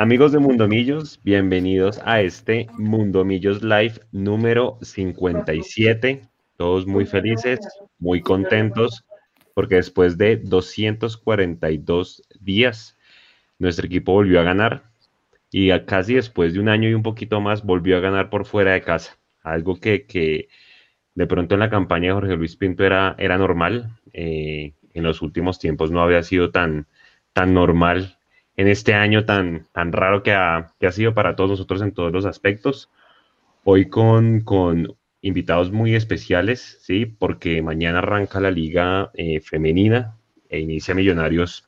[0.00, 6.22] Amigos de Mundomillos, bienvenidos a este Mundomillos Live número 57.
[6.56, 7.60] Todos muy felices,
[7.98, 9.04] muy contentos,
[9.52, 12.96] porque después de 242 días,
[13.58, 14.84] nuestro equipo volvió a ganar
[15.50, 18.72] y casi después de un año y un poquito más volvió a ganar por fuera
[18.72, 19.18] de casa.
[19.42, 20.48] Algo que,
[21.14, 24.00] de pronto en la campaña de Jorge Luis Pinto era, era normal.
[24.14, 26.86] Eh, en los últimos tiempos no había sido tan,
[27.34, 28.16] tan normal
[28.60, 31.92] en este año tan, tan raro que ha, que ha sido para todos nosotros en
[31.92, 32.90] todos los aspectos.
[33.64, 37.06] Hoy con, con invitados muy especiales, ¿sí?
[37.06, 40.18] Porque mañana arranca la liga eh, femenina
[40.50, 41.64] e inicia Millonarios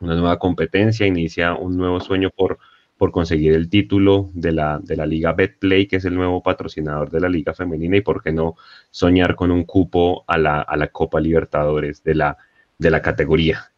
[0.00, 2.58] una nueva competencia, inicia un nuevo sueño por,
[2.96, 7.10] por conseguir el título de la, de la liga Betplay, que es el nuevo patrocinador
[7.10, 8.56] de la liga femenina, y por qué no
[8.90, 12.38] soñar con un cupo a la, a la Copa Libertadores de la,
[12.76, 13.70] de la categoría.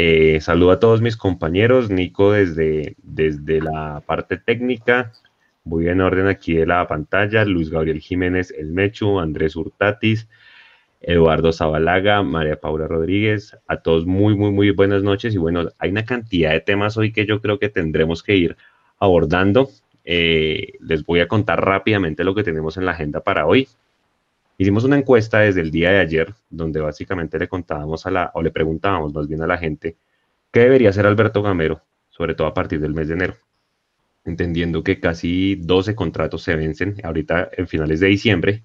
[0.00, 5.10] Eh, saludo a todos mis compañeros, Nico desde, desde la parte técnica,
[5.64, 10.28] voy en orden aquí de la pantalla, Luis Gabriel Jiménez El Mechu, Andrés Hurtatis,
[11.00, 15.90] Eduardo Zabalaga, María Paula Rodríguez, a todos muy, muy, muy buenas noches y bueno, hay
[15.90, 18.56] una cantidad de temas hoy que yo creo que tendremos que ir
[19.00, 19.68] abordando.
[20.04, 23.66] Eh, les voy a contar rápidamente lo que tenemos en la agenda para hoy.
[24.60, 28.42] Hicimos una encuesta desde el día de ayer, donde básicamente le contábamos a la, o
[28.42, 29.96] le preguntábamos más bien a la gente,
[30.50, 33.36] ¿qué debería hacer Alberto Gamero, sobre todo a partir del mes de enero?
[34.24, 38.64] Entendiendo que casi 12 contratos se vencen ahorita en finales de diciembre.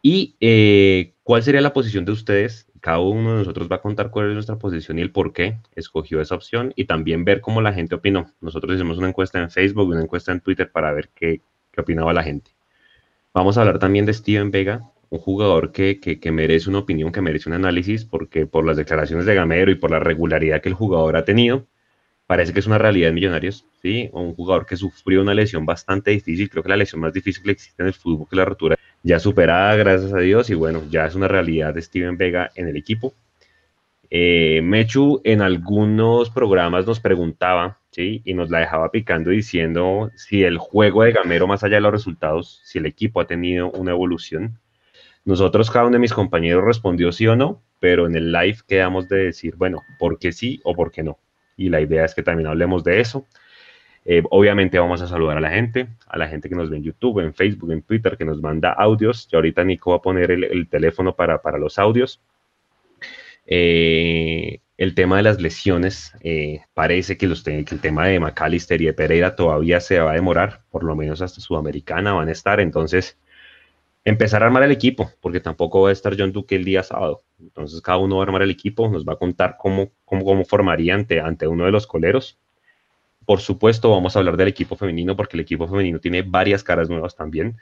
[0.00, 2.66] ¿Y eh, cuál sería la posición de ustedes?
[2.80, 5.58] Cada uno de nosotros va a contar cuál es nuestra posición y el por qué
[5.76, 8.32] escogió esa opción y también ver cómo la gente opinó.
[8.40, 11.82] Nosotros hicimos una encuesta en Facebook y una encuesta en Twitter para ver qué, qué
[11.82, 12.52] opinaba la gente.
[13.34, 17.20] Vamos a hablar también de Steven Vega, un jugador que, que, merece una opinión, que
[17.20, 20.74] merece un análisis, porque por las declaraciones de Gamero y por la regularidad que el
[20.74, 21.66] jugador ha tenido,
[22.26, 24.08] parece que es una realidad de Millonarios, ¿sí?
[24.14, 27.50] Un jugador que sufrió una lesión bastante difícil, creo que la lesión más difícil que
[27.50, 31.04] existe en el fútbol, que la rotura, ya superada, gracias a Dios, y bueno, ya
[31.04, 33.12] es una realidad de Steven Vega en el equipo.
[34.08, 38.22] Eh, Mechu en algunos programas nos preguntaba, ¿sí?
[38.24, 41.92] Y nos la dejaba picando diciendo si el juego de Gamero, más allá de los
[41.92, 44.58] resultados, si el equipo ha tenido una evolución.
[45.24, 49.08] Nosotros, cada uno de mis compañeros respondió sí o no, pero en el live quedamos
[49.08, 51.18] de decir, bueno, ¿por qué sí o por qué no?
[51.56, 53.26] Y la idea es que también hablemos de eso.
[54.04, 56.82] Eh, obviamente vamos a saludar a la gente, a la gente que nos ve en
[56.82, 59.28] YouTube, en Facebook, en Twitter, que nos manda audios.
[59.30, 62.20] Y ahorita Nico va a poner el, teléfono para, para, los audios.
[63.46, 68.82] Eh, el tema de las lesiones, eh, parece que, los, que el tema de McAllister
[68.82, 72.32] y de Pereira todavía se va a demorar, por lo menos hasta Sudamericana van a
[72.32, 72.58] estar.
[72.58, 73.16] Entonces,
[74.04, 77.22] empezar a armar el equipo, porque tampoco va a estar John Duque el día sábado.
[77.40, 80.44] Entonces cada uno va a armar el equipo, nos va a contar cómo, cómo, cómo
[80.44, 82.38] formaría ante, ante uno de los coleros.
[83.24, 86.88] Por supuesto, vamos a hablar del equipo femenino, porque el equipo femenino tiene varias caras
[86.88, 87.56] nuevas también.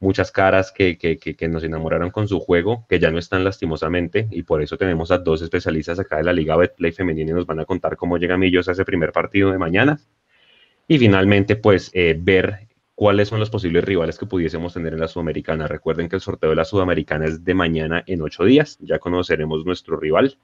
[0.00, 4.26] Muchas caras que, que, que, nos enamoraron con su juego, que ya no están lastimosamente,
[4.30, 7.46] y por eso tenemos a dos especialistas acá de la Liga Betplay Femenina y nos
[7.46, 10.00] van a contar cómo llega Millos a ese primer partido de mañana.
[10.88, 15.08] Y finalmente, pues, eh, ver cuáles son los posibles rivales que pudiésemos tener en la
[15.08, 15.66] Sudamericana.
[15.66, 18.78] Recuerden que el sorteo de la Sudamericana es de mañana en ocho días.
[18.80, 20.36] Ya conoceremos nuestro rival,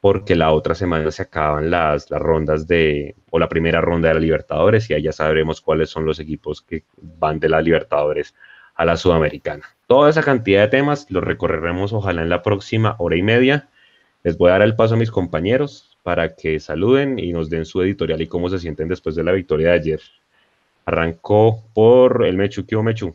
[0.00, 4.14] porque la otra semana se acaban las, las rondas de, o la primera ronda de
[4.14, 8.34] la Libertadores, y ya sabremos cuáles son los equipos que van de la Libertadores
[8.74, 9.64] a la Sudamericana.
[9.86, 13.68] Toda esa cantidad de temas los recorreremos ojalá en la próxima hora y media.
[14.22, 17.64] Les voy a dar el paso a mis compañeros para que saluden y nos den
[17.64, 20.00] su editorial y cómo se sienten después de la victoria de ayer.
[20.86, 22.66] Arrancó por el Mechu.
[22.66, 23.14] ¿Qué Mechu?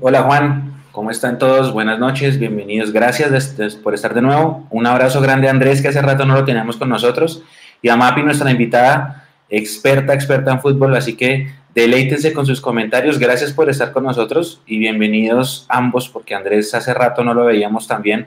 [0.00, 1.72] Hola Juan, ¿cómo están todos?
[1.72, 2.92] Buenas noches, bienvenidos.
[2.92, 3.54] Gracias
[3.84, 4.66] por estar de nuevo.
[4.70, 7.44] Un abrazo grande a Andrés, que hace rato no lo teníamos con nosotros.
[7.82, 10.96] Y a Mapi, nuestra invitada, experta, experta en fútbol.
[10.96, 13.18] Así que deleítense con sus comentarios.
[13.18, 17.86] Gracias por estar con nosotros y bienvenidos ambos, porque Andrés hace rato no lo veíamos
[17.86, 18.26] también,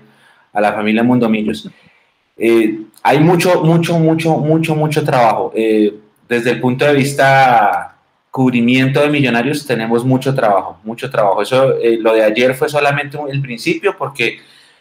[0.54, 1.70] a la familia Mundomillos.
[2.38, 5.52] Eh, hay mucho, mucho, mucho, mucho, mucho trabajo.
[5.54, 5.94] Eh,
[6.30, 7.99] desde el punto de vista
[8.32, 11.42] cubrimiento de millonarios tenemos mucho trabajo, mucho trabajo.
[11.42, 14.40] Eso, eh, lo de ayer fue solamente el principio, porque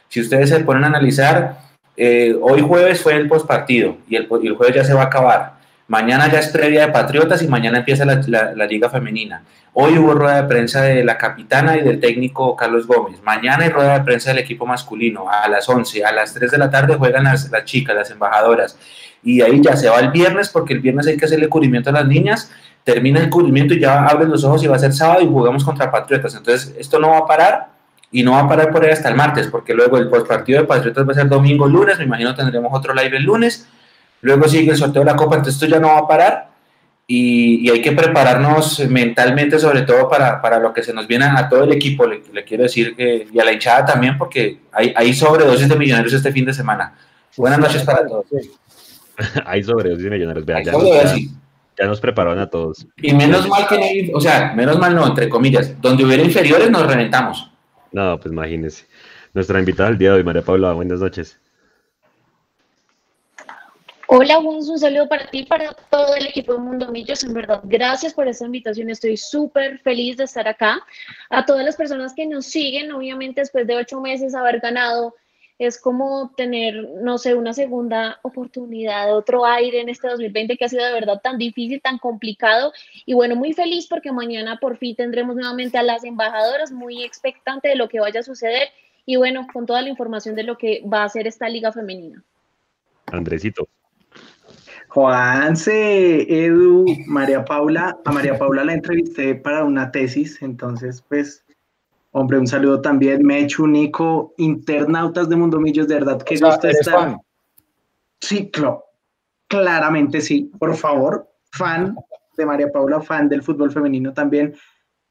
[0.09, 1.59] si ustedes se ponen a analizar,
[1.97, 5.07] eh, hoy jueves fue el postpartido y el, y el jueves ya se va a
[5.07, 5.59] acabar.
[5.89, 9.43] Mañana ya es previa de Patriotas y mañana empieza la, la, Liga Femenina.
[9.73, 13.23] Hoy hubo rueda de prensa de la capitana y del técnico Carlos Gómez.
[13.23, 16.05] Mañana hay rueda de prensa del equipo masculino a las 11.
[16.05, 18.79] A las 3 de la tarde juegan las, las chicas, las embajadoras.
[19.23, 21.95] Y ahí ya se va el viernes porque el viernes hay que hacerle cubrimiento a
[21.95, 22.51] las niñas
[22.89, 25.63] termina el cubrimiento y ya abren los ojos y va a ser sábado y jugamos
[25.63, 26.35] contra Patriotas.
[26.35, 27.69] Entonces, esto no va a parar
[28.11, 30.67] y no va a parar por ahí hasta el martes, porque luego el partido de
[30.67, 33.69] Patriotas va a ser domingo, lunes, me imagino tendremos otro live el lunes,
[34.23, 36.49] luego sigue el sorteo de la Copa, entonces esto ya no va a parar
[37.07, 41.47] y, hay que prepararnos mentalmente, sobre todo para, para, lo que se nos viene a
[41.47, 45.13] todo el equipo, le, quiero decir, que, y a la hinchada también, porque hay, hay
[45.13, 46.95] sobredosis de millonarios este fin de semana.
[47.37, 48.25] Buenas noches para todos.
[49.45, 50.73] hay sobredosis de millonarios, vea, ya,
[51.79, 52.87] ya, nos prepararon a todos.
[52.97, 56.23] Y menos mal que no hay, o sea, menos mal no, entre comillas, donde hubiera
[56.23, 57.51] inferiores nos reventamos.
[57.93, 58.87] No, pues imagínese.
[59.35, 61.39] Nuestra invitada del día de hoy, María Paula, buenas noches.
[64.11, 67.23] Hola, Juan, un saludo para ti y para todo el equipo de Mundo Millos.
[67.25, 68.89] En verdad, gracias por esta invitación.
[68.89, 70.81] Estoy súper feliz de estar acá.
[71.29, 75.15] A todas las personas que nos siguen, obviamente después de ocho meses haber ganado,
[75.59, 80.69] es como tener, no sé, una segunda oportunidad, otro aire en este 2020 que ha
[80.69, 82.73] sido de verdad tan difícil, tan complicado.
[83.07, 87.69] Y bueno, muy feliz porque mañana por fin tendremos nuevamente a las embajadoras, muy expectante
[87.69, 88.69] de lo que vaya a suceder.
[89.05, 92.23] Y bueno, con toda la información de lo que va a ser esta liga femenina.
[93.07, 93.69] Andresito.
[94.89, 101.45] Juanse, Edu, María Paula, a María Paula la entrevisté para una tesis, entonces pues,
[102.19, 107.17] hombre, un saludo también, Mechu, Nico, internautas de Mundo Millos, de verdad que gusto estar.
[108.21, 108.51] Sí,
[109.47, 111.95] claramente sí, por favor, fan
[112.37, 114.55] de María Paula, fan del fútbol femenino también.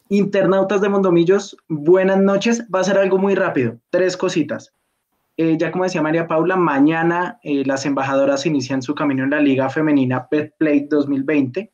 [0.09, 4.73] Internautas de Mundo Millos, buenas noches, va a ser algo muy rápido, tres cositas.
[5.39, 9.39] Eh, ya como decía María Paula, mañana eh, las embajadoras inician su camino en la
[9.39, 11.71] Liga Femenina Play 2020.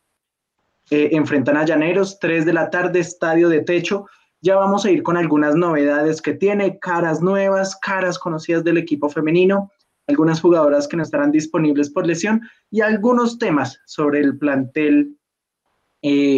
[0.90, 4.06] Eh, enfrentan a Llaneros, 3 de la tarde, estadio de techo.
[4.44, 9.10] Ya vamos a ir con algunas novedades que tiene, caras nuevas, caras conocidas del equipo
[9.10, 9.72] femenino,
[10.08, 15.18] algunas jugadoras que no estarán disponibles por lesión y algunos temas sobre el plantel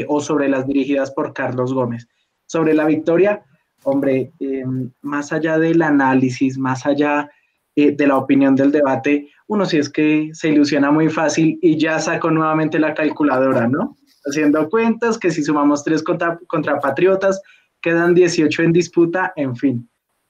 [0.07, 2.07] o sobre las dirigidas por Carlos Gómez.
[2.45, 3.43] Sobre la victoria,
[3.83, 7.27] hombre, em, más allá del análisis, más allá
[7.75, 11.77] eh, de la opinión del debate, uno sí es que se ilusiona muy fácil y
[11.77, 13.97] ya sacó nuevamente la calculadora, ¿no?
[14.25, 16.39] Haciendo cuentas que si sumamos tres contra,
[16.81, 17.41] Patriotas,
[17.85, 19.87] quedan 18 en disputa, en fin.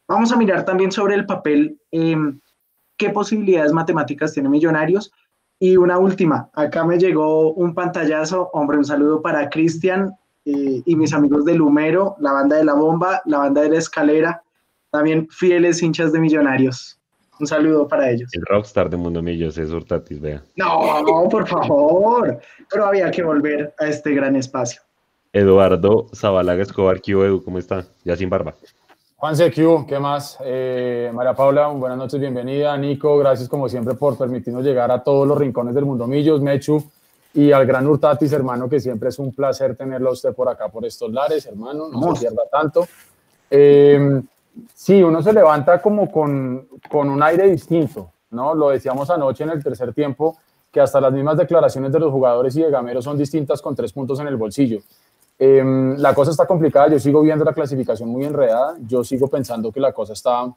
[0.10, 2.38] Vamos a mirar también sobre el papel em,
[2.98, 5.10] qué posibilidades matemáticas tiene Millonarios.
[5.57, 10.12] Y una última, acá me llegó un pantallazo, hombre, un saludo para Cristian,
[10.44, 13.78] eh, y mis amigos del Humero, la banda de la bomba, la banda de la
[13.78, 14.44] escalera,
[14.92, 17.00] también fieles hinchas de millonarios.
[17.40, 18.30] Un saludo para ellos.
[18.34, 20.44] El rockstar de Mundo Millos es Hurtatis, vea.
[20.58, 22.38] No, por favor.
[22.69, 24.81] Pero había que volver a este gran espacio.
[25.36, 27.44] Eduardo Zabalaga Escobar, ¿qué Edu?
[27.44, 27.86] ¿Cómo está?
[28.06, 28.54] Ya sin barba.
[29.18, 30.38] Juanse, ¿qué, ¿qué más?
[30.42, 32.78] Eh, María Paula, buenas noches, bienvenida.
[32.78, 36.40] Nico, gracias como siempre por permitirnos llegar a todos los rincones del Mundo Millos.
[36.40, 36.82] Mechu,
[37.34, 40.70] y al gran Hurtatis, hermano, que siempre es un placer tenerlo a usted por acá,
[40.70, 42.88] por estos lares, hermano, no se pierda tanto.
[43.52, 44.22] Eh,
[44.74, 48.56] sí, uno se levanta como con, con un aire distinto, ¿no?
[48.56, 50.38] Lo decíamos anoche en el tercer tiempo,
[50.72, 53.92] que hasta las mismas declaraciones de los jugadores y de Gamero son distintas con tres
[53.92, 54.80] puntos en el bolsillo.
[55.38, 59.72] Em, la cosa está complicada, yo sigo viendo la clasificación muy enredada, yo sigo pensando
[59.72, 60.54] que la cosa está,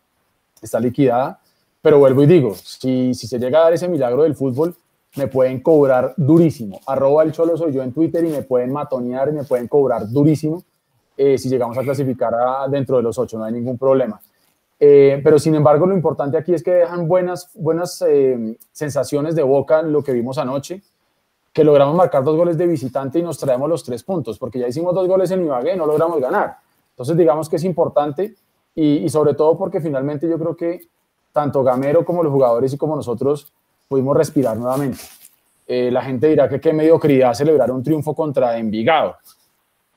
[0.63, 1.41] está liquidada,
[1.83, 4.77] pero vuelvo y digo, si, si se llega a dar ese milagro del fútbol,
[5.17, 6.81] me pueden cobrar durísimo.
[6.87, 10.09] Arroba el cholo soy yo en Twitter y me pueden matonear y me pueden cobrar
[10.09, 10.63] durísimo
[11.17, 12.33] eh, si llegamos a clasificar
[12.71, 14.21] dentro de los ocho, no hay ningún problema.
[14.79, 19.43] Eh, pero sin embargo, lo importante aquí es que dejan buenas, buenas eh, sensaciones de
[19.43, 20.81] boca lo que vimos anoche,
[21.53, 24.69] que logramos marcar dos goles de visitante y nos traemos los tres puntos, porque ya
[24.69, 26.57] hicimos dos goles en Ibagué, no logramos ganar.
[26.91, 28.35] Entonces, digamos que es importante
[28.75, 30.81] y, y sobre todo porque finalmente yo creo que
[31.33, 33.53] tanto Gamero como los jugadores y como nosotros
[33.89, 35.01] pudimos respirar nuevamente.
[35.67, 39.17] Eh, la gente dirá que qué mediocridad celebrar un triunfo contra Envigado.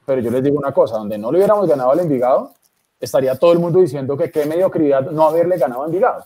[0.06, 2.52] Pero yo les digo una cosa, donde no le hubiéramos ganado al Envigado,
[3.00, 6.26] estaría todo el mundo diciendo que qué mediocridad no haberle ganado a Envigado.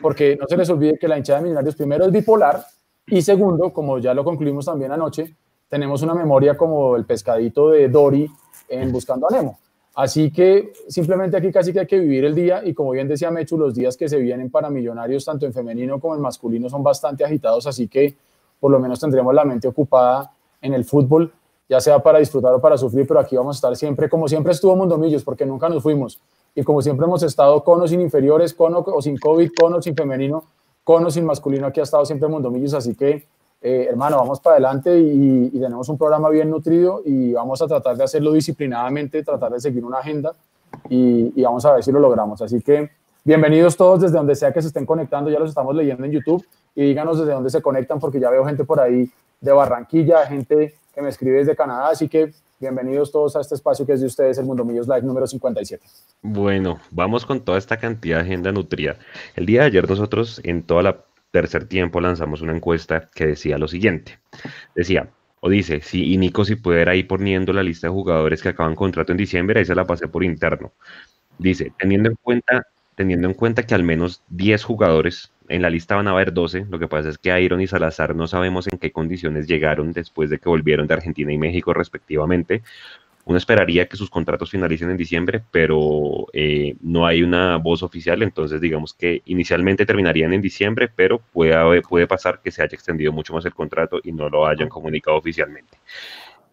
[0.00, 2.64] Porque no se les olvide que la hinchada de Millonarios primero es bipolar
[3.10, 5.34] y segundo, como ya lo concluimos también anoche,
[5.68, 8.30] tenemos una memoria como el pescadito de Dory
[8.68, 9.58] en Buscando a Nemo.
[9.94, 13.30] Así que simplemente aquí casi que hay que vivir el día y como bien decía
[13.30, 16.84] Mechu, los días que se vienen para millonarios, tanto en femenino como en masculino, son
[16.84, 18.16] bastante agitados, así que
[18.60, 21.32] por lo menos tendremos la mente ocupada en el fútbol,
[21.68, 24.52] ya sea para disfrutar o para sufrir, pero aquí vamos a estar siempre, como siempre
[24.52, 26.20] estuvo Mundomillos, porque nunca nos fuimos,
[26.54, 29.82] y como siempre hemos estado con o sin inferiores, con o, sin COVID, con o
[29.82, 30.44] sin femenino,
[30.88, 33.26] con o sin masculino, aquí ha estado siempre Mundomillos, así que
[33.60, 37.94] eh, hermano, vamos para adelante y, tenemos un programa bien nutrido y vamos a tratar
[37.94, 40.32] de hacerlo disciplinadamente, tratar de seguir una agenda
[40.88, 42.40] y, vamos a ver si lo logramos.
[42.40, 42.90] Así que
[43.22, 46.42] bienvenidos todos desde donde sea que se estén conectando, ya los estamos leyendo en YouTube
[46.74, 49.10] y díganos desde dónde se conectan porque ya veo gente por ahí
[49.42, 53.86] de Barranquilla, gente que me escribe desde Canadá, así que bienvenidos todos a este espacio
[53.86, 55.80] que es de ustedes, el Mundo Millos Live número 57.
[56.22, 58.96] Bueno, vamos con toda esta cantidad de agenda nutrida.
[59.36, 63.58] El día de ayer nosotros en toda la tercer tiempo lanzamos una encuesta que decía
[63.58, 64.18] lo siguiente.
[64.74, 65.08] Decía,
[65.40, 68.74] O dice, sí, y Nico si pudiera ir poniendo la lista de jugadores que acaban
[68.74, 70.72] contrato en diciembre, ahí se la pasé por interno.
[71.38, 72.66] Dice, teniendo en cuenta,
[72.98, 76.66] teniendo en cuenta que al menos 10 jugadores en la lista van a haber 12,
[76.68, 80.30] lo que pasa es que Iron y Salazar no sabemos en qué condiciones llegaron después
[80.30, 82.62] de que volvieron de Argentina y México respectivamente.
[83.24, 88.20] Uno esperaría que sus contratos finalicen en diciembre, pero eh, no hay una voz oficial,
[88.24, 93.12] entonces digamos que inicialmente terminarían en diciembre, pero puede, puede pasar que se haya extendido
[93.12, 95.78] mucho más el contrato y no lo hayan comunicado oficialmente.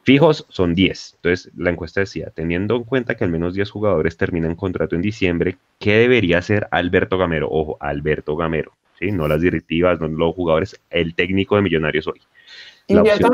[0.05, 1.15] Fijos son 10.
[1.15, 5.01] Entonces, la encuesta decía, teniendo en cuenta que al menos 10 jugadores terminan contrato en
[5.01, 7.47] diciembre, ¿qué debería hacer Alberto Gamero?
[7.50, 9.12] Ojo, Alberto Gamero, ¿sí?
[9.12, 12.21] No las directivas, no los jugadores, el técnico de Millonarios hoy.
[12.88, 13.33] La opción,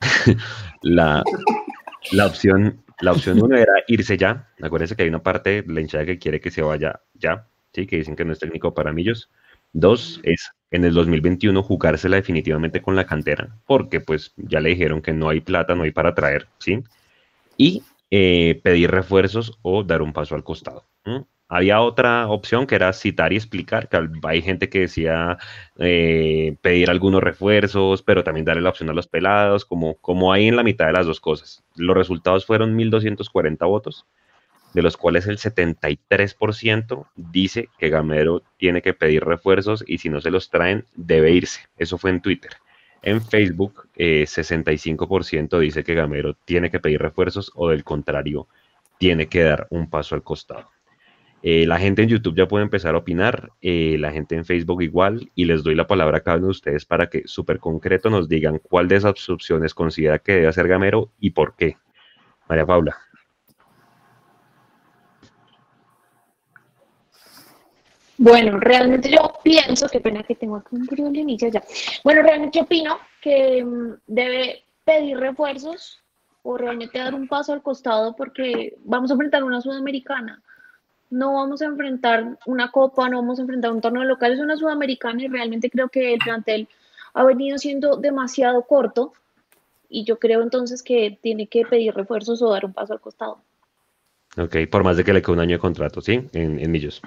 [0.82, 1.22] la,
[2.10, 4.48] la opción, la opción uno era irse ya.
[4.60, 7.86] Acuérdense que hay una parte de la hinchada que quiere que se vaya ya, ¿sí?
[7.86, 9.30] que dicen que no es técnico para Millos.
[9.74, 15.02] Dos es en el 2021 jugársela definitivamente con la cantera, porque pues ya le dijeron
[15.02, 16.84] que no hay plata, no hay para traer, ¿sí?
[17.56, 20.84] Y eh, pedir refuerzos o dar un paso al costado.
[21.48, 25.38] Había otra opción que era citar y explicar, que hay gente que decía
[25.78, 30.46] eh, pedir algunos refuerzos, pero también darle la opción a los pelados, como, como hay
[30.46, 31.64] en la mitad de las dos cosas.
[31.74, 34.06] Los resultados fueron 1.240 votos,
[34.74, 40.20] de los cuales el 73% dice que Gamero tiene que pedir refuerzos y si no
[40.20, 41.60] se los traen, debe irse.
[41.78, 42.50] Eso fue en Twitter.
[43.02, 48.48] En Facebook, 65% eh, dice que Gamero tiene que pedir refuerzos o del contrario,
[48.98, 50.70] tiene que dar un paso al costado.
[51.42, 54.82] Eh, la gente en YouTube ya puede empezar a opinar, eh, la gente en Facebook
[54.82, 58.08] igual, y les doy la palabra a cada uno de ustedes para que súper concreto
[58.08, 61.76] nos digan cuál de esas opciones considera que debe hacer Gamero y por qué.
[62.48, 62.96] María Paula.
[68.24, 71.62] Bueno, realmente yo pienso, qué pena que tengo aquí un problemilla ya.
[72.02, 76.00] Bueno, realmente opino que mm, debe pedir refuerzos
[76.42, 80.42] o realmente dar un paso al costado porque vamos a enfrentar una sudamericana
[81.10, 84.56] no vamos a enfrentar una copa, no vamos a enfrentar un torneo local, es una
[84.56, 86.68] sudamericana y realmente creo que el plantel
[87.12, 89.12] ha venido siendo demasiado corto
[89.88, 93.38] y yo creo entonces que tiene que pedir refuerzos o dar un paso al costado.
[94.36, 96.28] Ok, por más de que le quede un año de contrato, ¿sí?
[96.32, 97.00] En, en Millos.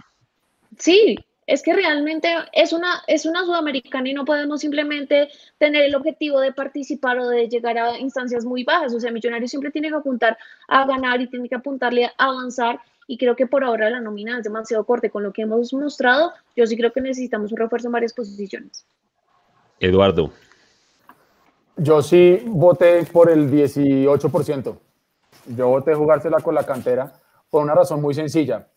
[0.77, 5.95] Sí, es que realmente es una, es una sudamericana y no podemos simplemente tener el
[5.95, 8.93] objetivo de participar o de llegar a instancias muy bajas.
[8.93, 12.81] O sea, Millonarios siempre tiene que apuntar a ganar y tiene que apuntarle a avanzar
[13.07, 16.33] y creo que por ahora la nómina es demasiado corte con lo que hemos mostrado.
[16.55, 18.86] Yo sí creo que necesitamos un refuerzo en varias posiciones.
[19.79, 20.31] Eduardo.
[21.77, 24.77] Yo sí voté por el 18%.
[25.55, 27.13] Yo voté jugársela con la cantera
[27.50, 28.67] por una razón muy sencilla.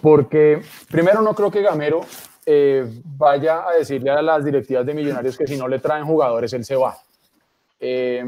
[0.00, 2.00] Porque primero no creo que Gamero
[2.46, 6.52] eh, vaya a decirle a las directivas de Millonarios que si no le traen jugadores,
[6.52, 6.96] él se va.
[7.78, 8.24] Eh,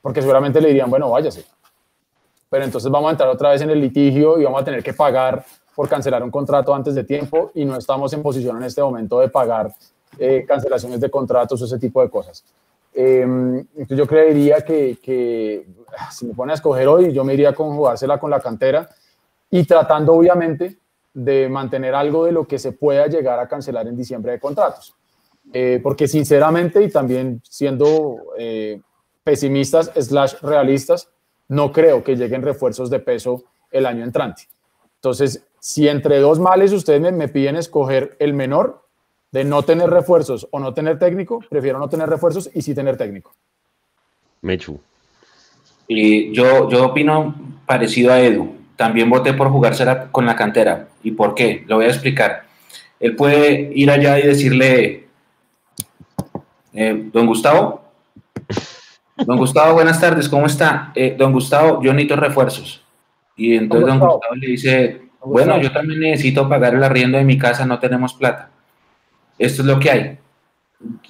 [0.00, 1.44] porque seguramente le dirían, bueno, váyase
[2.50, 4.92] pero entonces vamos a entrar otra vez en el litigio y vamos a tener que
[4.92, 5.44] pagar
[5.74, 9.20] por cancelar un contrato antes de tiempo y no estamos en posición en este momento
[9.20, 9.72] de pagar
[10.18, 12.44] eh, cancelaciones de contratos o ese tipo de cosas.
[12.94, 15.66] Em, entonces yo creería que, que,
[15.96, 18.88] ah, si me pone a escoger hoy, yo me iría con jugársela con la cantera
[19.50, 20.78] y tratando obviamente
[21.14, 24.94] de mantener algo de lo que se pueda llegar a cancelar en diciembre de contratos.
[25.52, 28.80] Eh, porque sinceramente y también siendo eh,
[29.24, 31.08] pesimistas slash realistas,
[31.48, 34.42] no creo que lleguen refuerzos de peso el año entrante.
[34.96, 38.84] Entonces, si entre dos males ustedes me, piden escoger el menor
[39.32, 42.96] de no tener refuerzos o no tener técnico, prefiero no tener refuerzos y sí tener
[42.96, 43.32] técnico.
[44.42, 44.80] Mechu.
[45.86, 47.34] Y yo, yo opino
[47.66, 48.54] parecido a Edu.
[48.78, 50.88] También voté por jugársela con la cantera.
[51.02, 51.64] ¿Y por qué?
[51.66, 52.44] Lo voy a explicar.
[52.98, 55.08] Él puede ir allá y decirle,
[56.72, 57.88] eh, don Gustavo,
[59.24, 60.92] Don Gustavo, buenas tardes, ¿cómo está?
[60.94, 62.84] Eh, don Gustavo, yo necesito refuerzos.
[63.36, 67.36] Y entonces don Gustavo, le dice, bueno, yo también necesito pagar el arriendo de mi
[67.36, 68.50] casa, no tenemos plata.
[69.36, 70.18] Esto es lo que hay.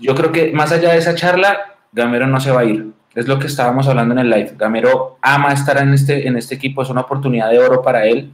[0.01, 2.87] Yo creo que más allá de esa charla, Gamero no se va a ir.
[3.19, 4.55] Es lo que estábamos hablando en el live.
[4.57, 8.31] Gamero ama estar en este, en este equipo, es una oportunidad de oro para él.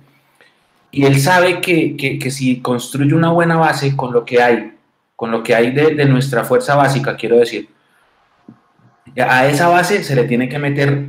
[0.91, 4.75] Y él sabe que, que, si construye una buena base con lo que hay,
[5.17, 7.71] con lo que hay de, de nuestra fuerza básica, quiero decir,
[9.17, 11.07] a esa base se le tiene que meter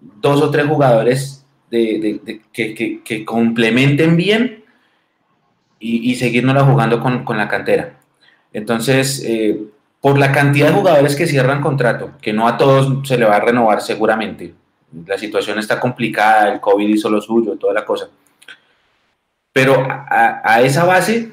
[0.00, 4.64] dos o tres jugadores que, complementen bien
[5.78, 8.00] y, y jugando con, la cantera.
[8.52, 9.60] Entonces, eh,
[10.04, 13.36] por la cantidad de jugadores que cierran contrato, que no a todos se le va
[13.36, 14.52] a renovar seguramente,
[15.06, 18.08] la situación está complicada, el COVID hizo lo suyo, toda la cosa.
[19.50, 21.32] Pero a, esa base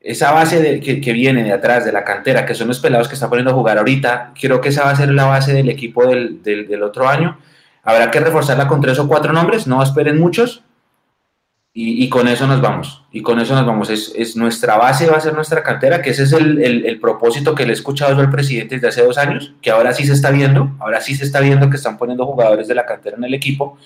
[0.00, 3.28] esa base que, viene de atrás, de la cantera, que son los pelados que está
[3.28, 6.82] poniendo a jugar ahorita, creo que esa va a ser la base del equipo del,
[6.84, 7.38] otro año.
[7.82, 10.62] Habrá que reforzarla con tres o cuatro nombres, no esperen muchos,
[11.74, 13.02] y, y, con eso nos vamos.
[13.12, 13.88] Y con eso nos vamos.
[13.88, 17.00] Es, es, nuestra base, va a ser nuestra cantera, que ese es el, el, el
[17.00, 20.12] propósito que le he escuchado al presidente desde hace dos años, que ahora sí se
[20.12, 23.24] está viendo, ahora sí se está viendo que están poniendo jugadores de la cantera en
[23.24, 23.78] el equipo.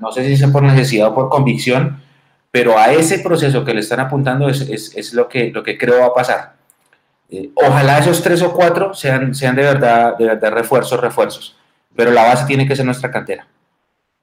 [0.00, 2.00] No sé si es por necesidad o por convicción,
[2.50, 5.78] pero a ese proceso que le están apuntando es, es, es lo, que, lo que
[5.78, 6.54] creo va a pasar.
[7.30, 11.56] Eh, ojalá esos tres o cuatro sean, sean de, verdad, de verdad refuerzos, refuerzos,
[11.94, 13.46] pero la base tiene que ser nuestra cantera.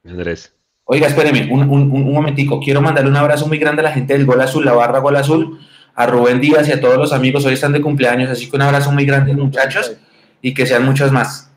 [0.05, 0.53] Andrés.
[0.91, 2.59] Oiga, espéreme, un, un, un, momentico.
[2.59, 5.17] Quiero mandarle un abrazo muy grande a la gente del Gol Azul, la barra Gol
[5.17, 5.59] Azul,
[5.93, 7.45] a Rubén Díaz y a todos los amigos.
[7.45, 9.95] Hoy están de cumpleaños, así que un abrazo muy grande, muchachos,
[10.41, 11.53] y que sean muchos más.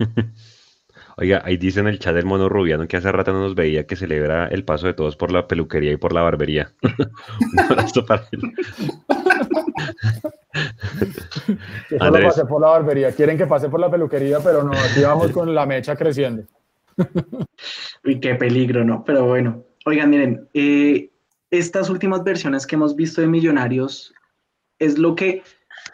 [1.18, 3.86] Oiga, ahí dice en el chat del mono rubiano que hace rato no nos veía
[3.86, 6.72] que celebra el paso de todos por la peluquería y por la barbería.
[6.82, 8.40] Un abrazo para él.
[11.90, 13.12] Yo solo pasé por la barbería.
[13.12, 16.42] Quieren que pase por la peluquería, pero no, aquí vamos con la mecha creciendo.
[18.04, 19.04] Uy, qué peligro, ¿no?
[19.04, 21.10] Pero bueno, oigan, miren, eh,
[21.50, 24.14] estas últimas versiones que hemos visto de Millonarios
[24.78, 25.42] es lo que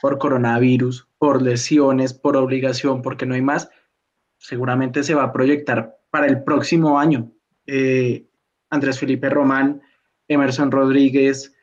[0.01, 3.69] por coronavirus, por lesiones, por obligación, porque no hay más,
[4.39, 7.31] seguramente se va a proyectar para el próximo año.
[7.67, 8.27] Eh,
[8.71, 9.83] Andrés Felipe Román,
[10.29, 11.55] Emerson Rodríguez,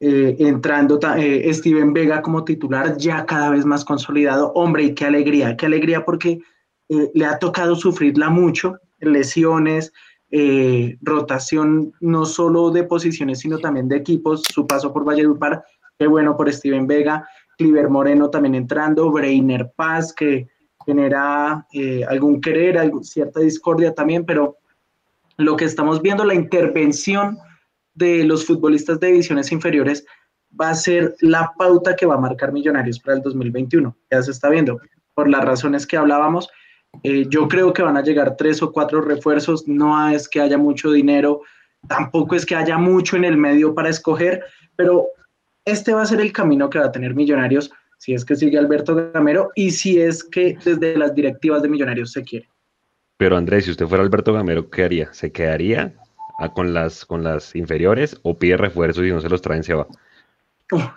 [0.00, 4.52] eh, entrando eh, Steven Vega como titular, ya cada vez más consolidado.
[4.54, 6.40] Hombre, y qué alegría, qué alegría porque
[7.14, 9.92] le ha tocado sufrirla mucho, lesiones,
[11.02, 14.42] rotación no solo de posiciones, sino también de equipos.
[14.52, 15.62] Su paso por Valledupar,
[15.98, 17.28] qué bueno por Steven Vega.
[17.58, 20.48] Cliver Moreno también entrando, Breiner Paz, que
[20.84, 24.56] genera eh, algún querer, cierta discordia también, pero
[25.36, 27.38] lo que estamos viendo, la intervención
[27.94, 30.04] de los futbolistas de divisiones inferiores
[30.58, 33.96] va a ser la pauta que va a marcar Millonarios para el 2021.
[34.10, 34.80] Ya se está viendo.
[35.14, 36.48] Por las razones que hablábamos,
[37.02, 39.66] eh, yo creo que van a llegar tres o cuatro refuerzos.
[39.66, 41.42] No es que haya mucho dinero,
[41.88, 44.44] tampoco es que haya mucho en el medio para escoger,
[44.76, 45.06] pero
[45.64, 48.58] este va a ser el camino que va a tener Millonarios si es que sigue
[48.58, 52.48] Alberto Gamero y si es que desde las directivas de Millonarios se quiere.
[53.16, 55.12] Pero Andrés, si usted fuera Alberto Gamero, ¿qué haría?
[55.12, 55.94] ¿Se quedaría
[56.54, 59.86] con las, con las inferiores o pide refuerzos y no se los traen, se va?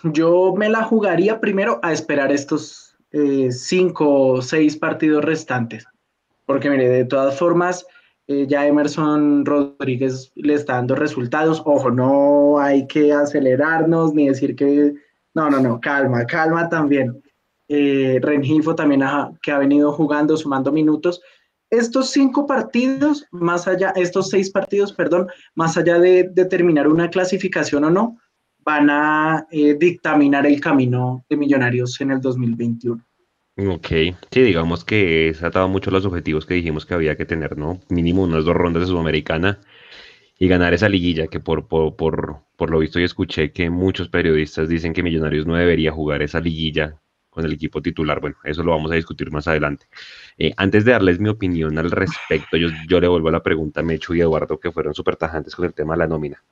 [0.03, 2.84] Yo me la jugaría primero a esperar estos
[3.15, 5.85] eh, cinco o seis partidos restantes.
[6.45, 7.85] Porque mire, de todas formas,
[8.27, 11.61] eh, ya Emerson Rodríguez le está dando resultados.
[11.63, 14.95] Ojo, no hay que acelerarnos ni decir que
[15.33, 17.23] no, no, no, calma, calma también.
[17.69, 19.03] Eh, Rengifo también
[19.41, 21.21] que ha venido jugando, sumando minutos.
[21.69, 27.85] Estos cinco partidos, más allá, estos seis partidos, perdón, más allá de determinar una clasificación
[27.85, 28.17] o no,
[28.65, 33.01] van a eh, dictaminar el camino de Millonarios en el 2021.
[33.57, 33.87] Ok,
[34.31, 37.57] sí, digamos que se ha dado mucho los objetivos que dijimos que había que tener,
[37.57, 37.79] ¿no?
[37.87, 39.59] Mínimo unas dos rondas de Sudamericana
[40.37, 44.09] y ganar esa liguilla, que por, por, por, por lo visto y escuché que muchos
[44.09, 46.99] periodistas dicen que Millonarios no debería jugar esa liguilla
[47.29, 48.19] con el equipo titular.
[48.19, 49.85] Bueno, eso lo vamos a discutir más adelante.
[50.37, 53.81] Eh, antes de darles mi opinión al respecto, yo, yo le vuelvo a la pregunta
[53.81, 56.43] a Mechu y Eduardo, que fueron súper tajantes con el tema de la nómina.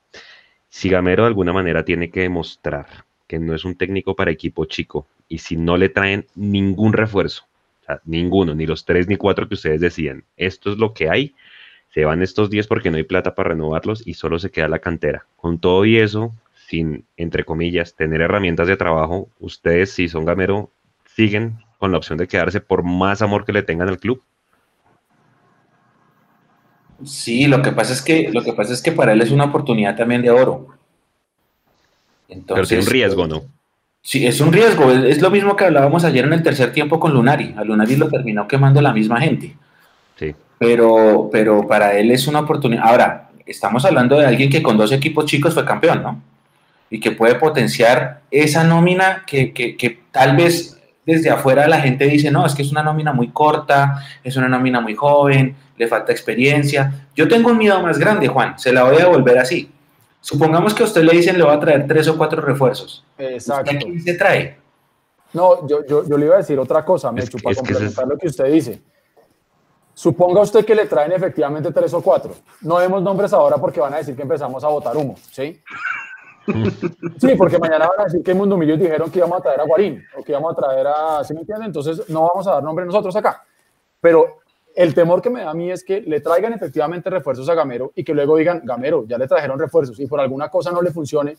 [0.76, 4.66] Si Gamero de alguna manera tiene que demostrar que no es un técnico para equipo
[4.66, 7.44] chico y si no le traen ningún refuerzo,
[7.84, 11.12] o sea, ninguno, ni los tres ni cuatro que ustedes decían, esto es lo que
[11.12, 11.36] hay,
[11.94, 14.80] se van estos días porque no hay plata para renovarlos y solo se queda la
[14.80, 15.28] cantera.
[15.36, 16.34] Con todo y eso,
[16.68, 20.72] sin, entre comillas, tener herramientas de trabajo, ustedes, si son gamero,
[21.06, 24.24] siguen con la opción de quedarse por más amor que le tengan al club.
[27.06, 29.46] Sí, lo que pasa es que, lo que, pasa es que para él es una
[29.46, 30.68] oportunidad también de oro.
[32.30, 33.44] Entonces, Pero es un riesgo, ¿no?
[34.02, 34.92] Sí, es un riesgo.
[34.92, 37.54] Es lo mismo que hablábamos ayer en el tercer tiempo con Lunari.
[37.58, 39.56] A Lunari lo terminó quemando la misma gente.
[40.18, 42.84] Sí pero, pero para él es una oportunidad.
[42.86, 46.22] Ahora, estamos hablando de alguien que con dos equipos chicos fue campeón, ¿no?
[46.90, 52.06] Y que puede potenciar esa nómina que, que, que tal vez desde afuera la gente
[52.06, 55.88] dice, no, es que es una nómina muy corta, es una nómina muy joven, le
[55.88, 57.08] falta experiencia.
[57.16, 59.70] Yo tengo un miedo más grande, Juan, se la voy a devolver así.
[60.22, 63.06] Supongamos que a usted le dicen le va a traer tres o cuatro refuerzos.
[63.18, 63.72] Exacto.
[63.78, 64.58] ¿Quién se trae?
[65.34, 68.28] No, yo, yo, yo, le iba a decir otra cosa, me para complementar lo que
[68.28, 68.82] usted dice.
[69.96, 72.34] Suponga usted que le traen efectivamente tres o cuatro.
[72.62, 75.62] No demos nombres ahora porque van a decir que empezamos a votar humo, ¿sí?
[77.18, 79.64] Sí, porque mañana van a decir que en Mundomillos dijeron que íbamos a traer a
[79.64, 81.24] Guarín o que íbamos a traer a...
[81.24, 81.68] ¿Sí me entienden?
[81.68, 83.44] Entonces no vamos a dar nombre nosotros acá.
[84.02, 84.40] Pero
[84.76, 87.92] el temor que me da a mí es que le traigan efectivamente refuerzos a Gamero
[87.96, 90.92] y que luego digan, Gamero, ya le trajeron refuerzos y por alguna cosa no le
[90.92, 91.38] funcione,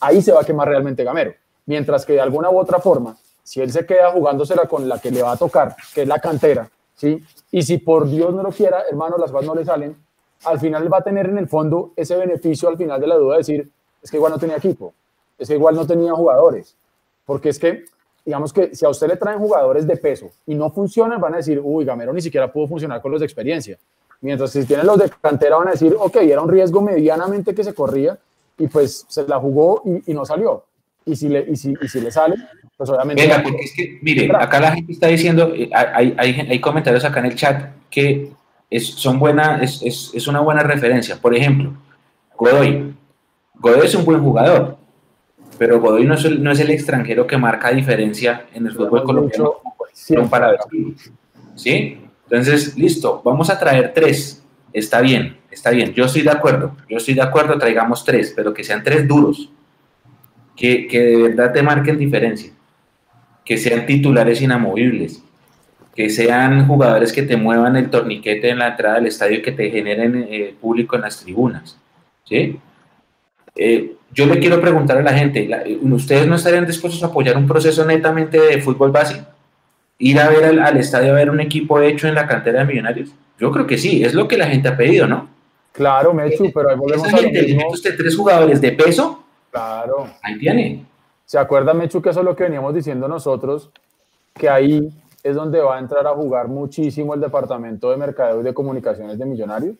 [0.00, 1.32] ahí se va a quemar realmente Gamero.
[1.66, 5.10] Mientras que de alguna u otra forma, si él se queda jugándosela con la que
[5.10, 7.22] le va a tocar, que es la cantera, ¿sí?
[7.50, 9.96] Y si por Dios no lo quiera, hermano, las cosas no le salen,
[10.44, 13.34] al final va a tener en el fondo ese beneficio al final de la duda
[13.34, 13.70] de decir,
[14.04, 14.92] es que igual no tenía equipo,
[15.38, 16.76] es que igual no tenía jugadores,
[17.24, 17.84] porque es que,
[18.24, 21.38] digamos que si a usted le traen jugadores de peso y no funcionan, van a
[21.38, 23.78] decir, uy, Gamero ni siquiera pudo funcionar con los de experiencia.
[24.20, 27.64] Mientras si tienen los de cantera van a decir, ok, era un riesgo medianamente que
[27.64, 28.18] se corría
[28.58, 30.64] y pues se la jugó y, y no salió.
[31.06, 32.36] Y si, le, y, si, y si le sale,
[32.76, 33.22] pues obviamente...
[33.22, 37.04] Venga, porque es que, mire, acá la gente está diciendo, eh, hay, hay, hay comentarios
[37.04, 38.32] acá en el chat que
[38.70, 41.16] es, son buena, es, es, es una buena referencia.
[41.16, 41.72] Por ejemplo,
[42.36, 42.94] Godoy.
[43.54, 44.76] Godoy es un buen jugador,
[45.58, 49.04] pero Godoy no es el, no es el extranjero que marca diferencia en el fútbol
[49.04, 49.54] colombiano.
[50.28, 50.56] Para
[51.54, 51.98] ¿Sí?
[52.28, 54.42] Entonces, listo, vamos a traer tres.
[54.72, 55.92] Está bien, está bien.
[55.94, 56.76] Yo estoy de acuerdo.
[56.88, 59.50] Yo estoy de acuerdo, traigamos tres, pero que sean tres duros.
[60.56, 62.52] Que, que de verdad te marquen diferencia.
[63.44, 65.22] Que sean titulares inamovibles.
[65.94, 69.52] Que sean jugadores que te muevan el torniquete en la entrada del estadio y que
[69.52, 71.78] te generen eh, público en las tribunas.
[72.24, 72.58] ¿Sí?
[73.56, 75.48] Eh, yo le quiero preguntar a la gente,
[75.82, 79.26] ¿ustedes no estarían dispuestos a apoyar un proceso netamente de fútbol básico?
[79.98, 83.10] ¿Ir a ver al, estadio a ver un equipo hecho en la cantera de millonarios?
[83.38, 85.28] Yo creo que sí, es lo que la gente ha pedido, ¿no?
[85.72, 90.08] Claro, Mechu, pero ahí volvemos Esa a gente, le usted tres jugadores de peso, Claro.
[90.22, 90.84] ahí tiene.
[91.24, 93.70] ¿Se acuerda, Mechu, que eso es lo que veníamos diciendo nosotros?
[94.34, 94.88] Que ahí
[95.22, 99.18] es donde va a entrar a jugar muchísimo el departamento de mercadeo y de comunicaciones
[99.18, 99.76] de Millonarios.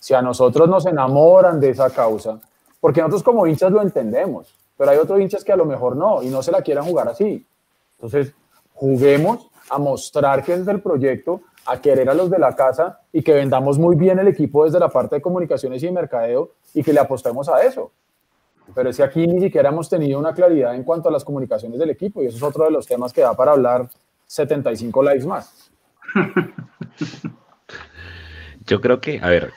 [0.00, 2.40] Si a nosotros nos enamoran de esa causa,
[2.80, 6.22] porque nosotros como hinchas lo entendemos, pero hay otros hinchas que a lo mejor no
[6.22, 7.44] y no se la quieran jugar así.
[7.96, 8.32] Entonces,
[8.74, 13.22] juguemos a mostrar que es del proyecto, a querer a los de la casa y
[13.22, 16.82] que vendamos muy bien el equipo desde la parte de comunicaciones y de mercadeo y
[16.82, 17.90] que le apostemos a eso.
[18.74, 21.78] Pero es que aquí ni siquiera hemos tenido una claridad en cuanto a las comunicaciones
[21.78, 23.88] del equipo y eso es otro de los temas que da para hablar
[24.26, 25.70] 75 likes más.
[28.66, 29.52] Yo creo que, a ver,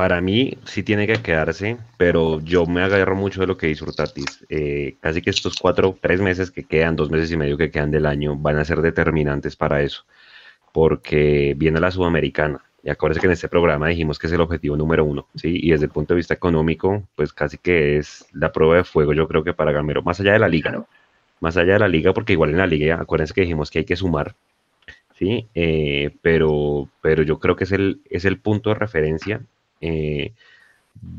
[0.00, 3.84] para mí sí tiene que quedarse, pero yo me agarro mucho de lo que dice
[3.84, 4.46] Hurtatis.
[4.48, 7.90] Eh, casi que estos cuatro, tres meses que quedan, dos meses y medio que quedan
[7.90, 10.06] del año, van a ser determinantes para eso,
[10.72, 12.64] porque viene la Sudamericana.
[12.82, 15.60] Y acuérdense que en este programa dijimos que es el objetivo número uno, ¿sí?
[15.62, 19.12] Y desde el punto de vista económico, pues casi que es la prueba de fuego,
[19.12, 20.82] yo creo que para Gamero, más allá de la liga,
[21.40, 23.84] más allá de la liga, porque igual en la liga, acuérdense que dijimos que hay
[23.84, 24.34] que sumar,
[25.18, 25.46] ¿sí?
[25.54, 29.42] Eh, pero, pero yo creo que es el, es el punto de referencia
[29.80, 30.34] eh,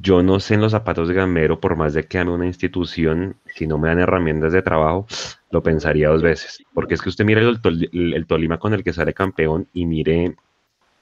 [0.02, 3.36] yo no sé en los zapatos de Gamero, por más de que ame una institución,
[3.56, 5.08] si no me dan herramientas de trabajo,
[5.50, 6.64] lo pensaría dos veces.
[6.74, 10.36] Porque es que usted mire el, el, Tolima con el que sale campeón y mire,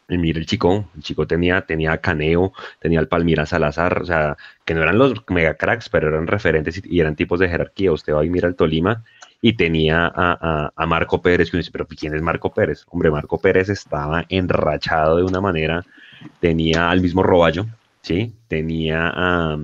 [0.08, 4.38] y mire el chico, el chico tenía, tenía Caneo, tenía al Palmira Salazar, o sea,
[4.66, 7.92] que no eran los mega cracks, pero eran referentes y, eran tipos de jerarquía.
[7.92, 9.04] Usted va y mira el Tolima
[9.42, 12.86] y tenía a, a, Marco Pérez, que dice, pero ¿quién es Marco Pérez?
[12.90, 15.86] Hombre, Marco Pérez estaba enrachado de una manera
[16.40, 17.66] tenía al mismo Roballo,
[18.02, 18.34] ¿sí?
[18.48, 19.58] Tenía a,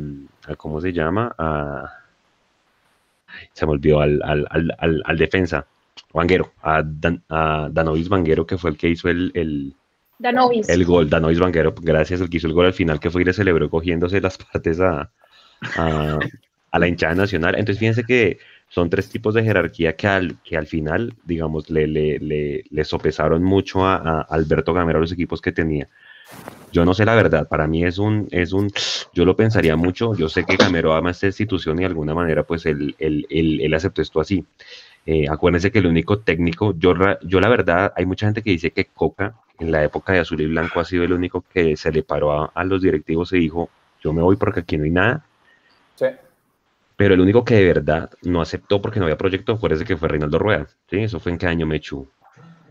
[0.58, 1.34] ¿cómo se llama?
[1.38, 1.90] A,
[3.54, 5.66] se me olvidó, al, al, al, al defensa,
[6.14, 9.74] Vanguero, a, Dan, a, Danovis Vanguero, que fue el que hizo el, el,
[10.20, 10.70] Danovis.
[10.70, 13.26] el gol, Danovis Vanguero, gracias, el que hizo el gol al final, que fue y
[13.26, 15.12] le celebró cogiéndose las partes a,
[15.78, 16.20] a,
[16.72, 17.56] a la hinchada nacional.
[17.56, 18.40] Entonces, fíjense que
[18.70, 22.84] son tres tipos de jerarquía que al, que al final, digamos, le, le, le, le
[22.86, 25.88] sopesaron mucho a, a Alberto Gamero a los equipos que tenía.
[26.72, 28.70] Yo no sé la verdad, para mí es un, es un,
[29.14, 32.44] yo lo pensaría mucho, yo sé que Gamero ama esta institución y de alguna manera
[32.44, 34.46] pues él, él, él, él aceptó esto así.
[35.06, 38.72] Eh, acuérdense que el único técnico, yo, yo la verdad, hay mucha gente que dice
[38.72, 41.92] que Coca en la época de Azul y Blanco ha sido el único que se
[41.92, 43.70] le paró a, a los directivos y dijo,
[44.04, 45.26] yo me voy porque aquí no hay nada.
[45.96, 46.08] Sí.
[46.98, 50.08] Pero el único que de verdad no aceptó porque no había proyecto, acuérdense que fue
[50.08, 50.68] Reinaldo Rueda.
[50.90, 51.00] ¿sí?
[51.00, 52.08] Eso fue en qué año, Mechu?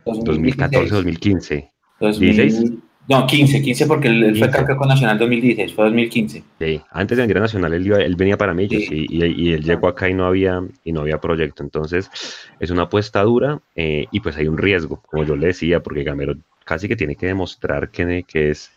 [0.05, 1.71] 2014, 2015.
[2.01, 2.73] 2016.
[3.07, 4.39] No, 15, 15 porque él, 15.
[4.39, 6.43] fue campeón nacional 2016, fue 2015.
[6.59, 9.07] Sí, antes de venir a Nacional él, iba, él venía para Millos sí.
[9.11, 11.63] y, y, y, él llegó acá y no había y no había proyecto.
[11.63, 12.11] Entonces,
[12.59, 16.03] es una apuesta dura eh, y pues hay un riesgo, como yo le decía, porque
[16.03, 18.71] Gamero casi que tiene que demostrar que, que es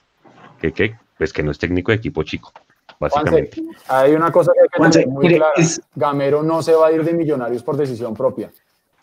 [0.60, 2.52] que, que, pues que no es técnico de equipo chico.
[3.00, 3.62] Básicamente.
[3.62, 5.54] Juanse, hay una cosa que hay que tener muy clara.
[5.96, 8.50] Gamero no se va a ir de millonarios por decisión propia.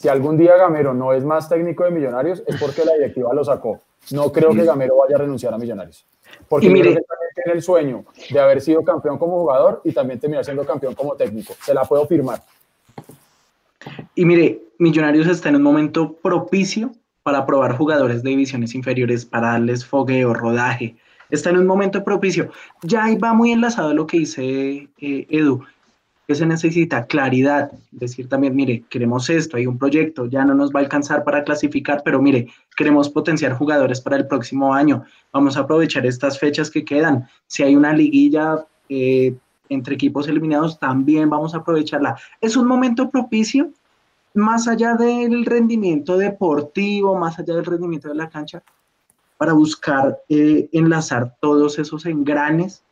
[0.05, 3.43] Si algún día Gamero no es más técnico de millonarios, es porque la directiva lo
[3.43, 3.81] sacó.
[4.11, 6.05] No creo que Gamero vaya a renunciar a Millonarios.
[6.47, 9.81] Porque y mire, creo que también tiene el sueño de haber sido campeón como jugador
[9.83, 11.55] y también terminar siendo campeón como técnico.
[11.65, 12.43] Se la puedo firmar.
[14.15, 19.53] Y mire, Millonarios está en un momento propicio para probar jugadores de divisiones inferiores, para
[19.53, 20.97] darles fogueo, rodaje.
[21.31, 22.51] Está en un momento propicio.
[22.83, 25.65] Ya ahí va muy enlazado lo que dice eh, Edu.
[26.27, 30.71] Que se necesita claridad, decir también, mire, queremos esto, hay un proyecto, ya no nos
[30.71, 35.57] va a alcanzar para clasificar, pero mire, queremos potenciar jugadores para el próximo año, vamos
[35.57, 39.35] a aprovechar estas fechas que quedan, si hay una liguilla eh,
[39.69, 42.17] entre equipos eliminados, también vamos a aprovecharla.
[42.41, 43.71] Es un momento propicio,
[44.35, 48.63] más allá del rendimiento deportivo, más allá del rendimiento de la cancha,
[49.37, 52.84] para buscar eh, enlazar todos esos engranes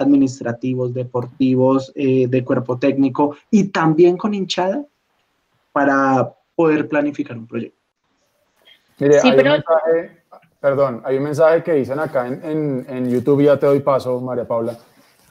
[0.00, 4.84] administrativos, deportivos, eh, de cuerpo técnico y también con hinchada
[5.72, 7.78] para poder planificar un proyecto.
[8.98, 10.22] Mire, hay un mensaje,
[10.60, 14.46] perdón, hay un mensaje que dicen acá en, en, YouTube, ya te doy paso, María
[14.46, 14.76] Paula.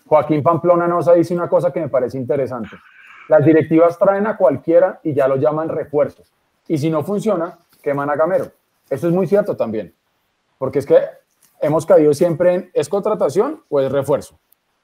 [0.08, 2.76] Joaquín Pamplona nos dice una cosa que me parece interesante.
[3.28, 6.34] Las directivas traen a cualquiera y ya lo llaman refuerzos.
[6.68, 8.52] Y si no funciona, queman a Gamero.
[8.90, 9.94] Eso es muy cierto también.
[10.58, 10.98] Porque es que
[11.62, 14.40] hemos caído siempre en, ¿es contratación o es refuerzo?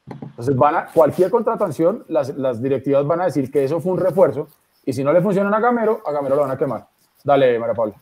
[0.09, 3.99] Entonces, van a, cualquier contratación, las, las, directivas van a decir que eso fue un
[3.99, 4.47] refuerzo
[4.85, 6.87] y si no le funciona a Gamero, a Gamero lo van a quemar.
[7.23, 7.95] Dale, María Paula.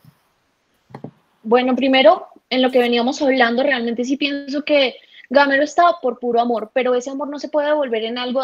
[1.42, 4.96] Bueno, primero, en lo que veníamos hablando, realmente sí pienso que
[5.30, 8.42] Gamero estaba por puro amor, pero ese amor no se puede volver en algo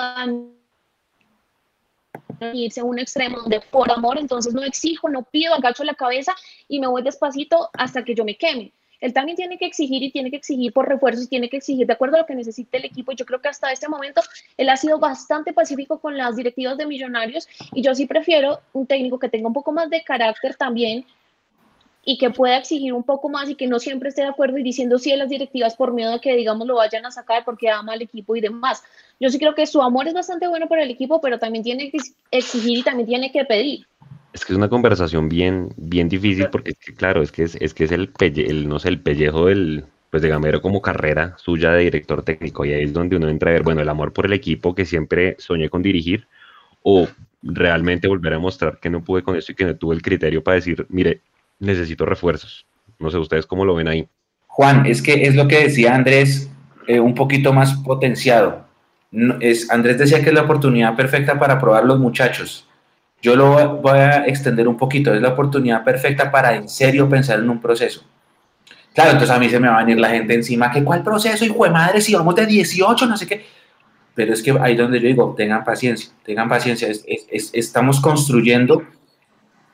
[2.53, 6.35] irse a un extremo donde por amor, entonces no exijo, no pido, agacho la cabeza
[6.68, 10.10] y me voy despacito hasta que yo me queme él también tiene que exigir y
[10.10, 12.84] tiene que exigir por refuerzos, tiene que exigir de acuerdo a lo que necesite el
[12.84, 13.12] equipo.
[13.12, 14.20] Yo creo que hasta este momento
[14.56, 18.86] él ha sido bastante pacífico con las directivas de Millonarios y yo sí prefiero un
[18.86, 21.04] técnico que tenga un poco más de carácter también
[22.04, 24.62] y que pueda exigir un poco más y que no siempre esté de acuerdo y
[24.62, 27.68] diciendo sí a las directivas por miedo a que, digamos, lo vayan a sacar porque
[27.68, 28.82] ama al equipo y demás.
[29.18, 31.90] Yo sí creo que su amor es bastante bueno para el equipo, pero también tiene
[31.90, 31.98] que
[32.30, 33.86] exigir y también tiene que pedir.
[34.32, 37.84] Es que es una conversación bien, bien difícil porque, claro, es que es, es que
[37.84, 41.84] es el, el, no sé, el pellejo del, pues de Gamero como carrera suya de
[41.84, 44.32] director técnico y ahí es donde uno entra a ver, bueno, el amor por el
[44.32, 46.26] equipo que siempre soñé con dirigir
[46.82, 47.08] o
[47.42, 50.42] realmente volver a mostrar que no pude con esto y que no tuve el criterio
[50.42, 51.20] para decir, mire,
[51.58, 52.66] necesito refuerzos.
[52.98, 54.08] No sé, ustedes cómo lo ven ahí.
[54.46, 56.50] Juan, es que es lo que decía Andrés,
[56.86, 58.66] eh, un poquito más potenciado.
[59.40, 62.66] es, Andrés decía que es la oportunidad perfecta para probar los muchachos
[63.22, 67.38] yo lo voy a extender un poquito, es la oportunidad perfecta para en serio pensar
[67.38, 68.04] en un proceso.
[68.94, 71.44] Claro, entonces a mí se me va a venir la gente encima, que cuál proceso,
[71.44, 73.44] hijo de madre, si vamos de 18, no sé qué.
[74.14, 76.88] Pero es que ahí donde yo digo, tengan paciencia, tengan paciencia,
[77.52, 78.83] estamos construyendo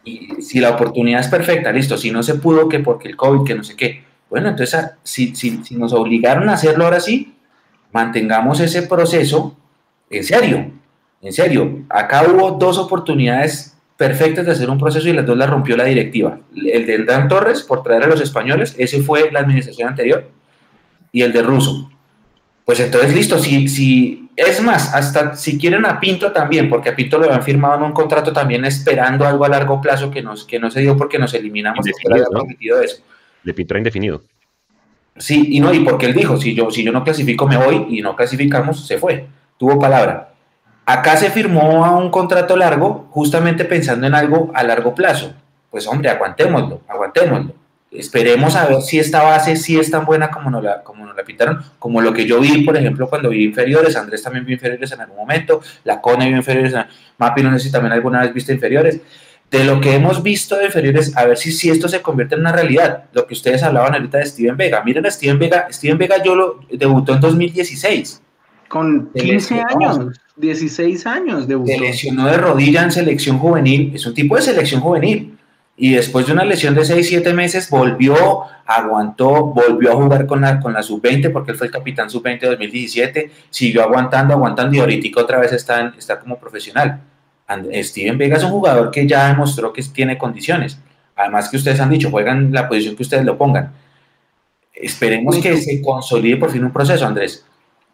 [0.04, 3.46] y si la oportunidad es perfecta, listo, si no se pudo, que porque el COVID,
[3.46, 4.04] que no sé qué.
[4.30, 7.34] Bueno, entonces si, si, si nos obligaron a hacerlo ahora sí,
[7.92, 9.56] mantengamos ese proceso
[10.10, 10.70] en serio,
[11.26, 15.50] en serio, acá hubo dos oportunidades perfectas de hacer un proceso y las dos las
[15.50, 16.38] rompió la directiva.
[16.54, 20.30] El de Hernán Torres por traer a los españoles, ese fue la administración anterior,
[21.10, 21.90] y el de Russo.
[22.64, 26.94] Pues entonces, listo, si, si, es más, hasta si quieren a Pinto también, porque a
[26.94, 30.44] Pinto lo habían firmado en un contrato también esperando algo a largo plazo que, nos,
[30.44, 31.84] que no se dio porque nos eliminamos.
[31.84, 33.02] Indefinido, eso.
[33.42, 34.22] De Pinto era indefinido.
[35.16, 37.86] Sí, y no, y porque él dijo, si yo, si yo no clasifico me voy
[37.90, 39.26] y no clasificamos, se fue.
[39.58, 40.35] Tuvo palabra.
[40.88, 45.34] Acá se firmó a un contrato largo justamente pensando en algo a largo plazo.
[45.68, 47.54] Pues hombre, aguantémoslo, aguantémoslo.
[47.90, 51.16] Esperemos a ver si esta base sí es tan buena como nos la, como nos
[51.16, 54.54] la pintaron, como lo que yo vi, por ejemplo, cuando vi inferiores, Andrés también vio
[54.54, 56.74] inferiores en algún momento, la Cone vio inferiores,
[57.18, 59.00] Mapi no sé si también alguna vez viste inferiores.
[59.50, 62.42] De lo que hemos visto de inferiores, a ver si, si esto se convierte en
[62.42, 63.04] una realidad.
[63.12, 64.82] Lo que ustedes hablaban ahorita de Steven Vega.
[64.84, 68.22] Miren a Steven Vega, Steven Vega yo lo debutó en 2016.
[68.68, 70.20] Con 15 años.
[70.36, 74.80] 16 años de Se lesionó de rodilla en selección juvenil, es un tipo de selección
[74.80, 75.32] juvenil.
[75.78, 80.40] Y después de una lesión de 6, 7 meses volvió, aguantó, volvió a jugar con
[80.40, 84.74] la, con la sub-20 porque él fue el capitán sub-20 de 2017, siguió aguantando, aguantando
[84.74, 87.02] y ahorita otra vez está, está como profesional.
[87.74, 90.78] Steven Vega es un jugador que ya demostró que tiene condiciones.
[91.14, 93.72] Además que ustedes han dicho, juegan la posición que ustedes lo pongan.
[94.72, 97.44] Esperemos que se consolide por fin un proceso, Andrés.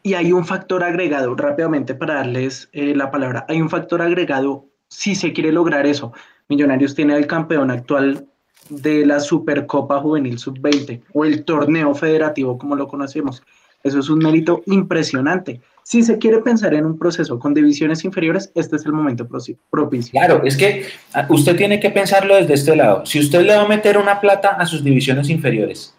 [0.03, 4.67] Y hay un factor agregado, rápidamente para darles eh, la palabra, hay un factor agregado
[4.89, 6.13] si se quiere lograr eso.
[6.49, 8.27] Millonarios tiene el campeón actual
[8.69, 13.43] de la Supercopa Juvenil Sub-20 o el torneo federativo como lo conocemos.
[13.83, 15.61] Eso es un mérito impresionante.
[15.83, 19.27] Si se quiere pensar en un proceso con divisiones inferiores, este es el momento
[19.71, 20.13] propicio.
[20.13, 23.05] Claro, es que ah, usted tiene que pensarlo desde este lado.
[23.05, 25.95] Si usted le va a meter una plata a sus divisiones inferiores,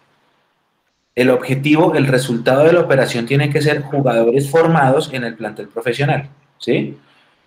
[1.14, 5.68] el objetivo, el resultado de la operación tiene que ser jugadores formados en el plantel
[5.68, 6.96] profesional, ¿sí?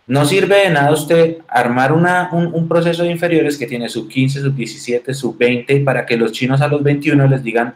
[0.08, 4.39] No sirve de nada usted armar una, un, proceso de inferiores que tiene sub 15,
[4.39, 7.75] sub 17, sub 20 para que los chinos a los 21 les digan,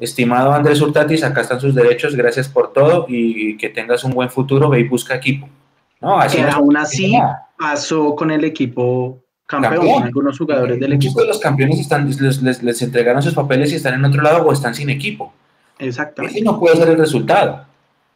[0.00, 4.28] estimado Andrés Hurtatis, acá están sus derechos, gracias por todo y que tengas un buen
[4.28, 5.48] futuro, ve y busca equipo.
[6.00, 7.16] No, así que aún así
[7.56, 9.21] pasó con el equipo
[9.60, 11.20] campeón, algunos jugadores del equipo.
[11.20, 14.52] de los campeones están, les, les, entregaron sus papeles y están en otro lado o
[14.52, 15.32] están sin equipo.
[15.78, 16.38] Exactamente.
[16.38, 17.64] Ese no puede ser el resultado.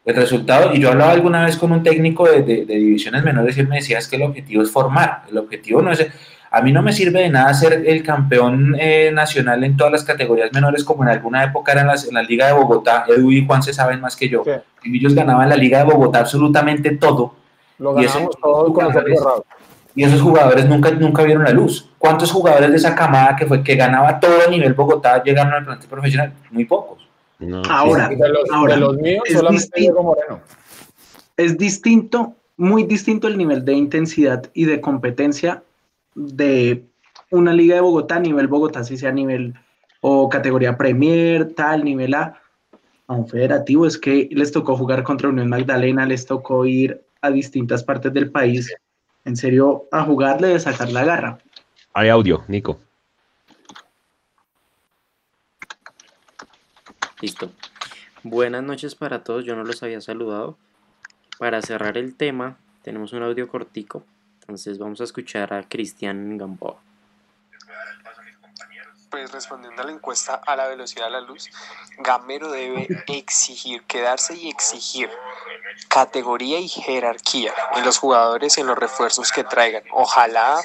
[0.05, 3.59] El resultado, y yo hablaba alguna vez con un técnico de, de, divisiones menores y
[3.59, 6.07] él me decía es que el objetivo es formar, el objetivo no es...
[6.49, 10.05] A mí no me sirve de nada ser el campeón eh, nacional en todas las
[10.05, 13.03] categorías menores como en alguna época era en, en la Liga de Bogotá.
[13.05, 14.43] Edu y Juan se saben más que yo.
[14.81, 17.33] Y ellos ganaban la Liga de Bogotá absolutamente todo.
[17.79, 18.93] Lo ganamos todo con los
[19.97, 21.89] y esos jugadores nunca, nunca vieron la luz.
[21.97, 25.65] ¿Cuántos jugadores de esa camada que fue que ganaba todo a nivel Bogotá llegaron al
[25.65, 26.33] plantel profesional?
[26.51, 27.09] Muy pocos.
[27.67, 28.07] ahora,
[28.77, 30.39] los, míos, es distinto, Moreno.
[31.35, 35.63] Es distinto, muy distinto el nivel de intensidad y de competencia
[36.13, 36.83] de
[37.31, 39.55] una liga de Bogotá a nivel Bogotá, si sea nivel
[40.01, 42.39] o categoría Premier, tal, nivel A,
[43.07, 47.31] a un federativo, es que les tocó jugar contra Unión Magdalena, les tocó ir a
[47.31, 48.71] distintas partes del país
[49.27, 51.37] en serio a jugarle de sacar la garra.
[51.93, 52.79] Hay audio, Nico.
[57.21, 57.51] Listo.
[58.23, 60.57] Buenas noches para todos, yo no los había saludado.
[61.37, 64.03] Para cerrar el tema, tenemos un audio cortico,
[64.39, 66.86] entonces vamos a escuchar a Cristian Gamboa
[69.09, 71.49] pues respondiendo a la encuesta a la velocidad de la luz,
[71.97, 75.09] Gamero debe exigir, quedarse y exigir
[75.87, 79.83] categoría y jerarquía en los jugadores, en los refuerzos que traigan.
[79.91, 80.59] Ojalá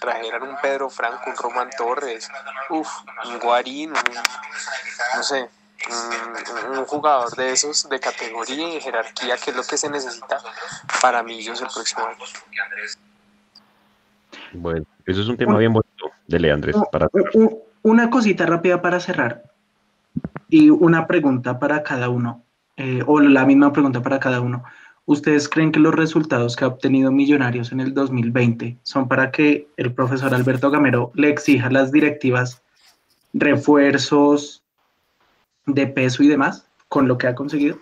[0.00, 2.28] trajeran un Pedro Franco, un Román Torres,
[2.70, 2.88] uf,
[3.24, 5.48] un Guarín, no sé,
[6.76, 10.38] un, jugador de esos de categoría y jerarquía, que es lo que se necesita
[11.00, 12.18] para Millos el próximo año.
[14.52, 16.10] Bueno, eso es un tema bien bonito.
[16.26, 16.76] Dele, Andrés.
[16.90, 17.08] Para...
[17.82, 19.44] Una cosita rápida para cerrar
[20.48, 22.44] y una pregunta para cada uno,
[22.76, 24.64] eh, o la misma pregunta para cada uno.
[25.06, 29.68] ¿Ustedes creen que los resultados que ha obtenido Millonarios en el 2020 son para que
[29.76, 32.62] el profesor Alberto Gamero le exija a las directivas
[33.32, 34.62] refuerzos
[35.66, 37.78] de peso y demás con lo que ha conseguido?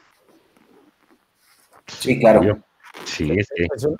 [1.86, 2.58] Sí, claro.
[3.04, 3.48] Sí, es,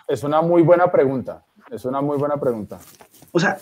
[0.09, 1.45] es una muy buena pregunta.
[1.71, 2.79] Es una muy buena pregunta.
[3.33, 3.59] O sea,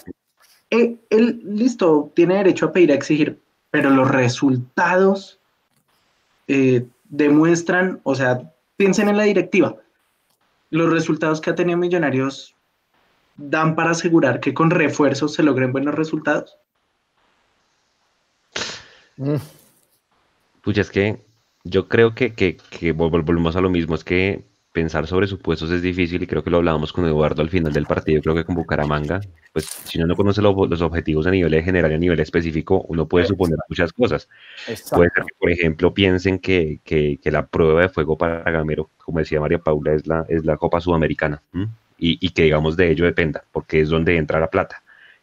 [0.70, 5.38] eh, él, listo, tiene derecho a pedir a exigir, pero los resultados
[6.48, 9.76] eh, demuestran, o sea, piensen en la directiva,
[10.70, 12.54] los resultados que ha tenido Millonarios
[13.36, 16.56] dan para asegurar que con refuerzos se logren buenos resultados.
[20.62, 21.24] Pues es que
[21.64, 24.44] yo creo que, que volvemos a lo mismo, es que
[24.76, 27.86] pensar sobre supuestos es difícil y creo que lo hablábamos con Eduardo al final del
[27.86, 29.22] partido, creo que con Bucaramanga,
[29.54, 33.08] pues si uno no conoce los objetivos a nivel general y a nivel específico, uno
[33.08, 34.28] puede suponer muchas cosas.
[34.66, 39.18] Puede ser que, por ejemplo, piensen que, que, la prueba de fuego para Gamero, como
[39.18, 41.40] decía María Paula, es la, es la Copa Sudamericana
[41.96, 44.82] y, y, que digamos de ello dependa, porque es donde entra la plata.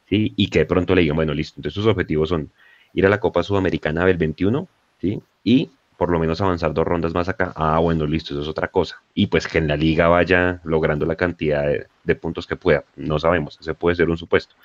[0.09, 0.33] ¿sí?
[0.35, 2.49] Y que de pronto le digan, bueno, listo, entonces sus objetivos son
[2.95, 4.67] ir a la Copa Sudamericana del 21
[4.99, 5.21] ¿sí?
[5.43, 7.53] y por lo menos avanzar dos rondas más acá.
[7.55, 9.01] Ah, bueno, listo, eso es otra cosa.
[9.13, 11.63] Y pues que en la liga vaya logrando la cantidad
[12.03, 12.83] de, puntos que pueda.
[12.95, 14.55] No sabemos, ese puede ser un supuesto.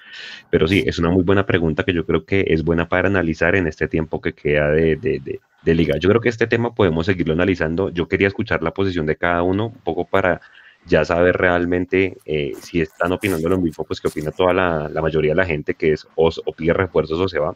[0.51, 3.57] Pero sí, es una muy buena pregunta que yo creo que es buena para analizar
[3.57, 5.99] en este tiempo que queda de, de, liga.
[5.99, 7.91] Yo creo que este tema podemos seguirlo analizando.
[7.91, 10.41] Yo quería escuchar la posición de cada uno, un poco para
[10.87, 15.03] ya saber realmente eh, si están opinando lo mismo, pues que opina toda la, la
[15.03, 17.55] mayoría de la gente, que es o, o pide refuerzos o se va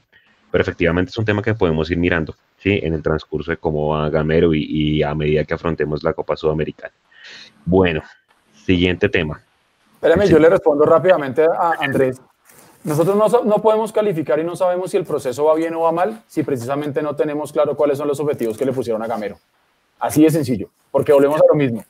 [0.52, 2.78] pero efectivamente es un tema que podemos ir mirando ¿sí?
[2.82, 6.92] en el transcurso de cómo va Gamero y, a medida que afrontemos la Copa Sudamericana.
[7.64, 8.02] Bueno,
[8.64, 9.40] siguiente tema.
[9.94, 12.20] Espérame, yo le respondo rápidamente a Andrés.
[12.84, 15.92] Nosotros no, no, podemos calificar y no sabemos si el proceso va bien o va
[15.92, 19.38] mal si precisamente no tenemos claro cuáles son los objetivos que le pusieron a Gamero.
[19.98, 21.82] Así de sencillo, porque volvemos a lo mismo.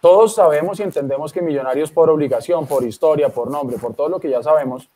[0.00, 4.18] Todos sabemos y entendemos que Millonarios por obligación, por historia, por nombre, por todo lo
[4.18, 4.88] que ya sabemos,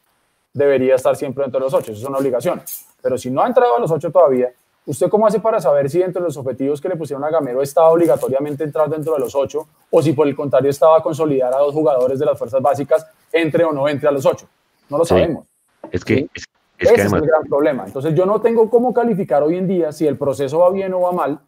[0.55, 1.93] debería estar siempre dentro de los ocho.
[1.93, 2.63] Eso es una obligación.
[3.03, 4.53] Pero si no ha entrado a los ocho todavía,
[4.87, 7.61] ¿usted cómo hace para saber si dentro de los objetivos que le pusieron a Gamero
[7.61, 11.59] estaba obligatoriamente entrar dentro de los ocho o si por el contrario estaba consolidar a
[11.59, 14.47] dos jugadores de las fuerzas básicas, entre o no entre a los ocho?
[14.89, 15.47] No lo sabemos.
[15.91, 16.45] Es que, es,
[16.79, 17.85] Ese es el gran problema.
[17.87, 21.01] Entonces yo no tengo cómo calificar hoy en día si el proceso va bien o
[21.01, 21.41] va mal.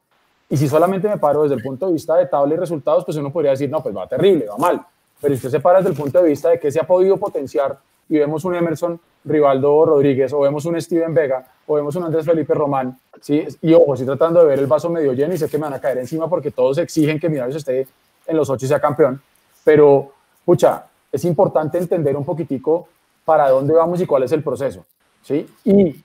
[0.48, 3.16] Y si solamente me paro desde el punto de vista de tabla y resultados, pues
[3.16, 4.86] uno podría decir, no, pues va terrible, va mal.
[5.20, 7.16] Pero si usted se para desde el punto de vista de que se ha podido
[7.16, 7.78] potenciar
[8.08, 12.24] y vemos un Emerson Rivaldo Rodríguez, o vemos un Steven Vega, o vemos un Andrés
[12.26, 13.46] Felipe Román, ¿sí?
[13.62, 15.74] y ojo, estoy tratando de ver el vaso medio lleno y sé que me van
[15.74, 17.86] a caer encima porque todos exigen que Millonarios esté
[18.26, 19.20] en los ocho y sea campeón,
[19.64, 20.12] pero,
[20.44, 22.88] pucha, es importante entender un poquitico
[23.24, 24.84] para dónde vamos y cuál es el proceso,
[25.22, 25.46] ¿sí?
[25.64, 26.02] Y,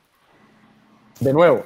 [1.19, 1.63] de nuevo,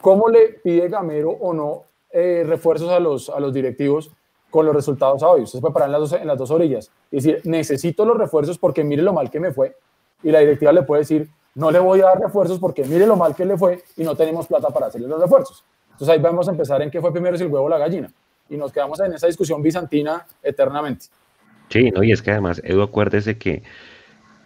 [0.00, 4.10] ¿cómo le pide Gamero o no eh, refuerzos a los, a los directivos?
[4.52, 5.42] con los resultados a hoy.
[5.42, 8.84] Usted se en las dos, en las dos orillas y decir, necesito los refuerzos porque
[8.84, 9.74] mire lo mal que me fue.
[10.22, 13.16] Y la directiva le puede decir, no le voy a dar refuerzos porque mire lo
[13.16, 15.64] mal que le fue y no tenemos plata para hacerle los refuerzos.
[15.92, 18.10] Entonces ahí vamos a empezar en qué fue primero si el huevo o la gallina.
[18.48, 21.06] Y nos quedamos en esa discusión bizantina eternamente.
[21.68, 23.62] Sí, no, y es que además, Edu, acuérdese que,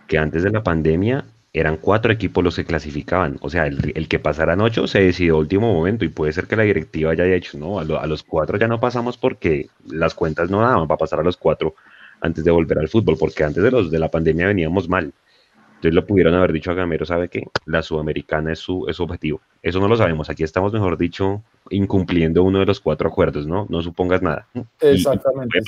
[0.07, 3.39] que antes de la pandemia eran cuatro equipos los que clasificaban.
[3.41, 6.64] O sea, el, que pasaran ocho se decidió último momento y puede ser que la
[6.64, 10.61] directiva haya dicho, no, a, a, los cuatro ya no pasamos porque las cuentas no
[10.61, 11.74] daban para pasar a los cuatro
[12.20, 15.12] antes de volver al fútbol, porque antes de los de la pandemia veníamos mal.
[15.87, 17.45] Entonces lo pudieron haber dicho a Gamero, ¿sabe qué?
[17.64, 19.41] La sudamericana es su, es su objetivo.
[19.62, 20.28] Eso no lo sabemos.
[20.28, 23.66] Aquí estamos, mejor dicho, incumpliendo uno de los cuatro acuerdos, ¿no?
[23.68, 24.49] No supongas nada.
[24.80, 25.61] Exactamente.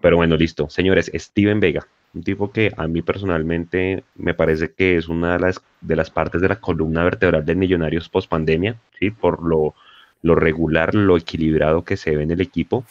[0.00, 0.68] Pero bueno, listo.
[0.68, 5.38] Señores, Steven Vega, un tipo que a mí personalmente me parece que es una de
[5.38, 9.12] las, de las partes de la columna vertebral de Millonarios post pandemia, ¿sí?
[9.12, 9.76] Por lo,
[10.22, 12.84] lo regular, lo equilibrado que se ve en el equipo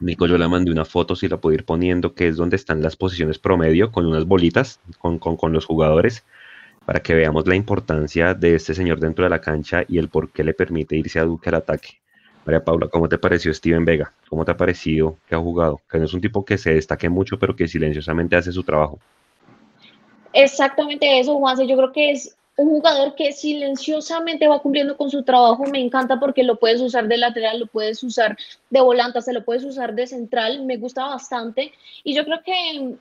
[0.00, 2.82] Nico, yo le mandé una foto, si la puedo ir poniendo, que es donde están
[2.82, 6.24] las posiciones promedio, con unas bolitas, con, con, los jugadores,
[6.84, 10.30] para que veamos la importancia de este señor dentro de la cancha y el por
[10.30, 12.00] qué le permite irse a Duque al ataque.
[12.44, 14.12] María Paula, ¿cómo te pareció Steven Vega?
[14.28, 15.80] ¿Cómo te ha parecido que ha jugado?
[15.90, 18.98] Que no es un tipo que se destaque mucho, pero que silenciosamente hace su trabajo.
[20.34, 21.66] Exactamente eso, Juanse.
[21.66, 26.20] Yo creo que es un jugador que silenciosamente va cumpliendo con su trabajo, me encanta
[26.20, 28.36] porque lo puedes usar de lateral, lo puedes usar
[28.70, 31.72] de volante, se lo puedes usar de central, me gusta bastante
[32.04, 32.96] y yo creo que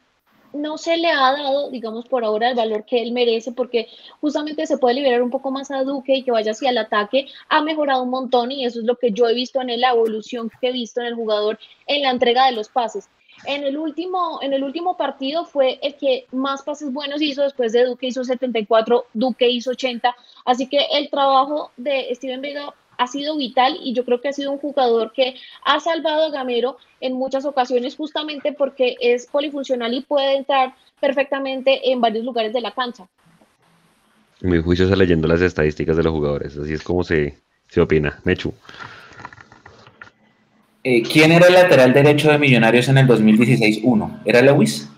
[0.54, 3.88] no se le ha dado, digamos, por ahora el valor que él merece, porque
[4.22, 7.28] justamente se puede liberar un poco más a Duque y que vaya hacia el ataque,
[7.50, 9.92] ha mejorado un montón y eso es lo que yo he visto en él, la
[9.92, 13.10] evolución que he visto en el jugador en la entrega de los pases.
[13.46, 17.74] En el último, en el último partido fue el que más pases buenos hizo después
[17.74, 20.16] de Duque hizo 74, Duque hizo 80,
[20.46, 24.34] así que el trabajo de Steven Vega ha sido vital y yo creo que ha
[24.34, 25.36] sido un jugador que
[25.66, 31.92] ha salvado a Gamero en muchas ocasiones justamente porque es polifuncional y puede entrar perfectamente
[31.92, 33.08] en varios lugares de la cancha.
[34.42, 37.38] Mi juicio está leyendo las estadísticas de los jugadores, así es como se,
[37.68, 38.20] se opina.
[38.24, 38.54] Mechu.
[40.84, 44.20] Eh, ¿Quién era el lateral derecho de Millonarios en el 2016-1?
[44.26, 44.90] ¿Era Lewis?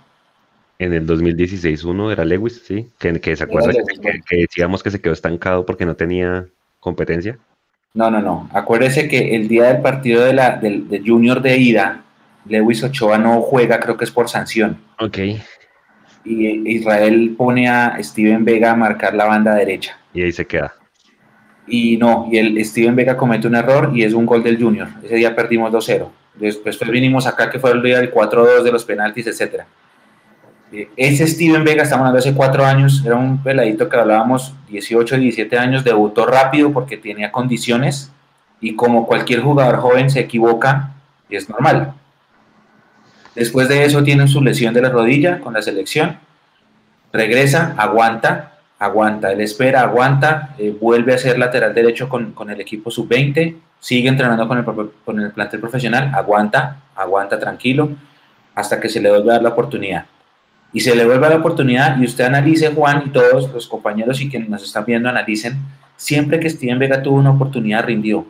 [0.80, 2.90] En el 2016-1 era Lewis, sí.
[2.98, 6.48] Que, se acuerda que, decíamos que se quedó estancado porque no tenía
[6.80, 7.38] competencia.
[7.94, 8.50] No, no, no.
[8.52, 12.04] Acuérdese que el día del partido de la, del, Junior de ida,
[12.46, 14.78] Lewis Ochoa no juega, creo que es por sanción.
[15.00, 15.20] Ok.
[16.26, 19.98] Y Israel pone a Steven Vega a marcar la banda derecha.
[20.14, 20.74] Y ahí se queda.
[21.68, 24.88] Y no, y el Steven Vega comete un error y es un gol del Junior.
[25.04, 26.08] Ese día perdimos 2-0.
[26.36, 29.64] Después vinimos acá que fue el día del 4-2 de los penaltis, etc.
[30.72, 35.18] Eh, ese Steven Vega, estamos hablando hace cuatro años, era un peladito que hablábamos 18,
[35.18, 38.12] 17 años, debutó rápido porque tenía condiciones
[38.60, 40.92] y como cualquier jugador joven se equivoca
[41.30, 41.94] y es normal.
[43.36, 46.18] Después de eso tiene su lesión de la rodilla con la selección,
[47.14, 52.92] regresa, aguanta, aguanta, él espera, aguanta, eh, vuelve a ser lateral derecho con, el equipo
[52.92, 54.66] sub-20, sigue entrenando con el,
[55.06, 57.90] con el plantel profesional, aguanta, aguanta tranquilo,
[58.54, 60.06] hasta que se le vuelve a dar la oportunidad.
[60.74, 64.20] Y se le vuelve a la oportunidad y usted analice, Juan, y todos los compañeros
[64.20, 65.58] y quienes nos están viendo analicen,
[65.96, 68.26] siempre que Steven Vega tuvo una oportunidad, rindió.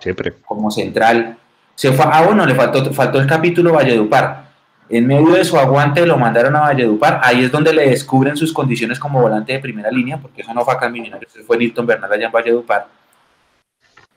[0.00, 0.34] Siempre.
[0.44, 1.36] Como central.
[1.76, 4.44] Se fue, ah, bueno, le faltó, faltó el capítulo Valledupar
[4.88, 8.52] en medio de su aguante lo mandaron a Valledupar, ahí es donde le descubren sus
[8.52, 11.86] condiciones como volante de primera línea, porque eso no fue acá en Millonarios, fue Nilton
[11.86, 12.86] Bernal allá en Valledupar.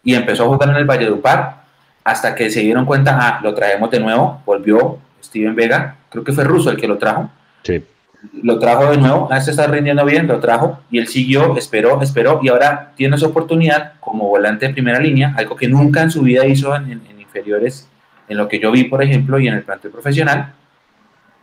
[0.03, 1.63] Y empezó a jugar en el Valledupar
[2.03, 6.33] hasta que se dieron cuenta, ah, lo traemos de nuevo, volvió Steven Vega, creo que
[6.33, 7.29] fue Russo el que lo trajo.
[7.63, 7.83] Sí.
[8.41, 12.01] Lo trajo de nuevo, ah, este está rindiendo bien, lo trajo y él siguió, esperó,
[12.01, 16.11] esperó y ahora tiene su oportunidad como volante de primera línea, algo que nunca en
[16.11, 17.87] su vida hizo en, en inferiores
[18.27, 20.53] en lo que yo vi, por ejemplo, y en el plantel profesional,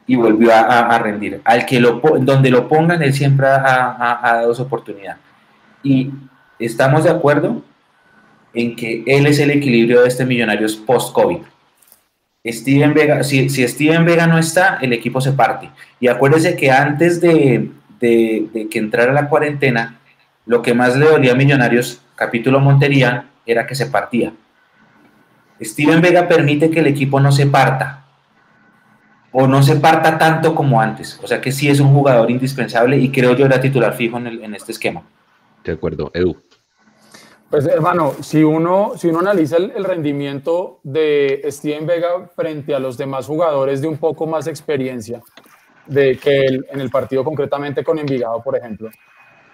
[0.07, 1.41] y volvió a, rendir.
[1.45, 5.16] Al que lo, donde lo pongan, él siempre ha, dado su oportunidad.
[5.82, 6.11] Y
[6.59, 7.62] estamos de acuerdo
[8.53, 11.39] en que él es el equilibrio de este Millonarios post-COVID.
[12.47, 15.70] Steven Vega, si, si, Steven Vega no está, el equipo se parte.
[15.99, 19.99] Y acuérdese que antes de, de que entrara la cuarentena,
[20.45, 24.35] lo que más le dolía a Millonarios, capítulo Montería, era que se partía.
[25.61, 28.05] Steven Vega permite que el equipo no se parta
[29.37, 31.19] o no se parta tanto como antes.
[31.23, 34.55] O sea que sí es un jugador indispensable y creo yo era titular fijo en,
[34.55, 35.03] este esquema.
[35.65, 36.37] De acuerdo, Edu.
[37.51, 42.97] Pues hermano, si uno, si uno analiza el, rendimiento de Steven Vega frente a los
[42.97, 45.21] demás jugadores de un poco más experiencia,
[45.87, 48.89] de que en el partido concretamente con Envigado, por ejemplo,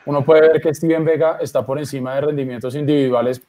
[0.04, 3.42] uno puede ver que Steven Vega está por encima de rendimientos individuales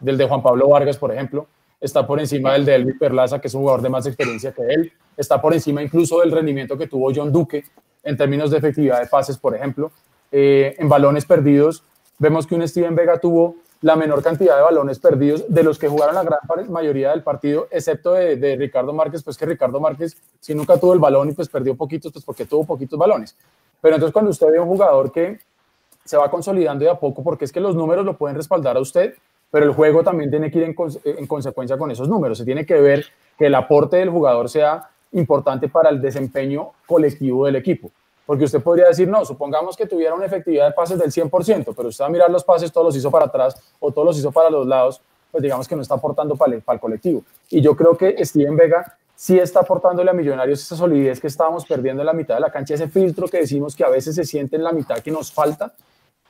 [0.00, 1.46] del de Juan Pablo Vargas, por ejemplo,
[1.80, 4.62] está por encima del de Elvis Perlaza, que es un jugador de más experiencia que
[4.62, 7.64] él, está por encima incluso del rendimiento que tuvo John Duque
[8.02, 9.90] en términos de efectividad de pases, por ejemplo.
[10.32, 11.82] Eh, en balones perdidos,
[12.18, 15.88] vemos que un Steven Vega tuvo la menor cantidad de balones perdidos de los que
[15.88, 20.54] jugaron la gran mayoría del partido, excepto de, Ricardo Márquez, pues que Ricardo Márquez si
[20.54, 23.36] nunca tuvo el balón y pues perdió poquitos, pues porque tuvo poquitos balones.
[23.80, 25.38] Pero entonces cuando usted ve un jugador que
[26.04, 28.80] se va consolidando de a poco, porque es que los números lo pueden respaldar a
[28.80, 29.14] usted,
[29.50, 32.38] pero el juego también tiene que ir en, consecuencia con esos números.
[32.38, 33.06] Se tiene que ver
[33.38, 37.90] que el aporte del jugador sea importante para el desempeño colectivo del equipo.
[38.26, 41.88] Porque usted podría decir, no, supongamos que tuviera una efectividad de pases del 100%, pero
[41.88, 44.32] usted va a mirar los pases, todos los hizo para atrás o todos los hizo
[44.32, 47.22] para los lados, pues digamos que no está aportando para para el colectivo.
[47.48, 51.64] Y yo creo que Steven Vega sí está aportándole a Millonarios esa solidez que estábamos
[51.64, 54.24] perdiendo en la mitad de la cancha, ese filtro que decimos que a veces se
[54.24, 55.74] siente en la mitad que nos falta,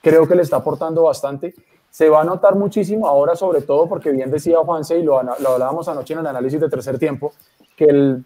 [0.01, 1.55] creo que le está aportando bastante.
[1.97, 5.49] Se va a notar muchísimo ahora, sobre todo porque bien decía Juanse y lo, lo
[5.49, 7.33] hablábamos anoche en el análisis de tercer tiempo,
[7.75, 8.23] que el,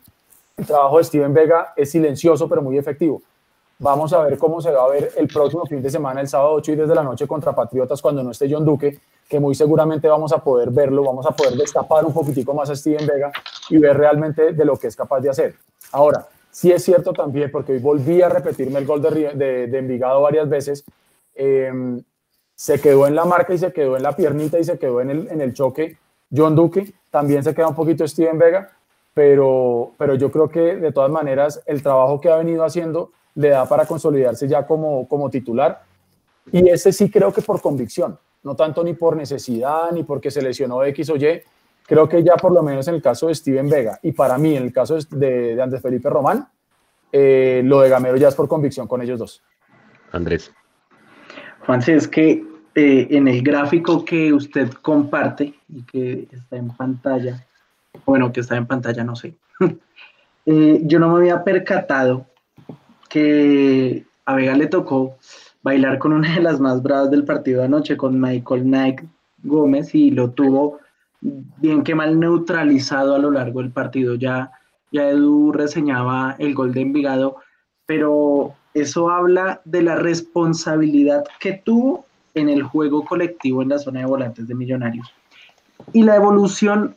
[0.67, 3.23] trabajo de Steven Vega es silencioso pero muy efectivo.
[3.79, 6.55] Vamos a ver cómo se va a ver el próximo fin de semana, el sábado
[6.55, 8.99] 8 y desde la noche contra Patriotas cuando no esté John Duque,
[9.29, 12.75] que muy seguramente vamos a poder verlo, vamos a poder destapar un poquitico más a
[12.75, 13.31] Steven Vega
[13.69, 15.55] y ver realmente de lo que es capaz de hacer.
[15.93, 20.23] Ahora, sí es cierto también, porque hoy volví a repetirme el gol de, de, Envigado
[20.23, 20.85] varias veces,
[21.37, 22.03] em,
[22.61, 25.09] se quedó en la marca y se quedó en la piernita y se quedó en
[25.09, 25.97] el, en el choque
[26.31, 28.71] John Duque, también se queda un poquito Steven Vega,
[29.15, 33.49] pero, pero yo creo que de todas maneras el trabajo que ha venido haciendo le
[33.49, 35.85] da para consolidarse ya como, como titular.
[36.53, 40.43] Y ese sí creo que por convicción, no tanto ni por necesidad, ni porque se
[40.43, 41.41] lesionó X o Y.
[41.87, 44.55] Creo que ya por lo menos en el caso de Steven Vega y para mí
[44.55, 46.47] en el caso de, de Andrés Felipe Román,
[47.11, 49.43] eh, lo de Gamero ya es por convicción con ellos dos.
[50.13, 50.53] Andrés.
[51.71, 52.43] Juanse, es que
[52.75, 57.47] eh, en el gráfico que usted comparte y que está en pantalla,
[58.05, 59.37] bueno, que está en pantalla, no sé,
[60.47, 62.27] eh, yo no me había percatado
[63.09, 65.17] que a Vega le tocó
[65.63, 69.03] bailar con una de las más bravas del partido de anoche, con Michael Knight
[69.45, 70.81] Gómez, y lo tuvo
[71.21, 74.17] bien que mal neutralizado a lo largo del partido.
[74.17, 74.51] Ya,
[74.91, 77.37] ya Edu reseñaba el gol de Envigado,
[77.87, 84.01] pero eso habla de la responsabilidad que tuvo en el juego colectivo en la zona
[84.01, 85.13] de volantes de Millonarios.
[85.93, 86.97] Y la evolución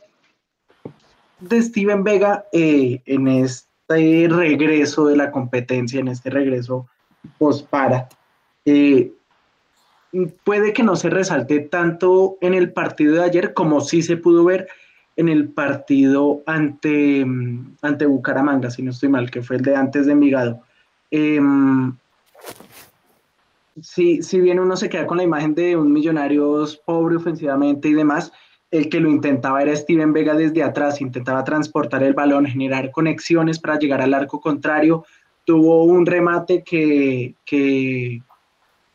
[1.40, 6.86] de Steven Vega eh, en este regreso de la competencia, en este regreso
[7.38, 8.08] post-para,
[8.64, 9.12] eh,
[10.44, 14.44] puede que no se resalte tanto en el partido de ayer como sí se pudo
[14.44, 14.68] ver
[15.16, 17.24] en el partido ante,
[17.82, 20.60] ante Bucaramanga, si no estoy mal, que fue el de antes de Envigado.
[21.10, 21.96] Em,
[23.80, 27.94] si, si bien uno se queda con la imagen de un Millonarios pobre ofensivamente y
[27.94, 28.32] demás,
[28.70, 33.60] el que lo intentaba era Steven Vega desde atrás, intentaba transportar el balón, generar conexiones
[33.60, 35.04] para llegar al arco contrario.
[35.44, 37.34] Tuvo un remate que,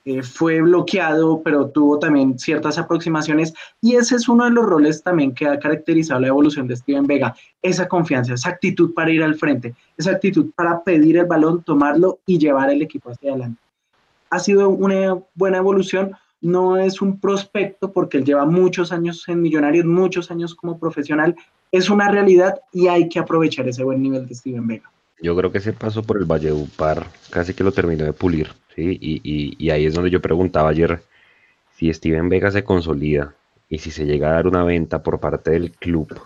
[0.10, 5.04] eh, fue bloqueado, pero tuvo también ciertas aproximaciones y ese es uno de los roles
[5.04, 9.22] también que ha caracterizado la evolución de Steven Vega, esa confianza, esa actitud para ir
[9.22, 13.62] al frente, esa actitud para pedir el balón, tomarlo y llevar el equipo hacia adelante.
[14.32, 19.44] Ha sido una buena evolución, no es un prospecto porque él lleva muchos años en
[19.44, 21.36] Millonarios, muchos años como profesional.
[21.72, 24.90] Es una realidad y hay que aprovechar ese buen nivel de Steven Vega.
[25.22, 28.50] Yo creo que ese paso por el Valle Upar casi que lo terminó de pulir,
[28.80, 29.56] ¿sí?
[29.58, 31.02] Y, ahí es donde yo preguntaba ayer
[31.76, 33.34] si Steven Vega se consolida
[33.70, 36.20] y si se llega a dar una venta por parte del club,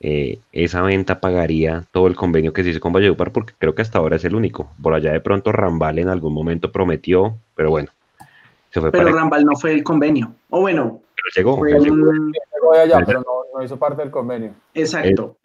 [0.00, 3.82] eh, esa venta pagaría todo el convenio que se hizo con Valledupar porque creo que
[3.82, 4.70] hasta ahora es el único.
[4.80, 7.90] Por allá de pronto Rambal en algún momento prometió, pero bueno,
[8.72, 10.32] pero Rambal no fue el convenio.
[10.50, 11.00] O bueno.
[11.16, 11.64] Pero llegó.
[11.64, 13.24] llegó allá, pero
[13.54, 14.52] no, hizo parte del convenio.
[14.74, 15.36] Exacto.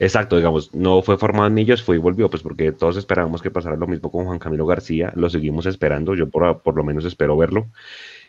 [0.00, 3.50] Exacto, digamos, no fue formado en Millos, fue y volvió, pues porque todos esperábamos que
[3.50, 7.04] pasara lo mismo con Juan Camilo García, lo seguimos esperando, yo por, por lo menos
[7.04, 7.68] espero verlo,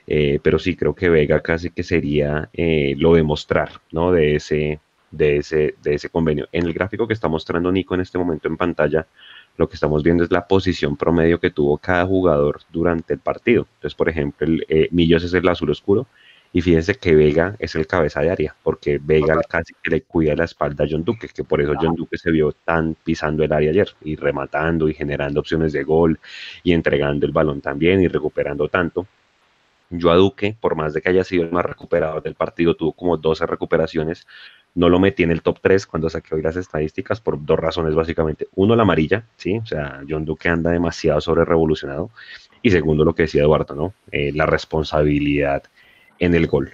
[0.05, 4.11] eh, pero sí creo que Vega casi que sería eh, lo demostrar, ¿no?
[4.11, 6.49] De ese, de, ese, de ese convenio.
[6.51, 9.07] En el gráfico que está mostrando Nico en este momento en pantalla,
[9.55, 13.65] lo que estamos viendo es la posición promedio que tuvo cada jugador durante el partido.
[13.75, 16.05] Entonces, por ejemplo, el, eh, Millos es el azul oscuro
[16.53, 20.35] y fíjense que Vega es el cabeza de área, porque Vega casi que le cuida
[20.35, 23.53] la espalda a John Duque, que por eso John Duque se vio tan pisando el
[23.53, 26.19] área ayer y rematando y generando opciones de gol
[26.63, 29.07] y entregando el balón también y recuperando tanto.
[29.89, 32.93] Yo a Duque, por más de que haya sido el más recuperador del partido, tuvo
[32.93, 34.25] como 12 recuperaciones,
[34.73, 37.93] no lo metí en el top 3 cuando saqué hoy las estadísticas por dos razones
[37.93, 38.47] básicamente.
[38.55, 39.57] Uno, la amarilla, ¿sí?
[39.57, 42.09] O sea, John Duque anda demasiado sobre revolucionado.
[42.61, 43.93] Y segundo, lo que decía Eduardo, ¿no?
[44.11, 45.63] Eh, la responsabilidad
[46.21, 46.73] en el gol.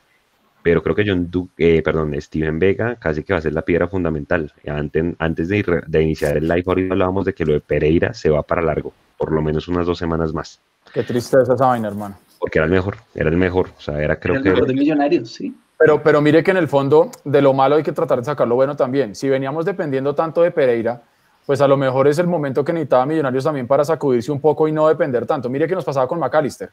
[0.62, 3.62] pero creo que John du eh, perdón, Steven Vega casi que va a ser la
[3.62, 4.52] piedra fundamental.
[4.68, 8.30] Antes, antes de, de, iniciar el live, ahorita hablábamos de que lo de Pereira se
[8.30, 10.60] va para largo, por lo menos unas dos semanas más.
[10.94, 12.18] Qué tristeza esa vaina, hermano.
[12.40, 14.50] Porque era el mejor, era el mejor, o sea, era creo el que...
[14.50, 15.56] mejor de millonarios, sí.
[15.80, 18.48] Pero, pero mire que en el fondo de lo malo hay que tratar de sacar
[18.48, 19.16] lo bueno también.
[19.16, 21.02] Si veníamos dependiendo tanto de Pereira,
[21.46, 24.68] pues a lo mejor es el momento que necesitaba Millonarios también para sacudirse un poco
[24.68, 25.50] y no depender tanto.
[25.50, 26.72] Mire que nos pasaba con McAllister.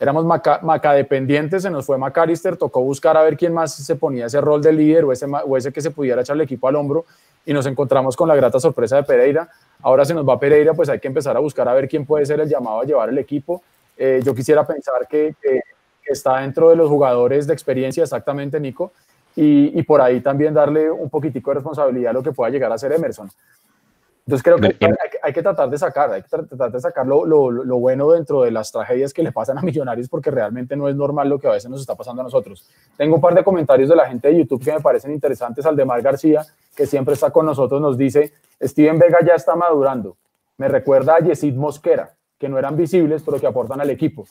[0.00, 4.26] Éramos maca, macadependientes, se nos fue McAllister, tocó buscar a ver quién más se ponía
[4.26, 7.04] ese rol de líder o ese, que se pudiera echar el equipo al hombro
[7.44, 9.48] y nos encontramos con la grata sorpresa de Pereira.
[9.82, 12.24] Ahora se nos va Pereira, pues hay que empezar a buscar a ver quién puede
[12.26, 13.62] ser el llamado a llevar el equipo.
[13.96, 15.34] Eh, yo quisiera pensar que,
[16.06, 18.92] está dentro de los jugadores de experiencia, exactamente, Nico,
[19.36, 22.72] y, y, por ahí también darle un poquitico de responsabilidad a lo que pueda llegar
[22.72, 23.28] a ser Emerson.
[24.28, 27.24] Entonces creo que hay, hay, que tratar de sacar, hay que tratar de sacar lo,
[27.24, 30.86] lo, lo, bueno dentro de las tragedias que le pasan a millonarios porque realmente no
[30.86, 32.68] es normal lo que a veces nos está pasando a nosotros.
[32.98, 35.64] Tengo un par de comentarios de la gente de YouTube que me parecen interesantes.
[35.64, 36.44] Aldemar García,
[36.76, 40.18] que siempre está con nosotros, nos dice, Steven Vega ya está madurando.
[40.58, 44.26] Me recuerda a Yesid Mosquera, que no eran visibles, pero que aportan al equipo.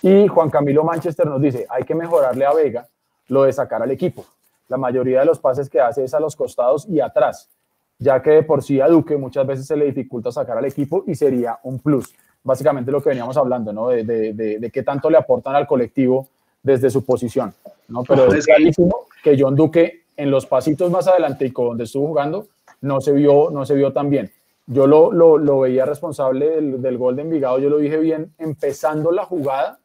[0.00, 2.88] Y Juan Camilo Manchester nos dice, hay que mejorarle a Vega
[3.28, 4.24] lo de sacar al equipo.
[4.68, 7.50] La mayoría de los pases que hace es a los costados y atrás
[7.98, 11.04] ya que de por sí a Duque muchas veces se le dificulta sacar al equipo
[11.06, 12.14] y sería un plus.
[12.42, 13.88] Básicamente lo que veníamos hablando, ¿no?
[13.88, 16.28] De, de, de, de qué tanto le aportan al colectivo
[16.62, 17.52] desde su posición,
[17.88, 18.02] ¿no?
[18.04, 22.08] Pero es clarísimo que John Duque en los pasitos más adelante y con donde estuvo
[22.08, 22.46] jugando
[22.80, 24.30] no se vio, no se vio tan bien.
[24.66, 28.32] Yo lo, lo, lo veía responsable del, del gol de Envigado, yo lo dije bien
[28.38, 29.78] empezando la jugada,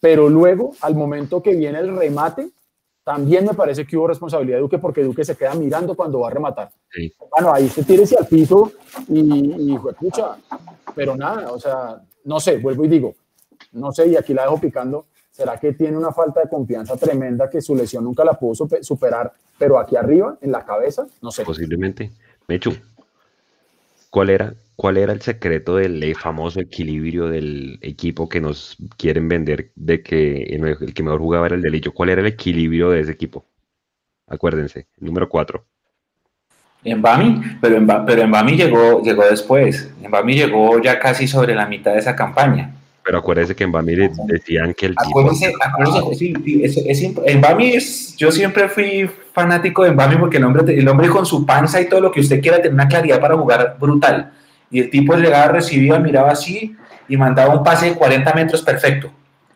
[0.00, 2.50] pero luego al momento que viene el remate,
[3.04, 6.28] también me parece que hubo responsabilidad de Duque porque Duque se queda mirando cuando va
[6.28, 6.70] a rematar.
[6.92, 7.12] Sí.
[7.30, 8.72] Bueno, ahí se tírese al piso
[9.08, 10.36] y, y escucha,
[10.94, 13.14] pero nada, o sea, no sé, vuelvo y digo,
[13.72, 17.48] no sé, y aquí la dejo picando, ¿será que tiene una falta de confianza tremenda
[17.48, 21.44] que su lesión nunca la pudo superar, pero aquí arriba, en la cabeza, no sé.
[21.44, 22.10] Posiblemente.
[22.48, 22.72] Mechu,
[24.10, 29.72] ¿cuál era, cuál era el secreto del famoso equilibrio del equipo que nos quieren vender
[29.76, 31.92] de que el que mejor jugaba era el delillo?
[31.92, 33.44] ¿Cuál era el equilibrio de ese equipo?
[34.26, 35.62] Acuérdense, número 4.
[36.84, 39.92] En Bami, pero en, pero en Bami llegó, llegó después.
[40.02, 42.74] En Bami llegó ya casi sobre la mitad de esa campaña.
[43.04, 43.94] Pero acuérdense que en Bami
[44.28, 45.62] decían que el acuérdense, tipo...
[45.62, 50.44] Acuérdense, sí, es, es, en Bami es, yo siempre fui fanático de Bami porque el
[50.44, 53.20] hombre, el hombre con su panza y todo lo que usted quiera tiene una claridad
[53.20, 54.32] para jugar brutal.
[54.70, 56.76] Y el tipo llegaba, recibía, miraba así
[57.08, 59.10] y mandaba un pase de 40 metros perfecto.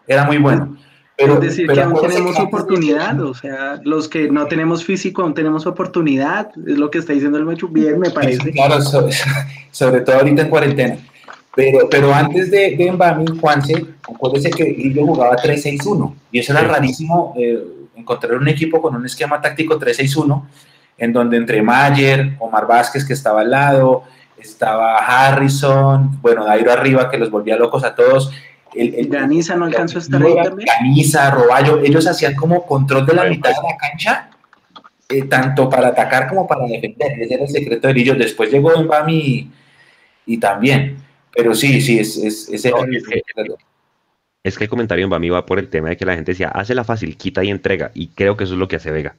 [0.06, 0.76] Era muy bueno.
[1.16, 5.22] Pero, es decir, pero que aún tenemos oportunidad, o sea, los que no tenemos físico
[5.22, 8.50] aún tenemos oportunidad, es lo que está diciendo el Mechu, bien me parece.
[8.50, 9.14] Claro, sobre,
[9.70, 10.96] sobre todo ahorita en cuarentena.
[11.54, 16.62] Pero, pero antes de, de Mbami, Juanse, acuérdese que Lillo jugaba 3-6-1, y eso era
[16.62, 16.66] sí.
[16.66, 17.62] rarísimo, eh,
[17.94, 20.42] encontrar un equipo con un esquema táctico 3-6-1,
[20.98, 24.02] en donde entre Mayer, Omar Vázquez, que estaba al lado,
[24.44, 28.30] estaba Harrison, bueno, Dairo arriba, que los volvía locos a todos,
[28.74, 30.68] el, el Ganiza no alcanzó a estar ahí también.
[30.80, 34.30] Ganiza, Roballo, ellos hacían como control de la mitad de la cancha,
[35.08, 37.12] eh, tanto para atacar como para defender.
[37.20, 38.18] Ese era el secreto de ellos.
[38.18, 39.50] Después llegó Mbami y,
[40.26, 40.98] y, también.
[41.34, 43.22] Pero sí, sí, es, es, es, no, es, que,
[44.42, 46.48] es que el comentario en Mbami va por el tema de que la gente decía,
[46.48, 47.90] hace la fácil, quita y entrega.
[47.94, 49.16] Y creo que eso es lo que hace Vega.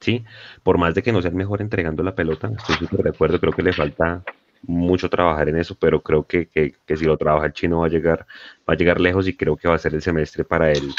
[0.00, 0.24] ¿sí?
[0.62, 3.40] Por más de que no sea el mejor entregando la pelota, estoy súper de acuerdo,
[3.40, 4.22] creo que le falta
[4.62, 7.86] mucho trabajar en eso, pero creo que, que, que, si lo trabaja el chino va
[7.86, 8.26] a llegar,
[8.68, 10.92] va a llegar lejos y creo que va a ser el semestre para él,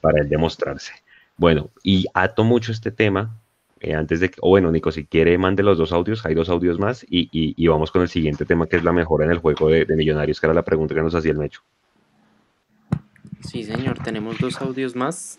[0.00, 0.92] para él demostrarse.
[1.36, 3.36] Bueno, y ato mucho este tema,
[3.80, 6.48] eh, antes de que, o bueno, Nico, si quiere, mande los dos audios, hay dos
[6.48, 9.32] audios más, y, y, y, vamos con el siguiente tema, que es la mejora en
[9.32, 11.60] el juego de, de Millonarios, que era la pregunta que nos hacía el Mecho.
[13.40, 15.38] Sí, señor, tenemos dos audios más.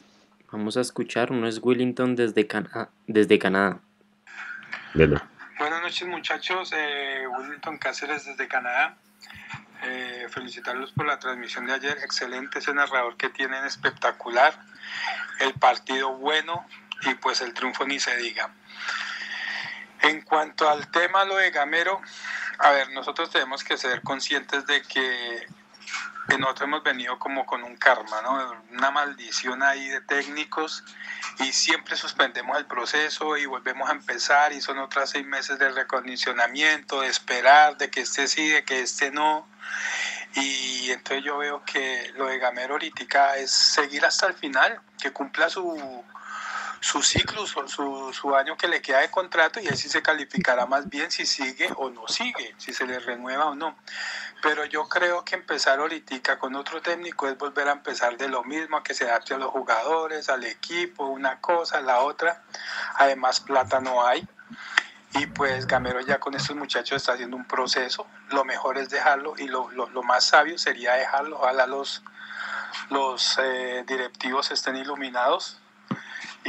[0.52, 3.82] Vamos a escuchar, uno es Wellington desde, Cana desde Canadá.
[4.94, 5.18] Dele.
[5.60, 7.26] Buenas noches muchachos, eh,
[7.80, 8.96] Cáceres desde Canadá.
[9.82, 14.54] Eh, felicitarlos por la transmisión de ayer, excelente ese narrador que tienen, espectacular.
[15.40, 16.64] El partido bueno
[17.02, 18.54] y pues el triunfo ni se diga.
[20.04, 22.02] En cuanto al tema lo de Gamero,
[22.60, 25.48] a ver, nosotros tenemos que ser conscientes de que
[26.38, 28.62] nosotros hemos venido como con un karma, ¿no?
[28.72, 30.84] Una maldición ahí de técnicos
[31.40, 35.70] y siempre suspendemos el proceso y volvemos a empezar y son otras seis meses de
[35.70, 39.48] recondicionamiento, de esperar, de que este sí, de que este no.
[40.36, 45.12] Y entonces yo veo que lo de Gamero ahorita es seguir hasta el final, que
[45.12, 46.04] cumpla su,
[46.88, 50.66] su ciclo, su, su, año que le queda de contrato y ahí sí se calificará
[50.66, 53.78] más bien si sigue o no sigue, si se le renueva o no.
[54.42, 58.42] Pero yo creo que empezar ahorita con otro técnico es volver a empezar de lo
[58.46, 62.42] mismo, a que se adapte a los jugadores, al equipo, una cosa, la otra.
[62.96, 64.26] Además, plata no hay.
[65.16, 68.08] Y pues Gamero ya con estos muchachos está haciendo un proceso.
[68.30, 71.38] Lo mejor es dejarlo y lo, lo, lo más sabio sería dejarlo.
[71.38, 72.02] Ojalá los,
[72.90, 75.60] los eh, directivos estén iluminados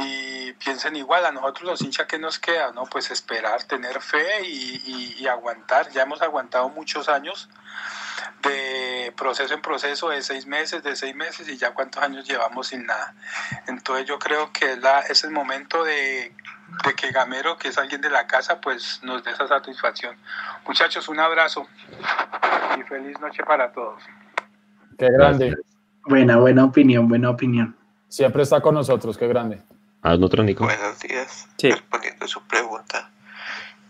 [0.01, 2.85] y piensen igual, a nosotros los hinchas que nos queda, ¿no?
[2.85, 5.89] Pues esperar, tener fe y, y, aguantar.
[5.91, 7.49] Ya hemos aguantado muchos años
[8.41, 12.67] de proceso en proceso, de seis meses, de seis meses y ya cuántos años llevamos
[12.67, 13.13] sin nada.
[13.67, 16.33] Entonces yo creo que la, es el momento de,
[16.85, 20.15] de que Gamero, que es alguien de la casa, pues nos dé esa satisfacción.
[20.65, 21.67] Muchachos, un abrazo
[22.79, 24.01] y feliz noche para todos.
[24.97, 25.55] Qué grande.
[26.05, 27.75] Buena, buena opinión, buena opinión.
[28.07, 29.61] Siempre está con nosotros, qué grande.
[30.01, 30.63] Ah, otro Nico.
[30.63, 31.47] Buenos días.
[31.57, 31.69] Sí.
[31.71, 33.09] Respondiendo a su pregunta,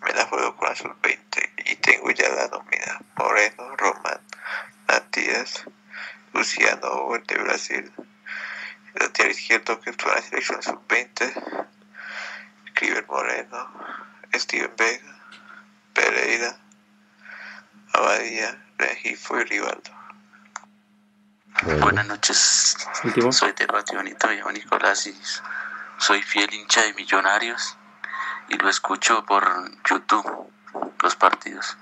[0.03, 2.99] me la juego con la sub-20 y tengo ya la nómina.
[3.15, 4.19] Moreno, Román,
[4.87, 5.65] Matías,
[6.33, 11.67] Luciano, el de Brasil, el lateral izquierdo que estuvo en la selección sub-20,
[12.73, 13.71] Cliver Moreno,
[14.33, 15.19] Steven Vega,
[15.93, 16.57] Pereira,
[17.93, 19.91] Abadía, Regifo y Rivaldo.
[21.63, 23.31] Bueno, Buenas noches, Último.
[23.33, 25.15] soy de Patio Bonito, me llamo Nicolás y
[25.99, 27.77] soy fiel hincha de Millonarios
[28.49, 29.43] y lo escucho por
[29.89, 30.47] YouTube,
[31.03, 31.77] los partidos.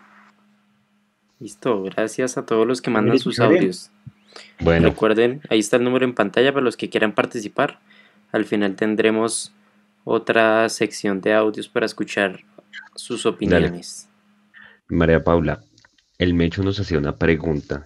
[1.40, 3.92] Listo, gracias a todos los que mandan sus audios.
[4.60, 7.80] bueno, Recuerden, ahí está el número en pantalla para los que quieran participar.
[8.32, 9.54] Al final tendremos
[10.04, 12.44] otra sección de audios para escuchar
[12.96, 14.10] sus opiniones.
[14.88, 15.62] María Paula,
[16.18, 17.84] el Mecho nos hacía una pregunta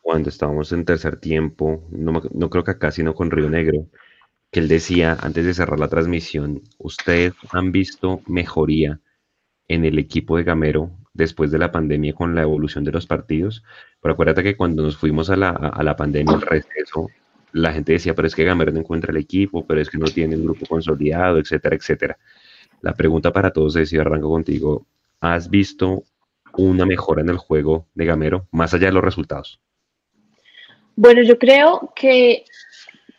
[0.00, 3.86] cuando estábamos en tercer tiempo, no, no creo que acá, sino con Río Negro,
[4.52, 9.00] que él decía antes de cerrar la transmisión, ¿ustedes han visto mejoría
[9.66, 13.64] en el equipo de Gamero después de la pandemia con la evolución de los partidos?
[14.02, 17.08] Pero acuérdate que cuando nos fuimos a la, a la pandemia, el receso,
[17.52, 20.06] la gente decía, pero es que Gamero no encuentra el equipo, pero es que no
[20.06, 22.18] tiene el grupo consolidado, etcétera, etcétera.
[22.82, 24.86] La pregunta para todos es, y arranco contigo,
[25.20, 26.04] ¿has visto
[26.58, 29.62] una mejora en el juego de Gamero, más allá de los resultados?
[30.94, 32.44] Bueno, yo creo que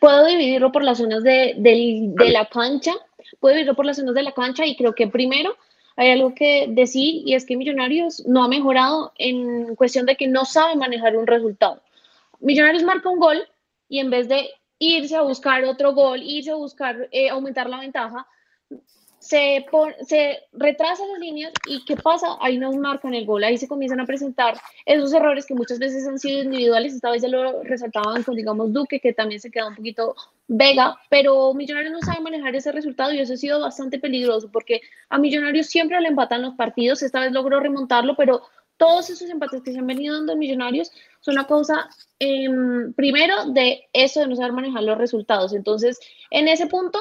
[0.04, 2.92] puedo dividirlo por las zonas de, del- de la cancha,
[3.40, 5.56] puedo dividirlo por las zonas de la cancha y creo que primero
[5.96, 10.26] hay algo que decir y es que Millonarios no ha mejorado en cuestión de que
[10.26, 11.80] no sabe manejar un resultado.
[12.40, 13.48] Millonarios marca un gol
[13.88, 17.80] y en vez de irse a buscar otro gol, irse a buscar eh, aumentar la
[17.80, 18.26] ventaja,
[19.34, 22.36] se, pon- se retrasan las líneas y ¿qué pasa?
[22.40, 24.54] Ahí no marcan el gol, ahí se comienzan a presentar
[24.86, 28.72] esos errores que muchas veces han sido individuales, esta vez ya lo resaltaban con, digamos,
[28.72, 30.14] Duque, que también se queda un poquito
[30.46, 34.82] Vega, pero Millonarios no sabe manejar ese resultado y eso ha sido bastante peligroso porque
[35.08, 38.42] a Millonarios siempre le empatan los partidos, esta vez logró remontarlo, pero
[38.76, 41.88] todos esos empates que se han venido dando en Millonarios son una causa,
[42.20, 45.54] em, primero, de eso de no saber manejar los resultados.
[45.54, 45.98] Entonces,
[46.30, 47.00] en ese punto,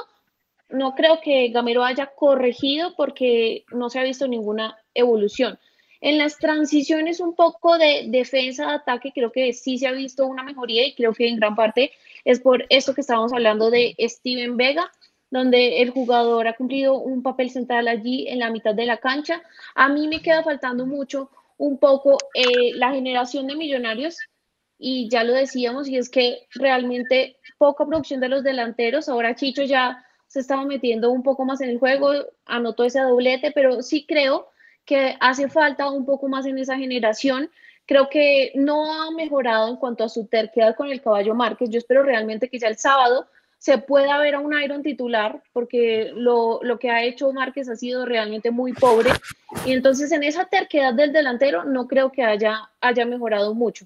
[0.73, 5.59] no creo que Gamero haya corregido porque no se ha visto ninguna evolución.
[6.01, 10.25] En las transiciones un poco de defensa, de ataque, creo que sí se ha visto
[10.25, 11.91] una mejoría y creo que en gran parte
[12.25, 14.91] es por esto que estábamos hablando de Steven Vega,
[15.29, 19.41] donde el jugador ha cumplido un papel central allí en la mitad de la cancha.
[19.75, 24.17] A mí me queda faltando mucho un poco eh, la generación de millonarios
[24.77, 29.07] y ya lo decíamos, y es que realmente poca producción de los delanteros.
[29.07, 30.03] Ahora Chicho ya
[30.33, 32.11] se estaba metiendo un poco más en el juego,
[32.47, 34.47] anotó ese doblete, pero sí creo
[34.83, 37.51] que hace falta un poco más en esa generación.
[37.85, 41.69] Creo que no ha mejorado en cuanto a su terquedad con el caballo Márquez.
[41.69, 43.27] Yo espero realmente que ya el sábado
[43.59, 47.75] se pueda ver a un Iron titular, porque lo, lo que ha hecho Márquez ha
[47.75, 49.11] sido realmente muy pobre.
[49.67, 53.85] Y entonces en esa terquedad del delantero no creo que haya, haya mejorado mucho.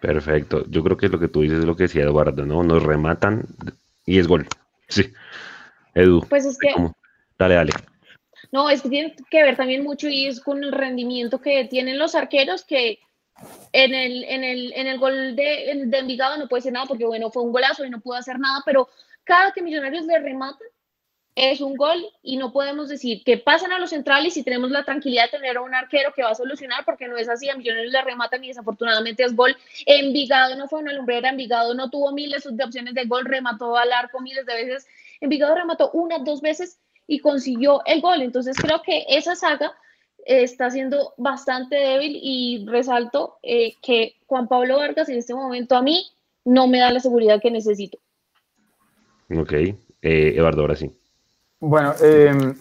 [0.00, 0.66] Perfecto.
[0.68, 2.62] Yo creo que lo que tú dices es lo que decía Eduardo, ¿no?
[2.62, 3.46] Nos rematan
[4.04, 4.46] y es gol.
[4.90, 5.12] Sí.
[5.94, 6.94] Edu, Pues es que ¿cómo?
[7.38, 7.72] Dale, dale.
[8.52, 11.98] No, es que tiene que ver también mucho y es con el rendimiento que tienen
[11.98, 12.98] los arqueros que
[13.72, 17.06] en el, en el, en el gol de, de Envigado no puede ser nada porque
[17.06, 18.88] bueno, fue un golazo y no pudo hacer nada, pero
[19.24, 20.68] cada que Millonarios le rematan
[21.40, 24.84] es un gol y no podemos decir que pasan a los centrales y tenemos la
[24.84, 27.56] tranquilidad de tener a un arquero que va a solucionar porque no es así, a
[27.56, 29.56] Millonarios le rematan y desafortunadamente es gol.
[29.86, 33.92] Envigado no fue una lumbrera, Envigado no tuvo miles de opciones de gol, remató al
[33.92, 34.86] arco miles de veces,
[35.20, 38.22] Envigado remató una, dos veces y consiguió el gol.
[38.22, 39.72] Entonces creo que esa saga
[40.26, 45.74] eh, está siendo bastante débil y resalto eh, que Juan Pablo Vargas en este momento
[45.74, 46.06] a mí
[46.44, 47.98] no me da la seguridad que necesito.
[49.34, 49.52] Ok.
[49.52, 50.90] Eh, Eduardo, ahora sí.
[51.62, 52.54] Bueno, eh,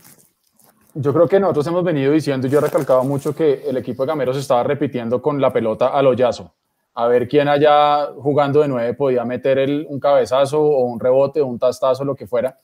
[0.93, 4.07] yo creo que nosotros hemos venido diciendo, yo he recalcado mucho que el equipo de
[4.07, 6.53] Gamero se estaba repitiendo con la pelota al hoyazo.
[6.95, 11.39] A ver quién allá jugando de nueve podía meter el, un cabezazo o un rebote
[11.39, 12.57] o un tastazo, lo que fuera.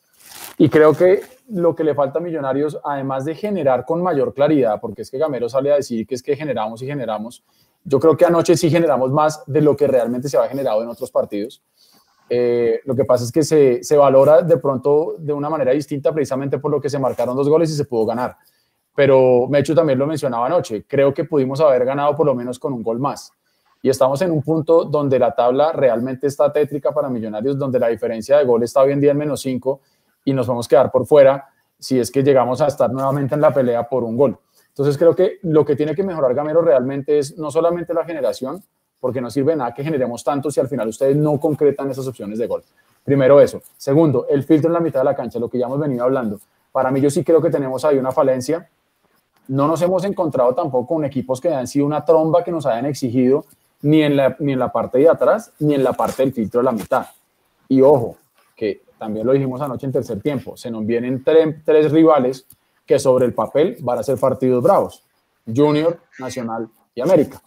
[0.58, 1.22] Y creo que
[1.52, 5.18] lo que le falta a Millonarios, además de generar con mayor claridad, porque es que
[5.18, 7.46] Gamero sale a decir que es que generamos y generamos,
[7.86, 10.90] yo creo que anoche sí generamos más de lo que realmente se había generado en
[10.90, 11.64] otros partidos.
[12.30, 16.12] Eh, lo que pasa es que se, se, valora de pronto de una manera distinta
[16.12, 18.36] precisamente por lo que se marcaron dos goles y se pudo ganar.
[18.96, 22.74] Pero Mecho también lo mencionaba anoche, creo que pudimos haber ganado por lo menos con
[22.74, 23.32] un gol más.
[23.82, 27.90] Y estamos en un punto donde la tabla realmente está tétrica para Millonarios, donde la
[27.90, 29.82] diferencia de gol está hoy en día en menos 5
[30.24, 31.46] y nos vamos a quedar por fuera
[31.78, 34.40] si es que llegamos a estar nuevamente en la pelea por un gol.
[34.70, 38.64] Entonces creo que lo que tiene que mejorar Gamero realmente es no solamente la generación,
[39.06, 42.40] porque no sirve nada que generemos tanto si al final ustedes no concretan esas opciones
[42.40, 42.64] de gol.
[43.04, 43.62] Primero eso.
[43.78, 46.40] Segundo, el filtro en la mitad de la cancha, lo que ya hemos venido hablando.
[46.72, 48.68] Para mí yo sí creo que tenemos ahí una falencia.
[49.48, 52.88] No nos hemos encontrado tampoco con equipos que han sido una tromba que nos hayan
[52.88, 53.46] exigido
[53.84, 56.62] ni en la, ni en la parte de atrás ni en la parte del filtro
[56.62, 57.06] de la mitad.
[57.70, 58.18] Y ojo,
[58.56, 62.48] que también lo dijimos anoche en tercer tiempo, se nos vienen tres rivales
[62.88, 65.04] que sobre el papel van a ser partidos bravos.
[65.46, 67.40] Junior, Nacional y América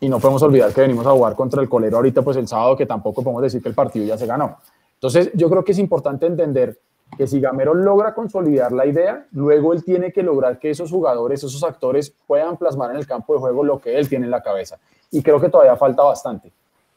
[0.00, 2.76] y no podemos olvidar que venimos a jugar contra el colero ahorita, pues el sábado,
[2.76, 4.58] que tampoco podemos decir que el partido ya se ganó.
[4.94, 6.78] Entonces, yo creo que es importante entender
[7.16, 11.42] que si Gamero logra consolidar la idea, luego él tiene que lograr que esos jugadores,
[11.44, 14.42] esos actores puedan plasmar en el campo de juego lo que él tiene en la
[14.42, 14.78] cabeza.
[15.10, 16.52] Y creo que todavía falta bastante.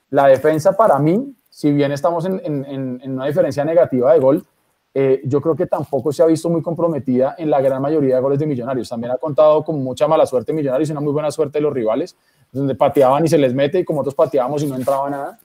[0.09, 4.45] La defensa para mí, si bien estamos en, en, en una diferencia negativa de gol,
[4.93, 8.21] eh, yo creo que tampoco se ha visto muy comprometida en la gran mayoría de
[8.21, 8.89] goles de Millonarios.
[8.89, 11.73] También ha contado con mucha mala suerte Millonarios y una muy buena suerte de los
[11.73, 12.15] rivales,
[12.51, 15.39] donde pateaban y se les mete y como otros pateábamos y no entraba nada.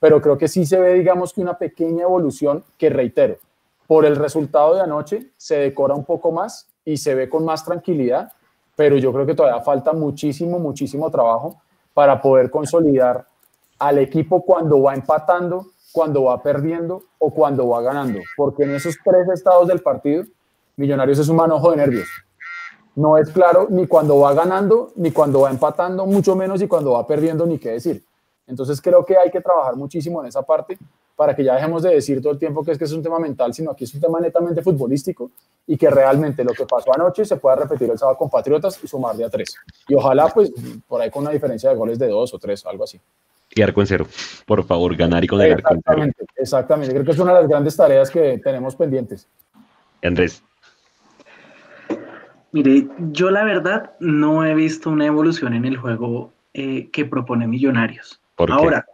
[0.00, 3.36] Pero creo que sí se ve, digamos que una pequeña evolución que reitero,
[3.86, 7.64] por el resultado de anoche se decora un poco más y se ve con más
[7.64, 8.32] tranquilidad,
[8.76, 11.60] pero yo creo que todavía falta muchísimo, muchísimo trabajo
[11.94, 13.26] para poder consolidar
[13.78, 18.96] al equipo cuando va empatando cuando va perdiendo o cuando va ganando, porque en esos
[19.04, 20.24] tres estados del partido,
[20.76, 22.08] Millonarios es un manojo de nervios.
[22.98, 26.92] No es claro ni cuando va ganando, ni cuando va empatando, mucho menos y cuando
[26.92, 28.04] va perdiendo, ni qué decir.
[28.46, 30.76] Entonces creo que hay que trabajar muchísimo en esa parte
[31.14, 33.20] para que ya dejemos de decir todo el tiempo que es que es un tema
[33.20, 35.30] mental, sino que es un tema netamente futbolístico
[35.64, 38.88] y que realmente lo que pasó anoche se pueda repetir el sábado con Patriotas y
[38.88, 39.54] sumar de a tres.
[39.86, 40.50] Y ojalá, pues,
[40.88, 43.00] por ahí con una diferencia de goles de dos o tres, algo así
[43.54, 44.06] y arco en cero.
[44.46, 46.26] Por favor, ganar y con el arco en cero.
[46.36, 49.26] Exactamente, creo que es una de las grandes tareas que tenemos pendientes.
[50.02, 50.42] Andrés.
[52.58, 57.46] Mire, yo la verdad no he visto una evolución en el juego eh, que propone
[57.46, 58.20] Millonarios.
[58.36, 58.84] Ahora,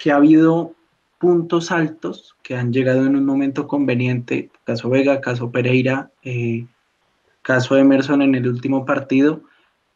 [0.00, 0.74] que ha habido
[1.20, 6.66] puntos altos que han llegado en un momento conveniente, caso Vega, caso Pereira, eh,
[7.42, 9.42] caso Emerson en el último partido,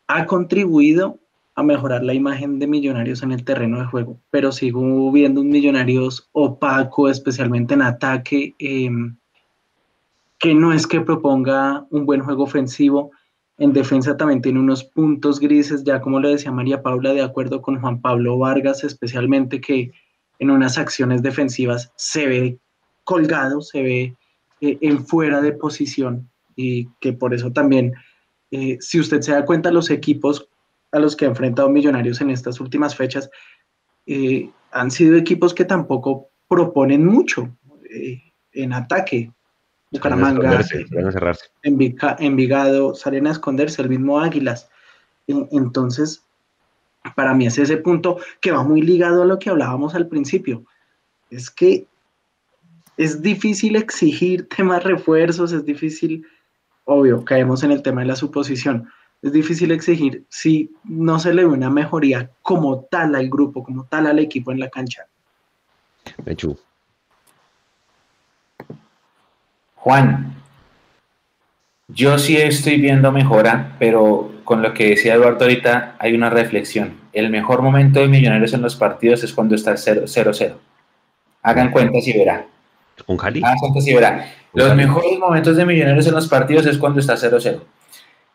[0.07, 1.19] ha contribuido
[1.57, 5.49] a mejorar la imagen de Millonarios en el terreno de juego, pero sigo viendo un
[5.49, 9.17] Millonarios opaco, especialmente en ataque, em,
[10.41, 13.13] que no es que proponga un buen juego ofensivo.
[13.59, 17.61] En defensa también tiene unos puntos grises, ya como le decía María Paula, de acuerdo
[17.61, 19.93] con Juan Pablo Vargas, especialmente que
[20.39, 22.59] en unas acciones defensivas se ve
[23.05, 24.17] colgado, se ve
[24.63, 27.93] eh, en fuera de posición y que por eso también,
[28.51, 30.49] eh, si usted se da cuenta, los equipos
[30.93, 33.29] a los que ha enfrentado Millonarios en estas últimas fechas,
[34.07, 37.55] eh, han sido equipos que tampoco proponen mucho
[38.53, 39.31] en ataque.
[39.91, 40.65] Bucaramanga,
[41.63, 44.69] Envigado, salen a esconderse, el mismo Águilas.
[45.27, 46.23] Entonces,
[47.17, 50.65] para mí es ese punto que va muy ligado a lo que hablábamos al principio.
[51.31, 51.87] Es que
[52.97, 56.25] es difícil exigir temas refuerzos, es difícil,
[56.85, 58.89] obvio, caemos en el tema de la suposición,
[59.23, 63.85] es difícil exigir si no se le ve una mejoría como tal al grupo, como
[63.85, 65.07] tal al equipo en la cancha.
[66.25, 66.57] Mechu.
[69.81, 70.35] Juan,
[71.89, 77.01] yo sí estoy viendo mejora, pero con lo que decía Eduardo ahorita hay una reflexión.
[77.15, 80.55] El mejor momento de Millonarios en los partidos es cuando está 0-0.
[81.43, 82.45] Hagan cuenta si verá.
[83.07, 84.31] Un Hagan cuenta si verá.
[84.53, 87.61] Los mejores momentos de Millonarios en los partidos es cuando está 0-0.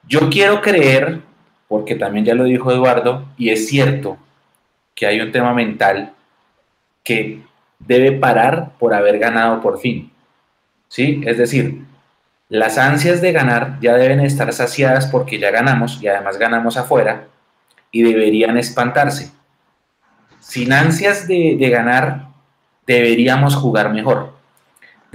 [0.07, 1.21] Yo quiero creer,
[1.67, 4.17] porque también ya lo dijo Eduardo, y es cierto
[4.95, 6.13] que hay un tema mental
[7.03, 7.41] que
[7.77, 10.11] debe parar por haber ganado por fin.
[10.87, 11.21] ¿Sí?
[11.25, 11.83] Es decir,
[12.49, 17.27] las ansias de ganar ya deben estar saciadas porque ya ganamos y además ganamos afuera
[17.91, 19.31] y deberían espantarse.
[20.39, 22.27] Sin ansias de, de ganar,
[22.85, 24.35] deberíamos jugar mejor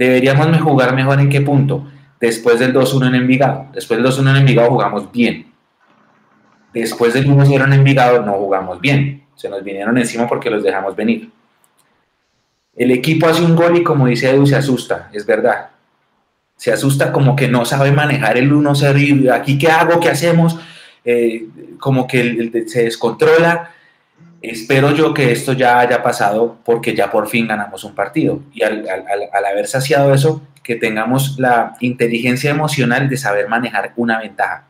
[0.01, 1.85] Deberíamos jugar mejor en qué punto?
[2.19, 3.67] Después del 2-1 en Envigado.
[3.71, 5.53] Después del 2-1 en Envigado jugamos bien.
[6.73, 9.25] Después del 1-0 en Envigado no jugamos bien.
[9.35, 11.29] Se nos vinieron encima porque los dejamos venir.
[12.75, 15.69] El equipo hace un gol y como dice Edu, se asusta, es verdad.
[16.55, 20.57] Se asusta como que no sabe manejar el 1-0 y aquí qué hago, qué hacemos,
[21.03, 21.47] Eh,
[21.79, 23.71] como que el- se descontrola.
[24.39, 28.43] Espero yo que esto ya haya pasado porque ya por fin ganamos un partido.
[28.53, 34.19] Y al- al haber saciado eso, que tengamos la inteligencia emocional de saber manejar una
[34.19, 34.65] ventaja.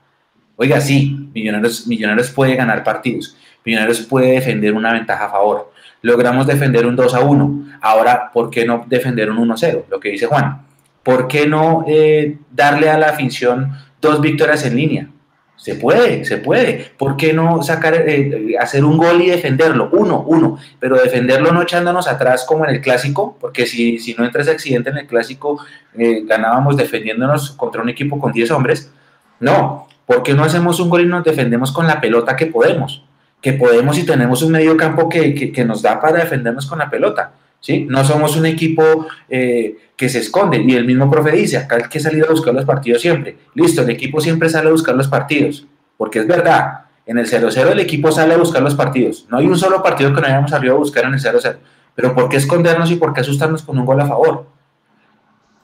[0.56, 3.36] Oiga, sí, Millonarios, Millonarios puede ganar partidos.
[3.66, 5.74] Millonarios puede defender una ventaja a favor.
[6.02, 7.66] Logramos defender un 2 a 1.
[7.82, 9.86] Ahora, ¿por qué no defender un 1 0?
[9.90, 10.62] Lo que dice Juan.
[11.04, 15.08] ¿Por qué no eh, darle a la afición dos victorias en línea?
[15.56, 16.92] Se puede, se puede.
[16.98, 19.90] ¿Por qué no sacar, eh, hacer un gol y defenderlo?
[19.92, 20.58] Uno, uno.
[20.80, 24.50] Pero defenderlo no echándonos atrás como en el clásico, porque si, si no entra ese
[24.50, 25.64] accidente en el clásico,
[25.96, 28.92] eh, ganábamos defendiéndonos contra un equipo con 10 hombres.
[29.40, 33.04] No, ¿por qué no hacemos un gol y nos defendemos con la pelota que podemos?
[33.42, 36.90] Que podemos y tenemos un medio campo que, que- nos da para defendernos con la
[36.90, 37.32] pelota.
[37.60, 37.86] ¿sí?
[37.90, 40.58] No somos un equipo eh, que se esconde.
[40.66, 43.36] Y el mismo profe dice, acá hay que salir a buscar los partidos siempre.
[43.56, 45.66] Listo, el equipo siempre sale a buscar los partidos.
[45.98, 49.26] Porque es verdad, en el 0-0 el equipo sale a buscar los partidos.
[49.30, 51.56] No hay un solo partido que no hayamos salido a buscar en el 0-0.
[51.94, 54.46] Pero ¿por qué escondernos y por qué asustarnos con un gol a favor?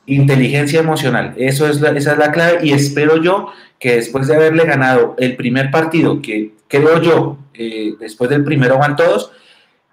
[0.07, 4.35] Inteligencia emocional, eso es la- esa es la clave y espero yo que después de
[4.35, 9.31] haberle ganado el primer partido, que creo yo, eh, después del primero van todos,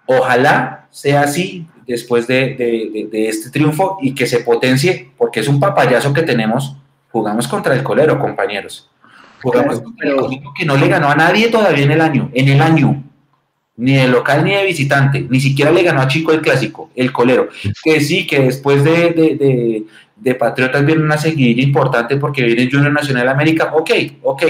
[0.05, 5.41] ojalá sea así después de, de- de- de este triunfo y que se potencie, porque
[5.41, 6.75] es un papayazo que tenemos,
[7.11, 8.89] jugamos contra el colero, compañeros.
[9.41, 12.47] Jugamos contra el colero que no le ganó a nadie todavía en el año, en
[12.49, 13.03] el año,
[13.77, 17.11] ni de local ni de visitante, ni siquiera le ganó a Chico el clásico, el
[17.11, 17.49] colero,
[17.83, 19.83] que sí, que después de,
[20.15, 23.91] de- Patriotas viene una seguidilla importante porque viene Junior Nacional América, ok,
[24.23, 24.43] ok,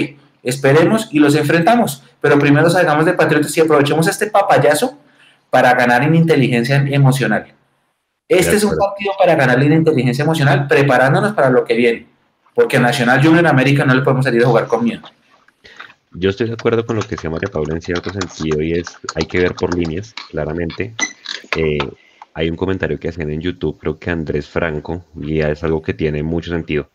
[0.43, 4.97] esperemos y los enfrentamos, pero primero salgamos de Patriotas y aprovechemos este papayazo
[5.49, 7.47] para ganar en inteligencia emocional.
[8.27, 12.07] Este es un partido para ganar en inteligencia emocional, preparándonos para lo que viene,
[12.53, 15.01] porque a Nacional Junior América no le podemos salir a jugar con miedo.
[16.17, 18.97] Yo estoy de acuerdo con lo que decía María Paula en cierto sentido y es,
[19.15, 20.93] hay que ver por líneas, claramente.
[21.57, 21.77] Eh,
[22.35, 25.93] hay un comentario que hacen en YouTube, creo que Andrés Franco, y es algo que
[25.93, 26.89] tiene mucho sentido.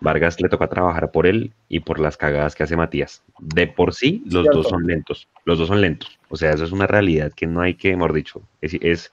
[0.00, 3.22] Vargas le toca trabajar por él y por las cagadas que hace Matías.
[3.38, 4.58] De por sí, los Cierto.
[4.58, 5.28] dos son lentos.
[5.44, 6.18] Los dos son lentos.
[6.30, 9.12] O sea, eso es una realidad que no hay que, mejor dicho, es, es,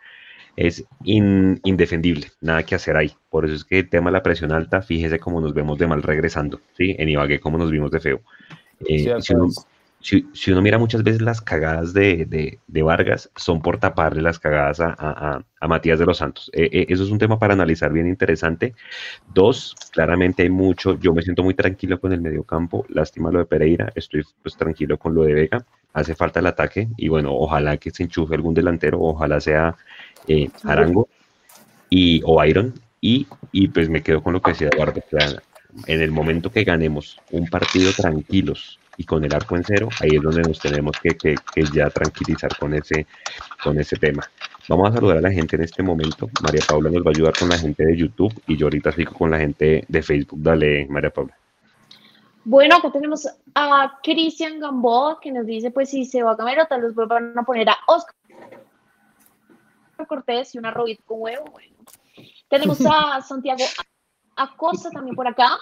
[0.56, 2.32] es in- indefendible.
[2.40, 3.12] Nada que hacer ahí.
[3.30, 5.88] Por eso es que el tema de la presión alta, fíjese cómo nos vemos de
[5.88, 6.62] mal regresando.
[6.78, 6.96] ¿sí?
[6.98, 8.22] En Ibagué, cómo nos vimos de feo.
[8.86, 9.50] Eh, si, uno.
[10.04, 14.80] Si- uno mira muchas veces las cagadas de, de- Vargas, son por taparle las cagadas
[14.82, 16.52] a, Matías de los Santos.
[16.54, 18.76] Eh, eh, eso es un tema para analizar bien interesante.
[19.34, 23.46] Dos, claramente hay mucho, yo me siento muy tranquilo con el mediocampo, lástima lo de
[23.46, 27.78] Pereira, estoy pues tranquilo con lo de Vega, hace falta el ataque y bueno, ojalá
[27.78, 29.76] que se enchufe algún delantero, ojalá sea
[30.28, 31.08] eh, Arango
[31.90, 35.02] y, o Iron y, y pues me quedo con lo que decía Eduardo,
[35.88, 40.10] en el momento que ganemos un partido tranquilos y con el arco en cero, ahí
[40.16, 43.08] es donde nos tenemos que, que- que ya tranquilizar con ese,
[43.64, 44.24] con ese tema.
[44.70, 46.30] Vamos a saludar a la gente en este momento.
[46.42, 49.14] María Paula nos va a ayudar con la gente de YouTube y yo ahorita sigo
[49.14, 50.40] con la gente de Facebook.
[50.42, 51.36] Dale, María Paula.
[52.46, 56.66] Bueno, acá tenemos a Cristian Gamboa que nos dice, pues si se va a Gamero,
[56.68, 58.14] tal vez vuelvan a poner a Oscar
[60.08, 61.46] Cortés y una robita con huevo.
[61.52, 61.76] Bueno.
[62.50, 63.64] Tenemos a Santiago
[64.36, 65.58] Acosta también por acá,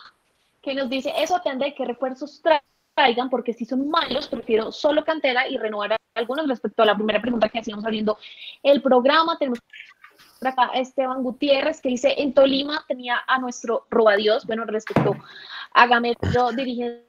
[0.62, 2.62] que nos dice, eso depende de qué refuerzos tra-
[2.94, 6.96] traigan, porque si son malos, prefiero solo cantera y renovar a algunos respecto a la
[6.96, 8.18] primera pregunta que hacíamos abriendo
[8.64, 9.38] el programa.
[9.38, 9.60] Tenemos
[10.40, 15.16] por acá a Esteban Gutiérrez, que dice, en Tolima tenía a nuestro robadios, bueno, respecto
[15.74, 17.06] a Gamero dirigiendo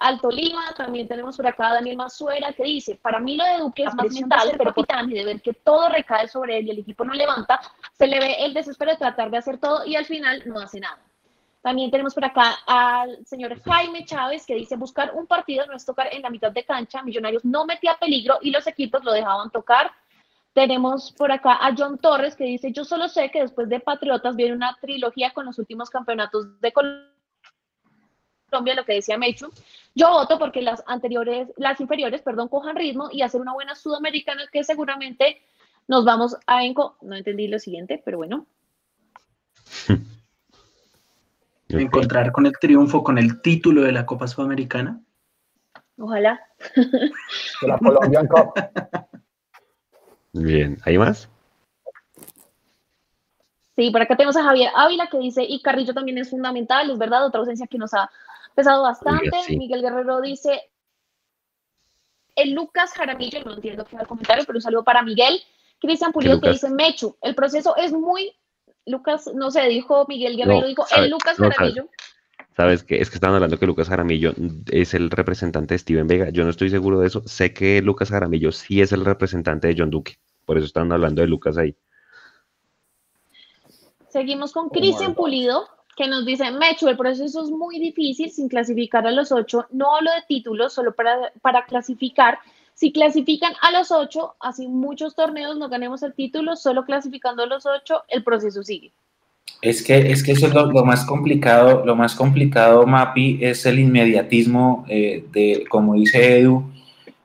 [0.00, 0.72] al Tolima.
[0.76, 3.94] También tenemos por acá a Daniel Mazuera, que dice, para mí lo de Duque es
[3.94, 7.04] más mental, pero capitán y de ver que todo recae sobre él y el equipo
[7.04, 7.60] no levanta,
[7.92, 10.80] se le ve el desespero de tratar de hacer todo y al final no hace
[10.80, 11.07] nada.
[11.68, 15.84] También tenemos por acá al señor Jaime Chávez que dice buscar un partido no es
[15.84, 19.50] tocar en la mitad de cancha, Millonarios no metía peligro y los equipos lo dejaban
[19.50, 19.92] tocar.
[20.54, 24.34] Tenemos por acá a John Torres que dice yo solo sé que después de Patriotas
[24.34, 27.10] viene una trilogía con los últimos campeonatos de Colombia,
[28.74, 29.52] lo que decía Mechu.
[29.94, 34.44] Yo voto porque las anteriores, las inferiores, perdón, cojan ritmo y hacer una buena sudamericana
[34.50, 35.42] que seguramente
[35.86, 38.46] nos vamos a enco no entendí lo siguiente, pero bueno.
[41.68, 45.00] Encontrar con el triunfo, con el título de la Copa Sudamericana.
[45.98, 46.40] Ojalá.
[46.74, 48.52] De la Colombian Cup.
[50.32, 51.28] Bien, ¿hay más?
[53.76, 56.98] Sí, por acá tenemos a Javier Ávila que dice, y Carrillo también es fundamental, es
[56.98, 58.10] verdad, otra ausencia que nos ha
[58.54, 59.30] pesado bastante.
[59.50, 60.62] Miguel Guerrero dice,
[62.34, 65.40] el Lucas Jaramillo, no entiendo qué va el comentario, pero un saludo para Miguel.
[65.80, 68.32] Cristian Pulido que dice, Mechu, el proceso es muy,
[68.88, 71.88] Lucas, no sé, dijo Miguel Guerrero, dijo, el Lucas Jaramillo.
[72.56, 74.34] Sabes que es que están hablando que Lucas Jaramillo
[74.72, 76.30] es el representante de Steven Vega.
[76.30, 77.22] Yo no estoy seguro de eso.
[77.24, 80.18] Sé que Lucas Jaramillo sí es el representante de John Duque.
[80.44, 81.76] Por eso están hablando de Lucas ahí.
[84.08, 89.06] Seguimos con Cristian Pulido, que nos dice, Mechu, el proceso es muy difícil sin clasificar
[89.06, 89.66] a los ocho.
[89.70, 92.38] No hablo de títulos, solo para, para clasificar.
[92.78, 97.46] Si clasifican a los ocho, así muchos torneos no ganemos el título, solo clasificando a
[97.46, 98.92] los ocho, el proceso sigue.
[99.60, 103.80] Es que, es que eso es lo, más complicado, lo más complicado, Mapi, es el
[103.80, 106.70] inmediatismo eh, de, como dice Edu,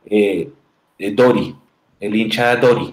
[0.08, 0.50] eh,
[1.14, 1.56] Dori,
[2.00, 2.92] el hincha Dori,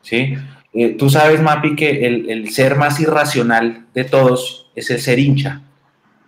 [0.00, 0.34] ¿sí?
[0.72, 5.62] Eh, tú sabes, Mapi, que el, ser más irracional de todos es el ser hincha,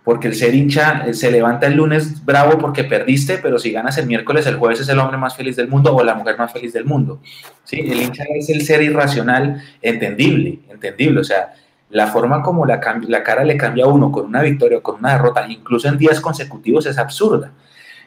[0.05, 4.05] porque el ser hincha se levanta el lunes bravo porque perdiste, pero si ganas el
[4.05, 6.71] miércoles, el jueves es el hombre más feliz del mundo o la mujer más feliz
[6.71, 7.19] del mundo,
[7.63, 7.79] ¿sí?
[7.79, 11.55] El hincha es el ser irracional entendible, entendible, o sea,
[11.89, 14.95] la forma como la, la cara le cambia a uno con una victoria o con
[14.95, 17.51] una derrota, incluso en días consecutivos, es absurda.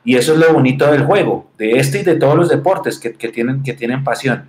[0.05, 3.11] Y eso es lo bonito del juego, de este y de todos los deportes que,
[3.11, 4.49] tienen, que tienen pasión.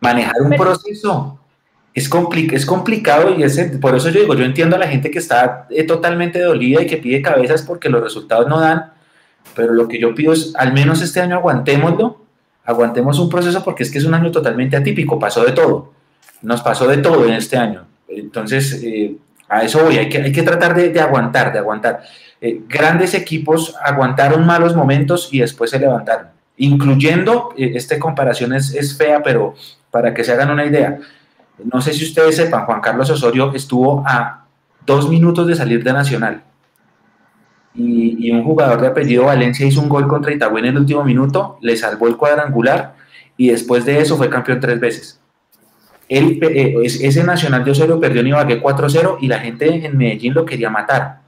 [0.00, 1.38] Manejar un proceso
[1.94, 2.10] es,
[2.52, 5.66] es complicado y es, por eso yo digo, yo entiendo a la gente que está
[5.70, 8.92] eh, totalmente dolida y que pide cabezas porque los resultados no dan,
[9.54, 12.20] pero lo que yo pido es, al menos este año aguantémoslo,
[12.64, 15.92] aguantemos un proceso porque es que es un año totalmente atípico, pasó de todo,
[16.42, 17.86] nos pasó de todo en este año.
[18.08, 19.16] Entonces, eh,
[19.48, 22.02] a eso voy, hay que, hay que tratar de, aguantar, de aguantar.
[22.40, 28.74] Eh, grandes equipos aguantaron malos momentos y después se levantaron, incluyendo, eh, esta comparación es,
[28.74, 29.54] es, fea, pero
[29.90, 30.98] para que se hagan una idea,
[31.64, 34.46] no sé si ustedes sepan, Juan Carlos Osorio estuvo a
[34.86, 36.42] dos minutos de salir de Nacional.
[37.74, 41.58] Y, un jugador de apellido Valencia hizo un gol contra Itagüí en el último minuto,
[41.60, 42.96] le salvó el cuadrangular
[43.36, 45.20] y después de eso fue campeón tres veces.
[46.08, 50.44] Eh, ese Nacional de Osorio perdió en Ibagué 4-0 y la gente en Medellín lo
[50.44, 51.20] quería matar.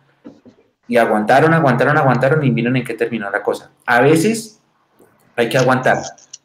[0.88, 3.70] Y aguantaron, aguantaron, aguantaron y miren en qué terminó la cosa.
[3.86, 4.60] A veces
[5.36, 5.98] hay que aguantar.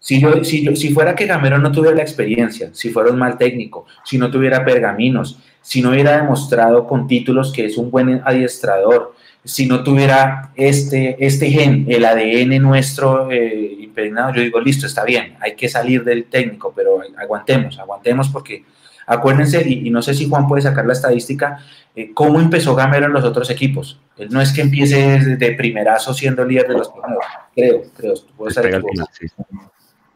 [0.05, 3.17] Si, yo, si, yo, si fuera que Gamero no tuviera la experiencia, si fuera un
[3.17, 7.89] mal técnico, si no tuviera pergaminos, si no hubiera demostrado con títulos que es un
[7.89, 14.61] buen adiestrador, si no tuviera este, este gen, el ADN nuestro eh, impregnado, yo digo,
[14.61, 18.63] listo, está bien, hay que salir del técnico, pero aguantemos, aguantemos porque
[19.07, 21.57] acuérdense, y, no sé si Juan puede sacar la estadística,
[21.95, 23.99] eh, cómo empezó Gamero en los otros equipos.
[24.17, 27.25] Él no es que empiece de primerazo siendo líder de los primeros,
[27.55, 28.13] creo, creo.
[28.37, 28.51] Puedo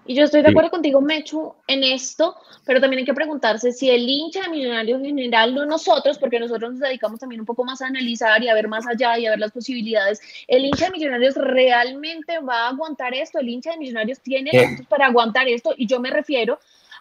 [0.10, 2.36] y yo estoy de acuerdo contigo, Mechu, en esto,
[2.66, 6.40] pero también hay que preguntarse si el hincha de Millonarios en general, no nosotros, porque
[6.40, 9.28] nosotros nos dedicamos también un poco más a analizar y a ver más allá y
[9.28, 13.74] a ver las posibilidades, el hincha de Millonarios realmente va a aguantar esto, el hincha
[13.74, 16.58] de Millonarios tiene para aguantar esto, y yo me refiero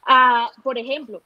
[0.07, 1.23] a, por ejemplo,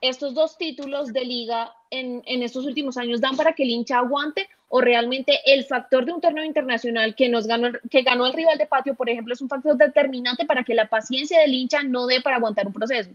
[0.00, 3.98] estos dos títulos de liga en, en, estos últimos años dan para que el hincha
[3.98, 8.32] aguante o realmente el factor de un torneo internacional que nos ganó que ganó el
[8.32, 11.84] rival de patio, por ejemplo, es un factor determinante para que la paciencia del hincha
[11.84, 13.10] no dé para aguantar un proceso.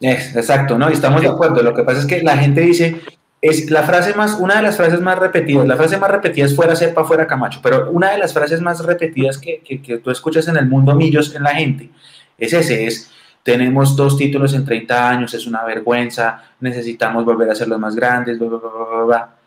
[0.00, 1.62] exacto, no, estamos de acuerdo.
[1.62, 3.00] Lo que pasa es que la gente dice
[3.40, 6.56] es la frase más, una de las frases más repetidas, la frase más repetida es
[6.56, 10.48] fuera cepa, fuera Camacho, pero una de las frases más repetidas que, que, tú escuchas
[10.48, 11.90] en el mundo millos en la gente
[12.36, 13.08] es ese, es
[13.44, 17.94] tenemos dos títulos en 30 años, es una vergüenza, necesitamos volver a ser los más
[17.94, 19.37] grandes, bla, bla, bla,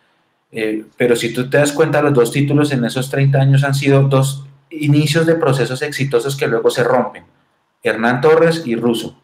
[0.51, 3.73] eh, pero si tú te das cuenta, los dos títulos en esos 30 años han
[3.73, 7.23] sido dos inicios de procesos exitosos que luego se rompen.
[7.83, 9.17] Hernán Torres y Russo.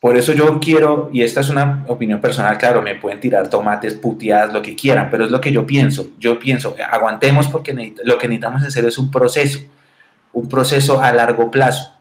[0.00, 3.94] Por eso yo quiero, y esta es una opinión personal, claro, me pueden tirar tomates,
[3.94, 6.08] puteadas, lo que quieran, pero es lo que yo pienso.
[6.18, 7.72] Yo pienso, aguantemos porque
[8.04, 9.60] lo que necesitamos hacer es un proceso,
[10.34, 11.93] un proceso a largo plazo.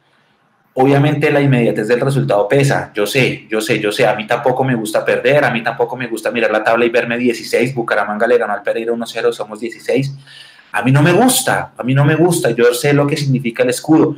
[0.76, 4.64] Obviamente la inmediatez del resultado pesa, yo sé, yo sé, yo sé, a mí tampoco
[4.64, 8.26] me gusta perder, a mí tampoco me gusta mirar la tabla y verme 16, Bucaramanga
[8.26, 10.16] le ganó al Pereira 1-0, somos 16.
[10.72, 13.62] A mí no me gusta, a mí no me gusta, yo sé lo que significa
[13.62, 14.16] el escudo,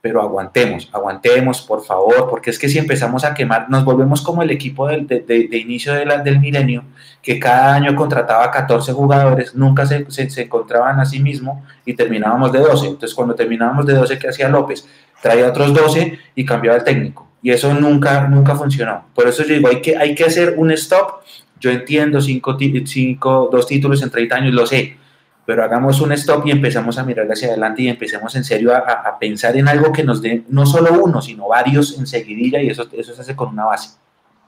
[0.00, 4.42] pero aguantemos, aguantemos, por favor, porque es que si empezamos a quemar, nos volvemos como
[4.42, 6.84] el equipo de, inicio del milenio,
[7.20, 11.92] que cada año contrataba 14 jugadores, nunca se, se, se, encontraban a sí mismo y
[11.92, 12.86] terminábamos de 12.
[12.86, 14.88] Entonces, cuando terminábamos de 12, ¿qué hacía López?
[15.20, 17.28] Traía otros 12 y cambiaba el técnico.
[17.42, 19.06] Y eso nunca, nunca funcionó.
[19.14, 21.22] Por eso yo digo, hay que, hay que hacer un stop.
[21.58, 24.96] Yo entiendo cinco, cinco, dos títulos en 30 años, lo sé,
[25.44, 29.18] pero hagamos un stop y empezamos a mirar hacia adelante y empecemos en serio a,
[29.18, 32.88] pensar en algo que nos dé no solo uno, sino varios en seguidilla y eso,
[32.92, 33.90] eso se hace con una base.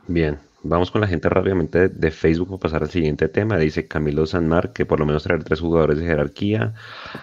[0.06, 3.58] Bien, vamos con la gente rápidamente de, Facebook para pasar al siguiente tema.
[3.58, 6.74] Dice Camilo Sanmar que por lo menos traer tres jugadores de jerarquía.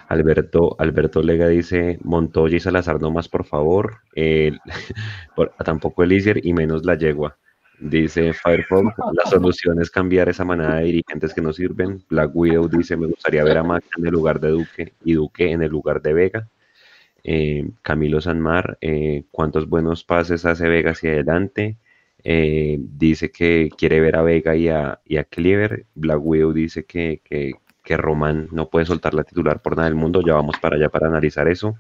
[0.08, 4.00] Alberto, Alberto Lega dice Montoya y Salazar no más, por favor.
[5.36, 7.38] Por- tampoco Elisier y menos la yegua.
[7.80, 12.04] Dice Firefox, la solución es cambiar esa manada de dirigentes que no sirven.
[12.10, 15.52] Black Widow dice, me gustaría ver a Mac en el lugar de Duque y Duque
[15.52, 16.50] en el lugar de Vega.
[17.24, 21.78] Eh, Camilo Sanmar, eh, ¿cuántos buenos pases hace Vega hacia adelante?
[22.24, 25.86] Eh, dice que quiere ver a Vega y a, y a Cleaver.
[25.96, 26.22] Black
[26.54, 30.22] dice que, que, que Román no puede soltar la titular por nada del mundo.
[30.26, 31.76] Ya vamos para allá para analizar eso.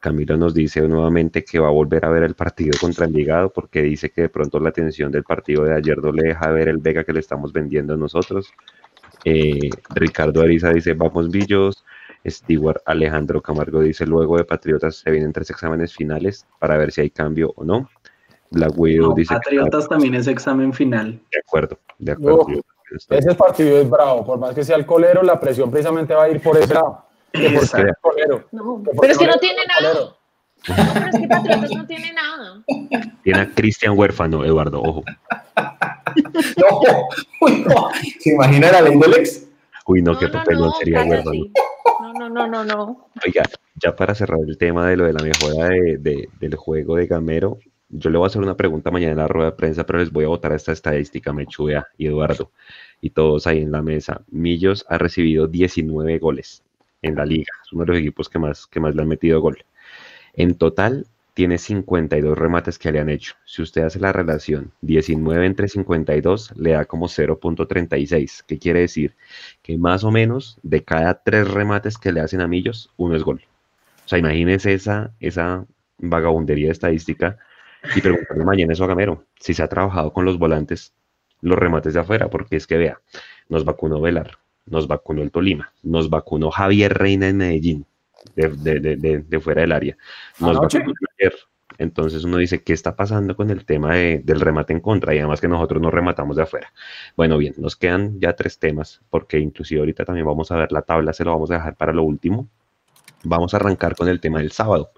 [0.00, 3.82] Camilo nos dice nuevamente que va a volver a ver el partido contra Envigado porque
[3.82, 6.78] dice que de pronto la tensión del partido de ayer no le deja ver el
[6.78, 8.52] Vega que le estamos vendiendo nosotros.
[9.24, 11.84] Eh, Ricardo Ariza dice vamos Villos.
[12.28, 17.00] Stewart Alejandro Camargo dice luego de Patriotas se vienen tres exámenes finales para ver si
[17.00, 17.88] hay cambio o no.
[18.50, 21.12] Black Widow No, dice que Patriotas también es examen final.
[21.32, 22.46] de acuerdo, de acuerdo.
[23.10, 26.28] Ese partido es bravo, por más que sea el colero, la presión precisamente va a
[26.30, 27.04] ir por ese lado.
[27.32, 28.44] Que por ser el colero.
[28.52, 29.94] No, Que por pero es que no tiene colero.
[29.94, 30.16] nada.
[30.68, 32.62] No, pero es que Patriotas no tiene nada.
[33.22, 35.04] Tiene a Cristian Huérfano, Eduardo, ojo.
[36.56, 36.80] No,
[37.40, 37.88] uy, no.
[38.20, 39.46] ¿Se imagina la ley del ex?
[39.86, 41.02] Uy, no, No, qué no, papelón no, sería.
[41.04, 41.40] Huérfano.
[42.00, 43.08] No, no, no, no, no.
[43.24, 43.42] Oiga,
[43.76, 47.06] ya para cerrar el tema de lo de la mejora de- de- del juego de
[47.06, 49.98] Gamero, yo le voy a hacer una pregunta mañana en la rueda de prensa, pero
[49.98, 52.50] les voy a botar esta estadística, Mechubea y Eduardo,
[53.00, 54.22] y todos ahí en la mesa.
[54.30, 56.62] Millos ha recibido 19 goles
[57.02, 59.40] en la liga, es uno de los equipos que más, que más le han metido
[59.40, 59.64] gol.
[60.34, 61.06] En total,
[61.36, 63.34] tiene 52 remates que le han hecho.
[63.44, 68.42] Si usted hace la relación 19 entre 52, le da como 0.36.
[68.46, 69.14] ¿Qué quiere decir?
[69.62, 73.22] Que más o menos de cada tres remates que le hacen a Millos, uno es
[73.22, 73.42] gol.
[74.06, 75.66] O sea, imagínense esa, esa
[75.98, 77.38] vagabundería de estadística
[77.94, 80.92] y preguntarle mañana eso a Gamero, si se ha trabajado con los volantes,
[81.40, 83.00] los remates de afuera, porque es que vea,
[83.48, 87.86] nos vacunó Velar, nos vacunó el Tolima, nos vacunó Javier Reina en Medellín,
[88.34, 89.96] de, de- de- de- fuera del área,
[90.40, 90.78] nos Anoche.
[90.78, 91.34] vacunó ayer.
[91.78, 95.14] Entonces uno dice, ¿qué está pasando con el tema de- del remate en contra?
[95.14, 96.72] Y además que nosotros no rematamos de afuera.
[97.16, 100.80] Bueno, bien, nos quedan ya tres temas, porque inclusive ahorita también vamos a ver la
[100.82, 102.48] tabla, se lo vamos a dejar para lo último.
[103.24, 104.90] Vamos a arrancar con el tema del sábado.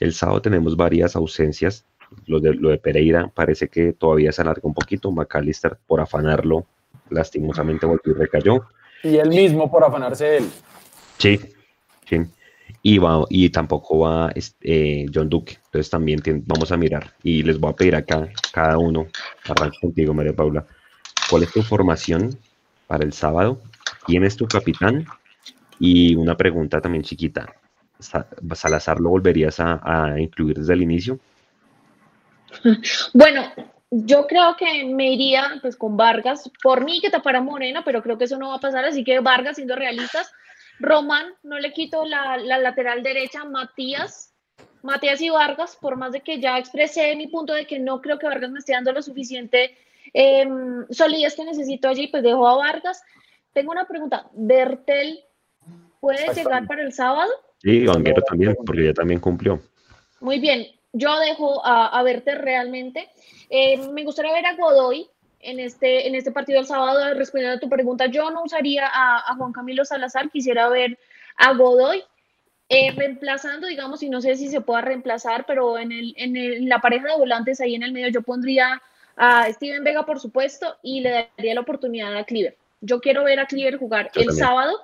[0.00, 1.84] El sábado tenemos varias ausencias.
[2.26, 5.10] Lo de, lo de Pereira parece que todavía se alarga un poquito.
[5.12, 6.66] McAllister, por afanarlo,
[7.10, 8.66] lastimosamente volvió y recayó.
[9.02, 10.50] Y él mismo por afanarse de él.
[11.18, 11.38] Sí,
[12.08, 12.16] sí.
[12.82, 15.56] Y, va, y tampoco va este, eh, John Duque.
[15.66, 17.12] Entonces también tien- vamos a mirar.
[17.22, 19.06] Y les voy a pedir acá, cada uno,
[19.48, 20.64] arranco contigo, María Paula,
[21.30, 22.36] ¿cuál es tu formación
[22.86, 23.60] para el sábado?
[24.06, 25.04] ¿Quién es tu capitán?
[25.78, 27.54] Y una pregunta también chiquita.
[27.98, 29.80] Sa- ¿Salazar lo volverías a,
[30.12, 31.18] a incluir desde el inicio?
[33.12, 33.52] Bueno,
[33.90, 38.18] yo creo que me iría pues con Vargas, por mí que tapara Morena, pero creo
[38.18, 40.32] que eso no va a pasar, así que Vargas siendo realistas,
[40.78, 44.34] Román, no le quito la, la lateral derecha, Matías,
[44.82, 48.18] Matías y Vargas, por más de que ya expresé mi punto de que no creo
[48.18, 49.76] que Vargas me esté dando lo suficiente
[50.14, 50.46] eh,
[50.90, 53.02] solidez que necesito allí, pues dejo a Vargas.
[53.52, 55.20] Tengo una pregunta, ¿Bertel
[56.00, 57.30] puede llegar para el sábado?
[57.58, 59.60] Sí, Vanguero también, porque ya también cumplió.
[60.20, 60.66] Muy bien,
[60.96, 63.08] yo dejo a, a verte realmente.
[63.50, 65.08] Eh, me gustaría ver a Godoy
[65.40, 68.06] en este, en este partido del sábado, respondiendo a tu pregunta.
[68.06, 70.98] Yo no usaría a, a Juan Camilo Salazar, quisiera ver
[71.36, 72.02] a Godoy.
[72.68, 76.68] eh, reemplazando, digamos, y no sé si se pueda reemplazar, pero en, el, en el-
[76.68, 78.82] la pareja de volantes ahí en el medio yo pondría
[79.16, 82.56] a Steven Vega, por supuesto, y le daría la oportunidad a Cleaver.
[82.80, 84.46] Yo quiero ver a Cleaver jugar Yo el también.
[84.46, 84.80] sábado.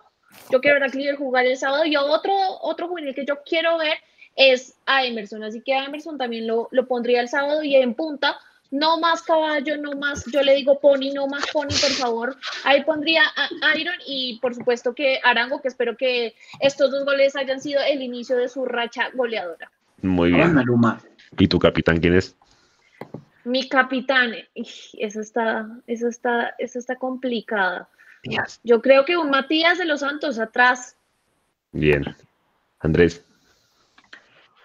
[0.48, 1.84] Yo quiero ver a Cleaver jugar el sábado.
[1.84, 2.32] Y otro,
[2.62, 3.94] otro juvenil que yo quiero ver
[4.36, 5.42] es a Emerson.
[5.44, 8.38] Así que a Emerson también lo, lo pondría el sábado y en punta.
[8.70, 12.36] No más caballo, no más, yo le digo pony, no más pony, por favor.
[12.64, 17.36] Ahí pondría a Iron y por supuesto que Arango, que espero que estos dos goles
[17.36, 19.70] hayan sido el inicio de su racha goleadora.
[20.00, 20.54] Muy bien.
[20.54, 21.02] Maluma.
[21.38, 22.34] ¿Y tu capitán quién es?
[23.44, 27.90] Mi capitán, eso está, eso está, eso está complicada.
[28.64, 30.96] Yo creo que un Matías de los Santos atrás.
[31.72, 32.04] Bien.
[32.78, 33.24] Andrés.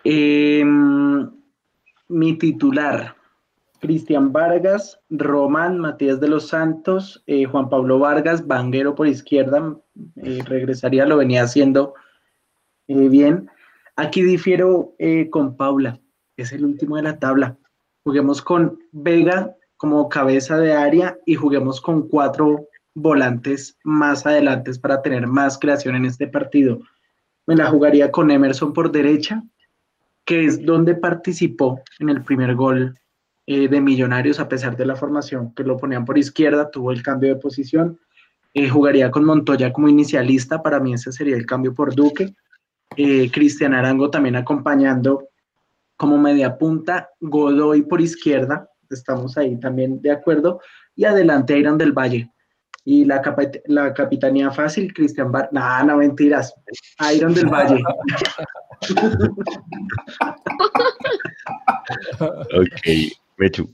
[0.09, 1.29] Em,
[2.07, 3.17] mi titular,
[3.81, 9.75] Cristian Vargas, Román, Matías de los Santos, eh, Juan Pablo Vargas, Vanguero por izquierda,
[10.23, 11.93] eh, regresaría, lo venía haciendo
[12.87, 13.49] eh, bien.
[13.97, 14.93] Aquí difiero
[15.29, 15.99] con Paula,
[16.37, 17.57] es el último de la tabla.
[18.05, 25.01] Juguemos con Vega como cabeza de área y juguemos con cuatro volantes más adelante para
[25.01, 26.79] tener más creación en este partido.
[27.45, 29.43] Me la jugaría con Emerson por derecha,
[30.27, 32.99] que es donde participó en el primer gol
[33.47, 37.01] eh, de Millonarios, a pesar de la formación que lo ponían por izquierda, tuvo el
[37.01, 37.97] cambio de posición.
[38.53, 42.35] Eh, jugaría con Montoya como inicialista, para mí ese sería el cambio por Duque.
[42.97, 45.29] Eh, Cristian Arango también acompañando
[45.95, 50.59] como media punta, Godoy por izquierda, estamos ahí también de acuerdo,
[50.93, 52.29] y adelante Iron del Valle.
[52.89, 53.21] Y la,
[53.65, 55.49] la capitanía fácil, Cristian Bar...
[55.51, 56.55] No, no, mentiras.
[57.13, 57.83] Iron del Valle.
[62.21, 62.87] ok,
[63.35, 63.69] Mechu.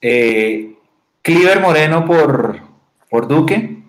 [0.00, 0.74] Eh,
[1.20, 2.58] Cliver Moreno por,
[3.10, 3.82] por Duque.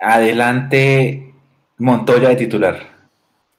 [0.00, 1.34] Adelante
[1.78, 2.80] Montoya de titular.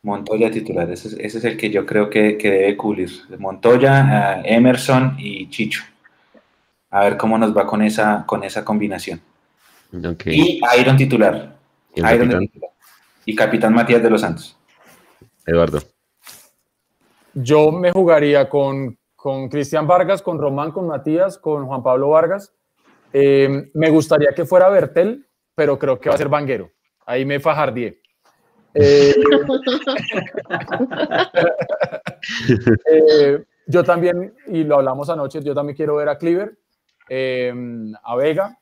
[0.04, 3.10] Montoya de titular, ese, es el que yo creo que, debe cubrir.
[3.40, 5.84] Montoya, eh, Emerson y Chicho.
[6.92, 9.22] A ver cómo nos va con esa, con esa combinación.
[10.26, 11.56] Y Iron titular.
[11.96, 12.50] ¿Y, Iron
[13.26, 14.58] y capitán Matías de los Santos.
[15.46, 15.80] Eduardo.
[17.34, 22.54] Yo me jugaría con, con Cristian Vargas, con Román, con Matías, con Juan Pablo Vargas.
[23.14, 26.72] Eh, me gustaría que fuera Bertel, pero creo que va a ser Vanguero.
[27.06, 28.00] Ahí me fajardié.
[28.74, 29.14] Eh,
[32.86, 36.58] eh, yo también, y lo hablamos anoche, yo también quiero ver a Cleaver,
[37.14, 37.54] eh,
[38.04, 38.58] a Vega,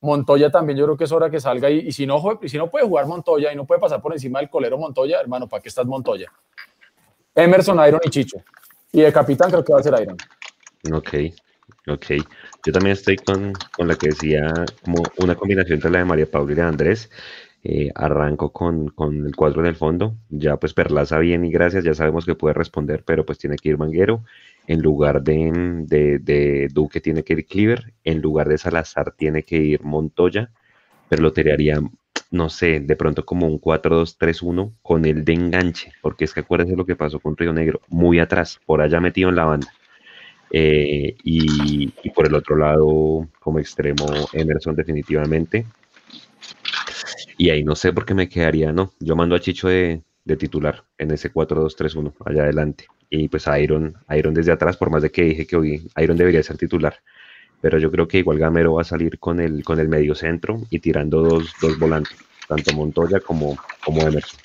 [0.00, 2.86] Montoya también, yo creo que es hora que salga y, si, no, si no puede
[2.86, 5.84] jugar Montoya y no puede pasar por encima del colero Montoya, hermano, ¿para qué estás
[5.84, 6.30] Montoya?
[7.34, 8.38] Emerson, Iron y Chicho.
[8.92, 10.16] Y de capitán creo que va a ser Iron.
[10.92, 11.14] Ok,
[11.88, 12.06] ok.
[12.64, 14.52] Yo también estoy con, con la que decía
[14.84, 17.10] como una combinación entre la de María Paula y de Andrés.
[17.64, 20.14] Eh, arranco con, con, el cuadro en el fondo.
[20.28, 23.70] Ya pues Perlaza bien y gracias, ya sabemos que puede responder, pero pues tiene que
[23.70, 24.22] ir Manguero.
[24.66, 27.94] En lugar de, de, Duque tiene que ir Cleaver.
[28.04, 30.50] En lugar de Salazar tiene que ir Montoya.
[31.08, 31.80] Pero lo tiraría,
[32.30, 35.92] no sé, de pronto como un 4-2-3-1 con el de enganche.
[36.02, 37.80] Porque es que acuérdense lo que pasó con Río Negro.
[37.88, 39.72] Muy atrás, por allá metido en la banda.
[40.50, 45.66] Eh, y, y por el otro lado, como extremo, Emerson definitivamente.
[47.38, 48.92] Y ahí no sé por qué me quedaría, no.
[49.00, 50.02] Yo mando a Chicho de,
[50.38, 52.86] titular en ese 4-2-3-1, allá adelante.
[53.08, 56.16] Y pues a Iron, Iron desde atrás, por más de que dije que hoy Iron
[56.16, 56.98] debería ser titular.
[57.60, 60.60] Pero yo creo que igual Gamero va a salir con el, con el medio centro
[60.70, 62.16] y tirando dos, volantes,
[62.48, 64.40] tanto Montoya como, como Emerson.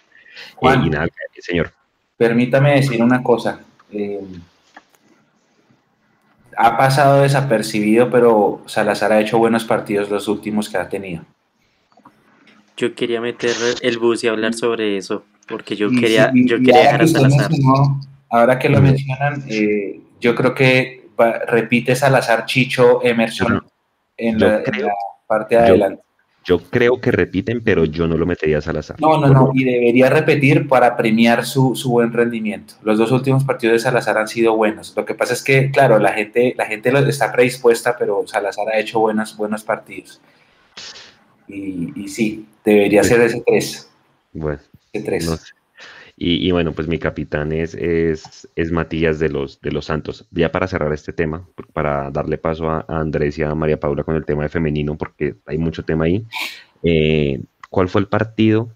[0.61, 1.07] y nada,
[1.39, 1.71] señor.
[2.17, 3.59] Permítame decir una cosa.
[3.91, 4.21] Eh,
[6.57, 11.23] ha pasado desapercibido, pero Salazar ha hecho buenos partidos los últimos que ha tenido.
[12.77, 17.01] Yo quería meter el bus y hablar sobre eso, porque yo quería, yo quería dejar
[17.01, 17.51] a Salazar.
[18.31, 21.09] Ahora que lo mencionan, eh, yo creo que
[21.47, 23.63] repite Salazar, Chicho, Emerson
[24.17, 24.63] en, la,
[25.27, 26.03] parte de adelante.
[26.43, 28.99] Yo creo que repiten, pero yo no lo metería a Salazar.
[28.99, 32.73] No, no, no, y debería repetir para premiar su, su, buen rendimiento.
[32.81, 34.93] Los dos últimos partidos de Salazar han sido buenos.
[34.95, 38.79] Lo que pasa es que, claro, la gente, la gente está predispuesta, pero Salazar ha
[38.79, 40.19] hecho buenos, buenos partidos.
[41.47, 43.91] Y, sí, debería ser ese 3.
[44.33, 44.59] Bueno,
[46.23, 50.27] y, bueno, pues mi capitán es, es, es, Matías de los, de los Santos.
[50.29, 54.15] Ya para cerrar este tema, para darle paso a, Andrés y a María Paula con
[54.15, 56.23] el tema de femenino, porque hay mucho tema ahí.
[56.83, 57.41] Eh,
[57.71, 58.69] ¿Cuál fue el partido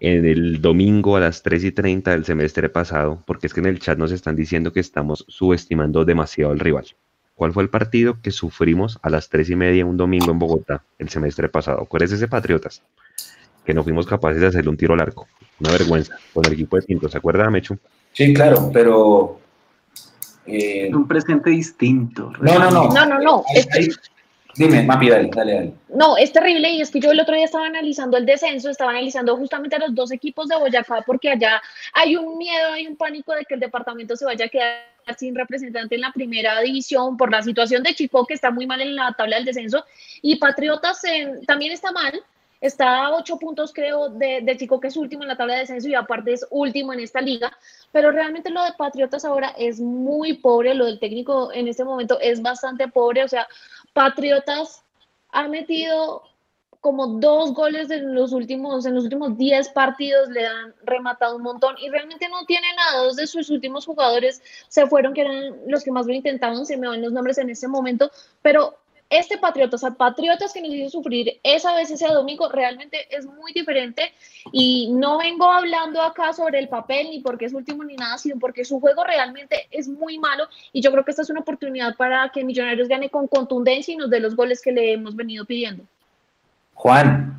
[0.00, 3.22] en el domingo a las 3 y 30 del semestre pasado?
[3.28, 6.86] Porque es que en el chat nos están diciendo que estamos subestimando demasiado al rival.
[7.36, 10.82] ¿Cuál fue el partido que sufrimos a las tres y media un domingo en Bogotá
[10.98, 11.86] el semestre pasado?
[11.86, 12.82] ¿Cuál es ese Patriotas?
[13.70, 15.28] Que no fuimos capaces de hacerle un tiro al arco.
[15.60, 17.08] Una vergüenza con el equipo de Pinto.
[17.08, 17.78] ¿Se acuerda, Mechu?
[18.12, 19.38] Sí, claro, pero.
[20.44, 20.90] Eh...
[20.92, 22.32] Un presente distinto.
[22.40, 22.88] No, no, no.
[22.88, 23.44] No, no, no.
[24.56, 25.72] Dime, Mapi, dale, dale, dale.
[25.94, 28.90] No, es terrible y es que yo el otro día estaba analizando el descenso, estaba
[28.90, 32.96] analizando justamente a los dos equipos de Boyacá porque allá hay un miedo, hay un
[32.96, 34.80] pánico de que el departamento se vaya a quedar
[35.16, 38.80] sin representante en la primera división por la situación de Chico que está muy mal
[38.80, 39.84] en la tabla del descenso
[40.22, 41.02] y Patriotas
[41.46, 42.20] también está mal,
[42.60, 45.88] está a ocho puntos creo de, Chico que es último en la tabla de descenso
[45.88, 47.56] y aparte es último en esta liga,
[47.92, 52.18] pero realmente lo de Patriotas ahora es muy pobre, lo del técnico en este momento
[52.20, 53.46] es bastante pobre, o sea,
[53.92, 54.82] Patriotas
[55.32, 56.22] ha metido
[56.80, 61.42] como dos goles en los últimos, en los últimos 10 partidos, le han rematado un
[61.42, 63.04] montón y realmente no tiene nada.
[63.04, 66.78] Dos de sus últimos jugadores se fueron, que eran los que más lo intentaban, se
[66.78, 68.10] me van los nombres en este momento,
[68.40, 68.78] pero
[69.10, 73.52] este Patriotas, sea, Patriotas que nos hizo sufrir esa vez ese domingo, realmente es muy
[73.52, 74.12] diferente
[74.52, 78.38] y no vengo hablando acá sobre el papel ni porque es último ni nada, sino
[78.38, 81.96] porque su juego realmente es muy malo y yo creo que esta es una oportunidad
[81.96, 85.44] para que Millonarios gane con contundencia y nos dé los goles que le hemos venido
[85.44, 85.84] pidiendo.
[86.74, 87.36] Juan.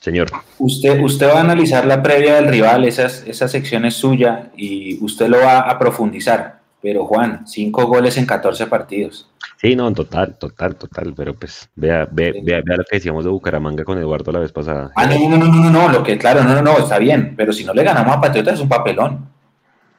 [0.00, 0.30] Señor.
[0.58, 5.02] Usted, usted va a analizar la previa del rival, esas, esa sección es suya y
[5.04, 6.59] usted lo va a profundizar.
[6.82, 9.28] Pero Juan, cinco goles en 14 partidos.
[9.56, 11.12] Sí, no, total, total, total.
[11.14, 14.52] Pero pues vea, vea, vea, vea lo que decíamos de Bucaramanga con Eduardo la vez
[14.52, 14.90] pasada.
[14.96, 17.34] Ah, no, no, no, no, no, no, lo que, claro, no, no, no, está bien.
[17.36, 19.28] Pero si no le ganamos a Patriotas es un papelón.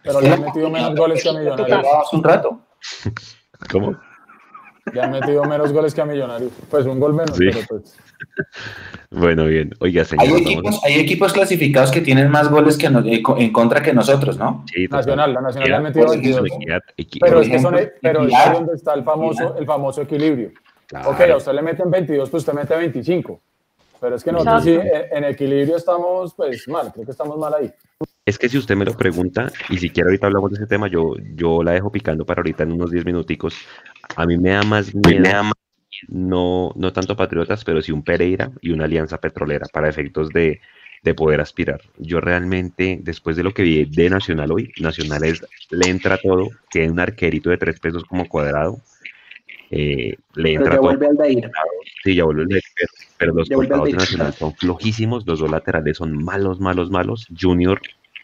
[0.04, 1.86] Pero le han metido menos goles que a Millonarios.
[2.04, 2.62] Hace un rato.
[3.72, 3.96] ¿Cómo?
[4.94, 6.52] Le han metido menos goles que a Millonarios.
[6.70, 7.46] Pues un gol menos, Sí.
[7.52, 7.98] pero pues.
[9.12, 9.74] Bueno, bien.
[9.80, 10.40] Oiga, Hay señor.
[10.40, 14.38] equipos, hay equipos clasificados que tienen más goles que no- eh, en contra que nosotros,
[14.38, 14.64] ¿no?
[14.74, 14.88] Sí.
[14.88, 16.46] Nacional, la Nacional le Equidad, metido pues, 22.
[16.56, 20.52] equidad, equi- Pero es que son, pero es donde está el famoso, el famoso equilibrio.
[20.88, 21.10] Claro.
[21.12, 23.40] Ok, a usted le meten 22, pues usted mete 25.
[24.00, 24.78] Pero es que nosotros sí,
[25.12, 27.72] en equilibrio estamos, pues mal, creo que estamos mal ahí.
[28.26, 30.88] Es que si usted me lo pregunta, y si quiere ahorita hablamos de ese tema,
[30.88, 33.56] yo, yo la dejo picando para ahorita en unos 10 minuticos.
[34.16, 35.24] A mí me da más miedo,
[36.08, 40.62] no, no tanto Patriotas, pero sí un Pereira y una alianza petrolera para efectos de,
[41.04, 41.82] de poder aspirar.
[41.98, 46.52] Yo realmente, después de lo que vi de Nacional hoy, Nacional es, le entra todo,
[46.70, 48.78] que un arquerito de tres pesos como cuadrado,
[49.72, 50.82] eh, le Pero entra ya todo.
[50.90, 51.52] vuelve Aldair.
[52.04, 55.26] Sí, ya vuelve el de- pero, pero los Ya costados de al Nacional son flojísimos,
[55.26, 57.28] los dos laterales son malos, malos, malos.
[57.40, 57.82] Junior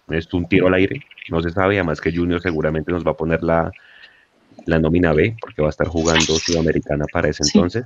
[0.09, 3.17] es un tiro al aire, no se sabe, además que Junior seguramente nos va a
[3.17, 3.71] poner la,
[4.65, 7.57] la nómina B, porque va a estar jugando Sudamericana para ese Sí.
[7.57, 7.85] entonces.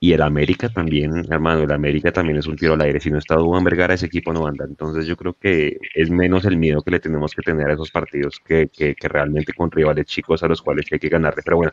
[0.00, 2.98] Y el América también, hermano, el América también es un tiro al aire.
[2.98, 4.64] Si no está Dubán Vergara, ese equipo no anda.
[4.64, 7.92] Entonces yo creo que es menos el miedo que le tenemos que tener a esos
[7.92, 11.42] partidos que, que, que realmente con rivales chicos a los cuales hay que ganarle.
[11.44, 11.70] Pero bueno,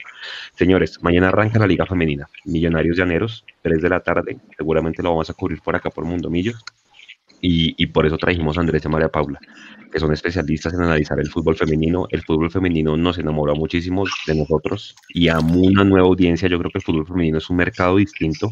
[0.56, 2.30] Señores, mañana arranca la Liga Femenina.
[2.45, 4.38] Millonarios Llaneros, 3 de la tarde.
[4.56, 6.64] Seguramente lo vamos a cubrir por acá por Mundo Millos.
[7.41, 9.39] Y, por eso trajimos a Andrés y a María Paula,
[9.91, 12.07] que son especialistas en analizar el fútbol femenino.
[12.09, 16.49] El fútbol femenino nos enamoró muchísimo de nosotros y a una nueva audiencia.
[16.49, 18.49] Yo creo que el fútbol femenino es un mercado distinto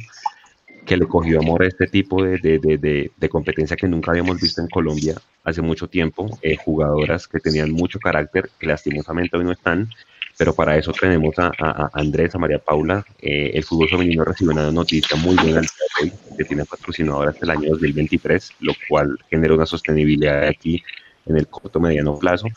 [0.86, 4.62] que le cogió amor a este tipo de, de, de competencia que nunca habíamos visto
[4.62, 6.30] en Colombia hace mucho tiempo.
[6.42, 9.90] Eh, jugadoras que tenían mucho carácter, que lastimosamente hoy no están,
[10.38, 11.52] pero para eso tenemos a,
[11.94, 13.04] Andrés, a María Paula.
[13.20, 15.62] Eh, el fútbol femenino recibió una noticia muy buena
[16.02, 20.84] hoy, que tiene patrocinador hasta el año 2023, lo cual genera una sostenibilidad aquí
[21.26, 22.48] en el corto mediano plazo.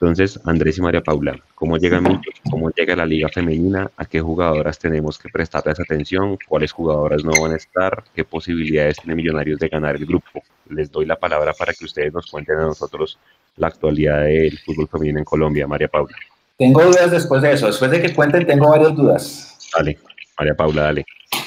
[0.00, 2.34] Entonces, Andrés y María Paula, ¿cómo llega Millos?
[2.50, 3.90] ¿Cómo llega la liga femenina?
[3.98, 6.38] ¿A qué jugadoras tenemos que prestarles atención?
[6.48, 8.02] ¿Cuáles jugadoras no van a estar?
[8.14, 10.42] ¿Qué posibilidades tiene Millonarios de ganar el grupo?
[10.70, 13.18] Les doy la palabra para que ustedes nos cuenten a nosotros
[13.56, 16.16] la actualidad del fútbol femenino en Colombia, María Paula.
[16.60, 17.68] Tengo dudas después de eso.
[17.68, 19.56] Después de que cuenten, tengo varias dudas.
[19.74, 19.96] Dale,
[20.38, 21.06] María Paula, dale.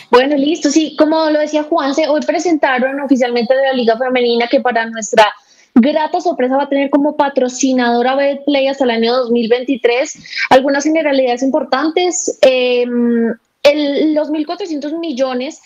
[0.10, 4.88] Bueno, listo, sí, como lo decía Juanse, hoy presentaron oficialmente la Liga Femenina que para
[4.88, 5.32] nuestra
[5.76, 10.48] grata sorpresa va a tener como patrocinadora Betplay hasta el año 2023.
[10.50, 15.62] Algunas generalidades importantes, eh, el, los 1.400 millones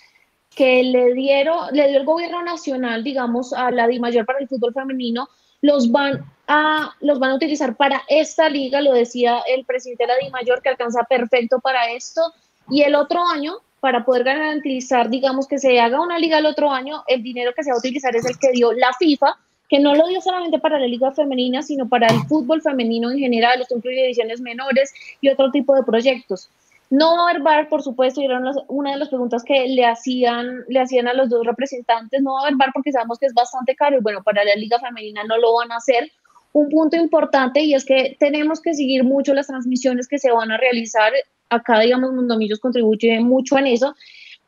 [0.53, 4.73] que le dieron, le dio el gobierno nacional, digamos, a la DIMAYOR para el fútbol
[4.73, 5.29] femenino,
[5.67, 10.07] los van a, los van a utilizar para esta liga, lo decía el presidente de
[10.07, 12.21] la DIMAYOR, que alcanza perfecto para esto,
[12.69, 16.71] y el otro año, para poder garantizar, digamos, que se haga una liga el otro
[16.71, 19.37] año, el dinero que se va a utilizar es el que dio la FIFA,
[19.69, 23.19] que no lo dio solamente para la liga femenina, sino para el fútbol femenino en
[23.19, 26.49] general, esto incluye ediciones menores y otro tipo de proyectos.
[26.89, 29.85] No va a haber bar, por supuesto, y era una, de las preguntas que le
[29.85, 33.25] hacían, le hacían a los dos representantes, no va a haber bar porque sabemos que
[33.25, 36.09] es bastante caro y bueno, para la liga femenina no lo van a hacer.
[36.53, 40.49] Un punto importante y es que tenemos que seguir mucho las transmisiones que se van
[40.49, 41.11] a realizar.
[41.49, 43.93] Acá, digamos, Mundomillos contribuye mucho en eso,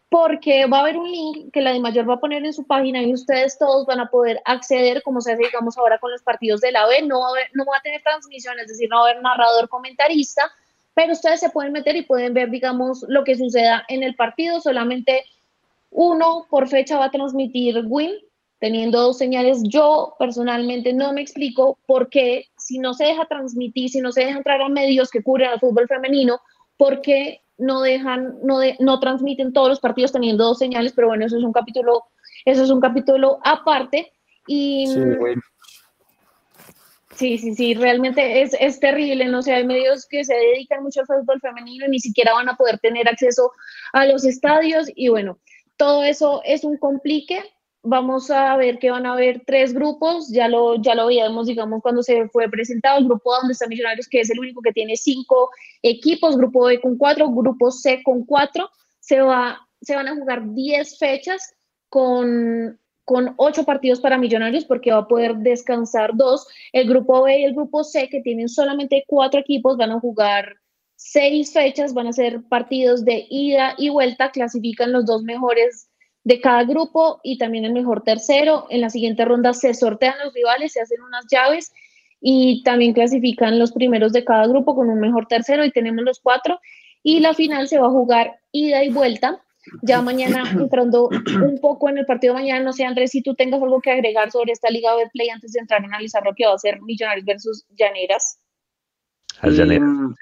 [0.10, 2.66] porque va a haber un link que la de mayor va a poner en su
[2.66, 6.24] página y ustedes todos van a poder acceder, como se hace, digamos, ahora con los
[6.24, 7.04] partidos de la B.
[7.04, 9.70] No va a, no va a tener transmisión, es decir, no va a haber narrador
[9.70, 10.50] comentarista,
[10.94, 14.60] pero ustedes se pueden meter y pueden ver, digamos, lo que suceda en el partido.
[14.60, 15.24] Solamente
[15.92, 18.12] uno por fecha va a transmitir Win,
[18.60, 19.62] teniendo dos señales.
[19.64, 24.22] Yo personalmente no me explico por qué, si no se deja transmitir, si no se
[24.22, 26.40] deja entrar a medios que cubren al fútbol femenino,
[26.78, 31.08] por qué no dejan, no, de, no transmiten todos los partidos teniendo dos señales, pero
[31.08, 32.06] bueno, eso es un capítulo,
[32.46, 34.12] eso es un capítulo aparte.
[34.48, 34.86] Sí,
[35.20, 35.42] bueno.
[37.20, 41.02] Sí, sí, sí, realmente es, es terrible, no sé, hay medios que se dedican mucho
[41.02, 43.52] al fútbol femenino y ni siquiera van a poder tener acceso
[43.92, 45.38] a los estadios y bueno,
[45.76, 47.44] todo eso es un complique.
[47.84, 51.50] Vamos a ver que van a haber tres grupos, ya lo, ya lo digamos,
[51.82, 54.72] cuando se fue presentado, el grupo A donde está Millonarios, que es el único que
[54.72, 55.50] tiene cinco
[55.82, 58.70] equipos, grupo B con cuatro, grupo C con cuatro,
[59.02, 61.54] se, va, se van a jugar diez fechas
[61.90, 62.80] con
[63.10, 66.46] con ocho partidos para Millonarios porque va a poder descansar dos.
[66.72, 70.58] El grupo B y el grupo C, que tienen solamente cuatro equipos, van a jugar
[70.96, 75.90] seis fechas, van a ser partidos de ida y vuelta, clasifican los dos mejores
[76.24, 78.68] de cada grupo y también el mejor tercero.
[78.70, 81.72] En la siguiente ronda se sortean los rivales, se hacen unas llaves
[82.22, 86.20] y también clasifican los primeros de cada grupo con un mejor tercero y tenemos los
[86.20, 86.60] cuatro.
[87.02, 89.44] Y la final se va a jugar ida y vuelta.
[89.82, 93.36] Ya mañana, entrando un poco en el partido de mañana, no sé, Andrés, si tú
[93.36, 96.34] tengas algo que agregar sobre esta Liga de Play antes de entrar a analizar lo
[96.36, 98.40] que va a ser Millonarios versus Llaneras.
[99.42, 99.90] Las llaneras.
[99.90, 100.14] Mm,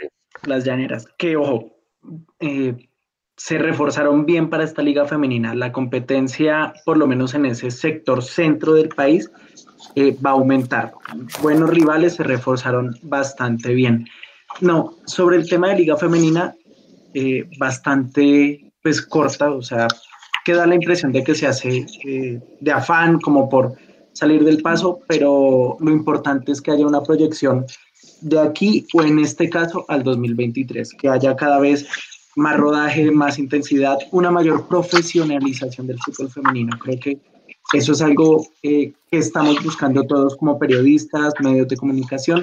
[0.43, 1.07] Las llaneras.
[1.17, 1.71] Que ojo,
[2.39, 2.75] eh,
[3.35, 5.53] se reforzaron bien para esta liga femenina.
[5.53, 9.29] La competencia, por lo menos en ese sector centro del país,
[9.95, 10.93] eh, va a aumentar.
[11.41, 14.07] Buenos rivales se reforzaron bastante bien.
[14.61, 16.55] No, sobre el tema de liga femenina,
[17.13, 19.85] eh, bastante pues corta, o sea,
[20.45, 23.73] queda la impresión de que se hace eh, de afán, como por
[24.14, 27.65] salir del paso, pero lo importante es que haya una proyección
[28.22, 31.85] de aquí o en este caso al 2023, que haya cada vez
[32.38, 36.80] más rodaje, más intensidad, una mayor profesionalización del fútbol femenino.
[36.80, 37.19] Creo que
[37.73, 42.41] eso es algo eh, que estamos buscando todos como periodistas, medios de comunicación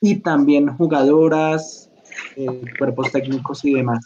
[0.00, 1.90] y también jugadoras,
[2.36, 4.04] eh, cuerpos técnicos y demás.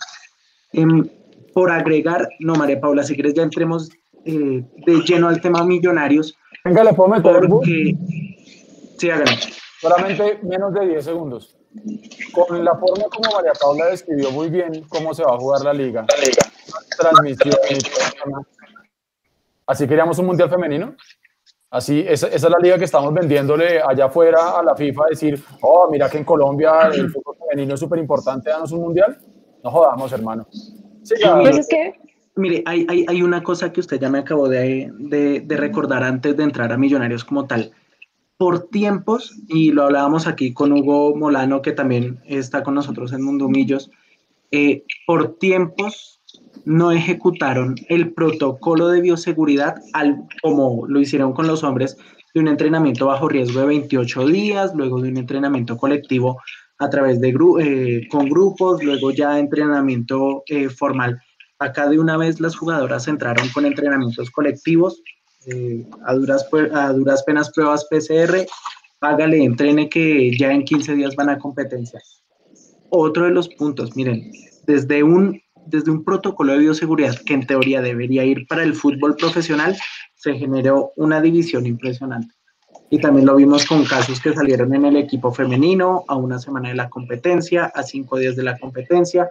[0.73, 1.07] Em,
[1.55, 3.91] por agregar, no, María Paula, si quieres ya entremos
[4.25, 6.37] eh, de lleno al tema millonarios.
[6.65, 7.49] Venga, le puedo meter?
[7.49, 7.97] Porque,
[8.99, 9.41] sí, háganlo.
[9.81, 11.57] Solamente menos de 10 segundos.
[12.33, 15.73] Con la forma como María Paula describió muy bien cómo se va a jugar la
[15.73, 16.07] liga,
[16.97, 18.43] transmisión todo el tema.
[19.67, 20.95] Así queríamos un mundial femenino.
[21.71, 25.43] Así, esa, esa es la liga que estamos vendiéndole allá afuera a la FIFA, decir,
[25.63, 29.19] oh, mira que en Colombia el fútbol femenino es súper importante, danos un mundial.
[29.65, 30.47] No jodamos, hermano.
[31.05, 31.95] Sí, Pues es que
[32.37, 36.03] Mire, hay, hay, hay una cosa que usted ya me acabó de, de, de recordar
[36.03, 37.71] antes de entrar a Millonarios como tal.
[38.37, 43.23] Por tiempos, y lo hablábamos aquí con Hugo Molano, que también está con nosotros en
[43.23, 43.93] Mundo Millos,
[44.51, 46.21] eh, por tiempos
[46.65, 51.97] no ejecutaron el protocolo de bioseguridad al, como lo hicieron con los hombres,
[52.35, 56.41] de un entrenamiento bajo riesgo de 28 días, luego de un entrenamiento colectivo
[56.79, 61.21] a través de gru eh, con grupos, luego ya entrenamiento eh, formal.
[61.59, 65.03] Acá de una vez las jugadoras entraron con entrenamientos colectivos,
[65.47, 68.47] eh, a, duras, a duras penas pruebas PCR,
[69.01, 72.01] hágale, entrene que ya en 15 días van a competencia.
[72.91, 74.31] Otro de los puntos, miren,
[74.67, 79.17] desde un, desde un protocolo de bioseguridad que en teoría debería ir para el fútbol
[79.17, 79.77] profesional,
[80.15, 82.35] se generó una división impresionante.
[82.91, 86.69] Y también lo vimos con casos que salieron en el equipo femenino a una semana
[86.69, 89.31] de la competencia, a cinco días de la competencia.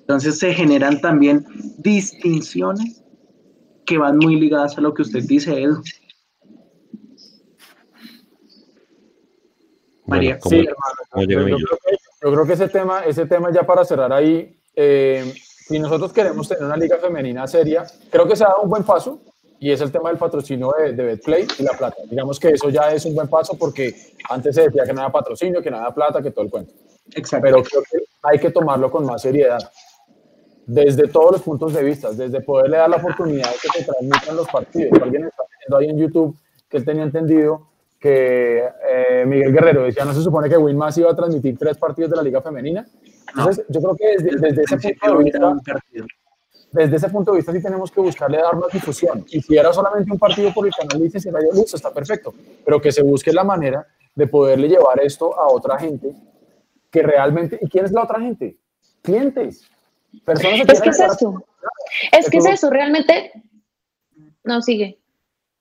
[0.00, 1.46] Entonces se generan también
[1.78, 3.02] distinciones
[3.86, 5.82] que van muy ligadas a lo que usted dice, Edu.
[10.06, 10.38] María.
[10.38, 11.30] ¿cómo- Sí, hermano.
[11.30, 15.32] Yo, creo que, yo creo que ese tema, ese tema ya para cerrar ahí, eh,
[15.36, 18.82] si nosotros queremos tener una liga femenina seria, creo que se ha dado un buen
[18.82, 19.22] paso
[19.60, 22.02] y es el tema del patrocinio de, de Betplay y la plata.
[22.08, 23.94] Digamos que eso ya es un buen paso porque
[24.30, 26.72] antes se decía que no había patrocinio, que no había plata, que todo el cuento.
[27.14, 27.44] Exacto.
[27.44, 29.60] Pero creo que hay que tomarlo con más seriedad.
[30.66, 34.36] Desde todos los puntos de vista, desde poderle dar la oportunidad de que se transmitan
[34.36, 35.00] los partidos.
[35.02, 36.36] Alguien está viendo ahí en YouTube
[36.68, 37.66] que él tenía entendido
[37.98, 42.10] que eh, Miguel Guerrero decía, no se supone que Winmas iba a transmitir tres partidos
[42.12, 42.86] de la Liga Femenina.
[43.28, 45.54] Entonces, yo creo que desde, desde ese punto de vista.
[46.72, 49.24] Desde ese punto de vista sí tenemos que buscarle dar más difusión.
[49.28, 52.34] Y si era solamente un partido por el canal dice se vaya listo, está perfecto.
[52.64, 56.14] Pero que se busque la manera de poderle llevar esto a otra gente
[56.90, 57.58] que realmente.
[57.60, 58.56] ¿Y quién es la otra gente?
[59.02, 59.68] Clientes.
[60.24, 61.44] Personas es que es eso.
[62.12, 63.32] Es que es eso, realmente.
[64.44, 64.99] No, sigue.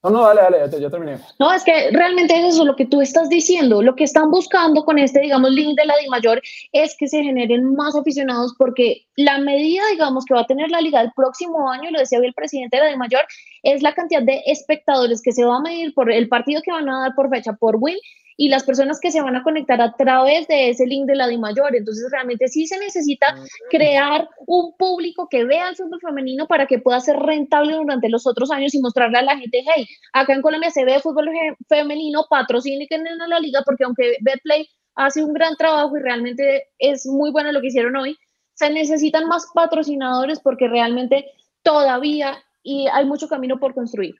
[0.01, 1.17] No, no, dale, dale, ya, te- ya terminé.
[1.39, 3.81] No, es que realmente es eso lo que tú estás diciendo.
[3.81, 7.75] Lo que están buscando con este, digamos, link de la DIMAYOR es que se generen
[7.75, 11.91] más aficionados porque la medida, digamos, que va a tener la liga el próximo año,
[11.91, 13.23] lo decía hoy el presidente de la DIMAYOR,
[13.63, 16.87] es la cantidad de espectadores que se va a medir por el partido que van
[16.87, 17.97] a dar por fecha, por win,
[18.41, 21.27] y las personas que se van a conectar a través de ese link de la
[21.27, 21.75] DIMAYOR.
[21.75, 23.35] Entonces, realmente sí se necesita
[23.69, 28.25] crear un público que vea el fútbol femenino para que pueda ser rentable durante los
[28.25, 31.57] otros años y mostrarle a la gente, hey, acá en Colombia se ve fútbol fe-
[31.67, 37.05] femenino, patrocinen en la liga, porque aunque Betplay hace un gran trabajo y realmente es
[37.05, 38.17] muy bueno lo que hicieron hoy,
[38.53, 41.25] se necesitan más patrocinadores porque realmente
[41.61, 44.15] todavía y hay mucho camino por construir.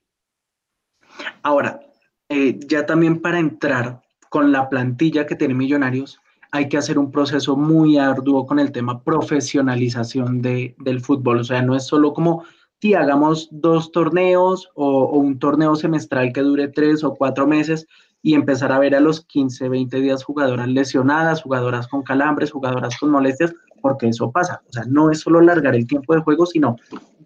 [1.41, 1.79] Ahora,
[2.27, 6.19] eh, ya también para entrar con la plantilla que tiene Millonarios,
[6.51, 11.39] hay que hacer un proceso muy arduo con el tema profesionalización de, del fútbol.
[11.39, 12.43] O sea, no es solo como,
[12.81, 17.87] si hagamos dos torneos o, un torneo semestral que dure tres o cuatro meses
[18.21, 22.97] y empezar a ver a los 15, 20 días jugadoras lesionadas, jugadoras con calambres, jugadoras
[22.97, 24.61] con molestias, porque eso pasa.
[24.67, 26.75] O sea, no es solo alargar el tiempo de juego, sino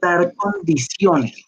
[0.01, 1.45] dar condiciones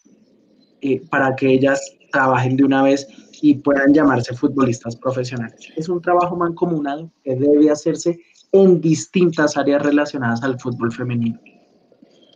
[0.82, 3.08] eh, para que ellas trabajen de una vez
[3.42, 5.60] y puedan llamarse futbolistas profesionales.
[5.76, 8.20] Es un trabajo mancomunado que debe hacerse
[8.52, 11.40] en distintas áreas relacionadas al fútbol femenino.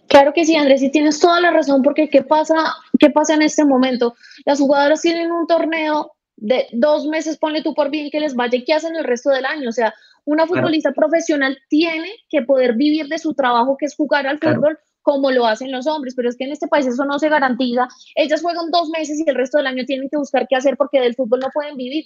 [0.08, 2.56] Claro que sí, Andrés, y tienes toda la razón, porque ¿qué pasa,
[2.98, 4.16] ¿qué pasa en este momento?
[4.44, 8.58] Las jugadoras tienen un torneo de dos meses, ponle tú por bien que les vaya,
[8.58, 9.70] ¿y qué hacen el resto del año?
[9.70, 9.94] O sea,
[10.26, 14.80] una futbolista profesional tiene que poder vivir de su trabajo, que es jugar al fútbol,
[15.02, 17.88] como lo hacen los hombres, pero es que en este país eso no se garantiza.
[18.16, 21.00] Ellas juegan dos meses y el resto del año tienen que buscar qué hacer porque
[21.00, 22.06] del fútbol no pueden vivir.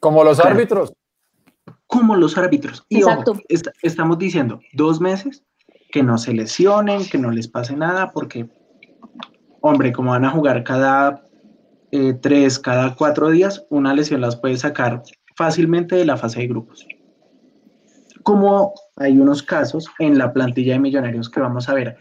[0.00, 0.92] Como los árbitros.
[1.86, 2.84] Como los árbitros.
[2.88, 3.34] Y Exacto.
[3.82, 5.42] estamos diciendo dos meses
[5.90, 8.48] que no se lesionen, que no les pase nada, porque,
[9.60, 11.26] hombre, como van a jugar cada
[11.90, 15.02] eh, tres, cada cuatro días, una lesión las puede sacar
[15.36, 16.86] fácilmente de la fase de grupos.
[18.30, 21.96] Como hay unos casos en la plantilla de millonarios que vamos a ver.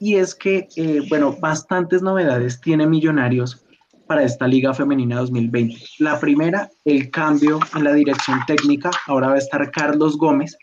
[0.00, 3.62] Y es que, eh, bueno, bastantes novedades tiene Millonarios
[4.06, 5.76] para esta Liga Femenina 2020.
[5.98, 8.90] La primera, el cambio en la dirección técnica.
[9.06, 10.56] Ahora va a estar Carlos Gómez,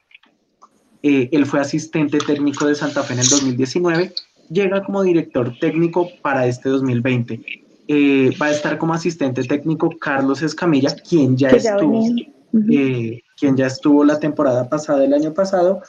[1.03, 4.13] eh, él fue asistente técnico de Santa Fe en el 2019,
[4.49, 7.39] llega como director técnico para este 2020.
[7.87, 12.07] Eh, va a estar como asistente técnico Carlos Escamilla, quien ya estuvo,
[12.71, 15.81] eh, quien ya estuvo la temporada pasada, el año pasado.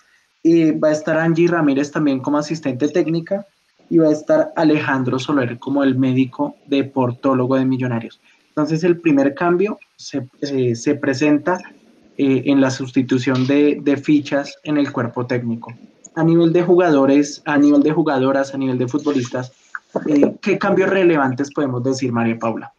[0.45, 3.47] va a estar Angie Ramírez también como asistente técnica
[3.91, 8.21] y va a estar Alejandro Soler como el médico deportólogo de Millonarios.
[8.49, 10.29] Entonces el primer cambio se,
[10.75, 11.59] se presenta
[12.19, 15.73] eh, en la sustitución de, de, fichas en el cuerpo técnico.
[16.15, 19.51] A nivel de jugadores, a nivel de jugadoras, a nivel de futbolistas,
[20.07, 22.75] eh, ¿qué cambios relevantes podemos decir, María Paula?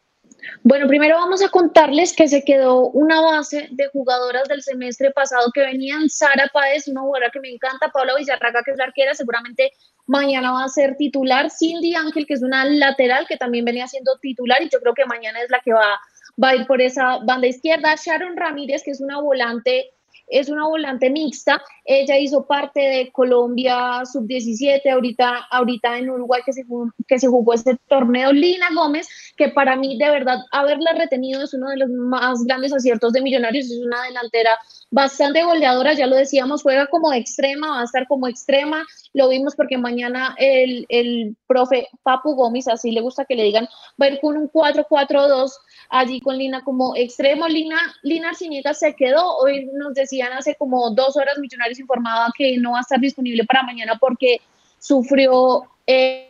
[0.63, 5.51] Bueno, primero vamos a contarles que se quedó una base de jugadoras del semestre pasado
[5.53, 6.09] que venían.
[6.09, 9.71] Sara Páez, una jugadora que me encanta, Paula Villarraga, que es la arquera, seguramente
[10.05, 11.49] mañana va a ser titular.
[11.49, 15.05] Cindy Ángel, que es una lateral que también venía siendo titular y yo creo que
[15.05, 15.99] mañana es la que va
[16.41, 17.95] va a ir por esa banda izquierda.
[17.95, 19.91] Sharon Ramírez, que es una volante,
[20.33, 21.61] es una volante mixta.
[21.85, 27.27] Ella hizo parte de Colombia sub-17, ahorita, ahorita en Uruguay que se, jugó, que se
[27.27, 28.33] jugó este torneo.
[28.33, 29.07] Lina Gómez,
[29.37, 33.21] que para mí de verdad haberla retenido es uno de los más grandes aciertos de
[33.21, 34.57] Millonarios, es una delantera
[34.91, 39.55] bastante goleadora, ya lo decíamos, juega como extrema, va a estar como extrema, lo vimos
[39.55, 43.67] porque mañana el, el profe Papu Gómez, así le gusta que le digan,
[44.01, 45.51] va a ir con un 4-4-2
[45.89, 47.47] allí con Lina como extremo.
[47.47, 49.93] Lina, Lina Arciniega se quedó, hoy nos
[50.31, 54.39] hace como dos horas Millonarios informaba que no va a estar disponible para mañana porque
[54.79, 55.63] sufrió...
[55.85, 56.29] Eh,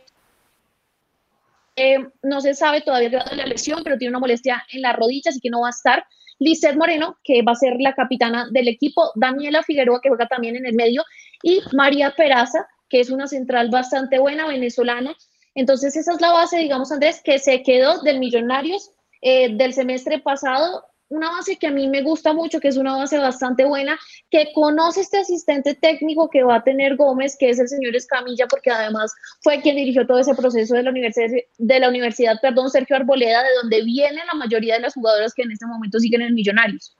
[1.76, 5.30] eh, no se sabe todavía de la lesión, pero tiene una molestia en la rodilla,
[5.30, 6.04] así que no va a estar.
[6.38, 10.56] Lizeth Moreno, que va a ser la capitana del equipo, Daniela Figueroa, que juega también
[10.56, 11.04] en el medio,
[11.42, 15.14] y María Peraza, que es una central bastante buena, venezolana.
[15.54, 18.90] Entonces, esa es la base, digamos, Andrés, que se quedó del Millonarios
[19.20, 22.96] eh, del semestre pasado una base que a mí me gusta mucho, que es una
[22.96, 23.98] base bastante buena,
[24.30, 28.46] que conoce este asistente técnico que va a tener Gómez, que es el señor Escamilla,
[28.48, 29.12] porque además
[29.42, 31.28] fue quien dirigió todo ese proceso de la universidad,
[31.58, 35.42] de la universidad perdón, Sergio Arboleda, de donde viene la mayoría de las jugadoras que
[35.42, 36.96] en este momento siguen en Millonarios.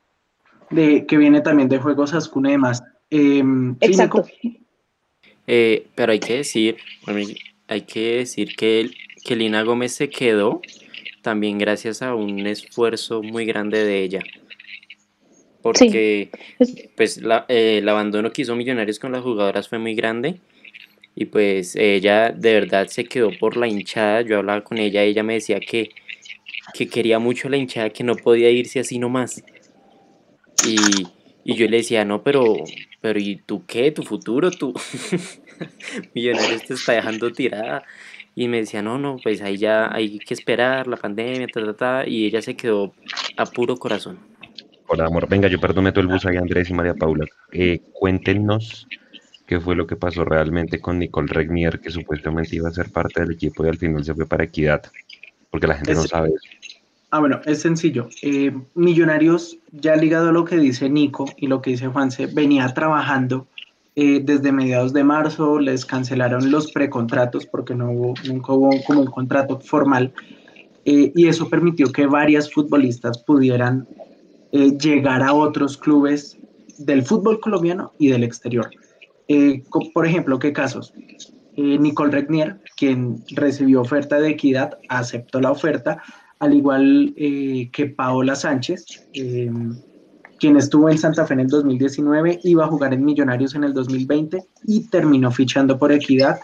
[0.70, 2.82] De, que viene también de Juegos Ascuna y demás.
[3.10, 4.24] Em, Exacto.
[5.46, 6.76] Eh, pero hay que decir,
[7.68, 8.90] hay que decir que,
[9.24, 10.62] que Lina Gómez se quedó
[11.24, 14.22] también gracias a un esfuerzo muy grande de ella.
[15.62, 16.30] Porque
[16.96, 17.18] pues
[17.48, 20.38] eh, el abandono que hizo Millonarios con las jugadoras fue muy grande
[21.16, 24.20] y pues ella de verdad se quedó por la hinchada.
[24.20, 25.90] Yo hablaba con ella, ella me decía que,
[26.74, 29.42] que quería mucho la hinchada, que no podía irse así nomás.
[30.66, 30.76] Y,
[31.44, 32.56] y yo le decía, no, pero,
[33.00, 33.90] pero ¿y tú qué?
[33.90, 34.50] ¿Tu futuro?
[34.50, 34.74] ¿Tu
[36.14, 37.84] Millonarios te está dejando tirada?
[38.34, 41.74] Y me decía, no, no, pues ahí ya hay que esperar la pandemia, ta, ta,
[41.74, 42.92] ta, y ella se quedó
[43.36, 44.18] a puro corazón.
[44.88, 45.28] Hola, amor.
[45.28, 47.26] Venga, yo prometo el bus ahí, Andrés y María Paula.
[47.52, 48.86] Eh, cuéntenos
[49.46, 53.20] qué fue lo que pasó realmente con Nicole Regnier, que supuestamente iba a ser parte
[53.20, 54.82] del equipo y al final se fue para Equidad,
[55.50, 56.78] porque la gente no sabe eso.
[57.10, 58.08] Ah, bueno, es sencillo.
[58.22, 62.66] Eh, Millonarios, ya ligado a lo que dice Nico y lo que dice Juanse, venía
[62.74, 63.46] trabajando
[63.96, 69.02] eh, desde mediados de marzo les cancelaron los precontratos porque no hubo, nunca hubo como
[69.02, 70.12] un contrato formal
[70.84, 73.86] eh, y eso permitió que varias futbolistas pudieran
[74.50, 76.36] eh, llegar a otros clubes
[76.78, 78.68] del fútbol colombiano y del exterior.
[79.94, 80.92] por ejemplo, ¿qué casos?
[81.56, 86.02] Nicole Regnier, quien recibió oferta de equidad, aceptó la oferta,
[86.40, 89.08] al igual que Paola Sánchez
[90.38, 93.72] quien estuvo en Santa Fe en el 2019, iba a jugar en Millonarios en el
[93.72, 96.38] 2020 y terminó fichando por Equidad.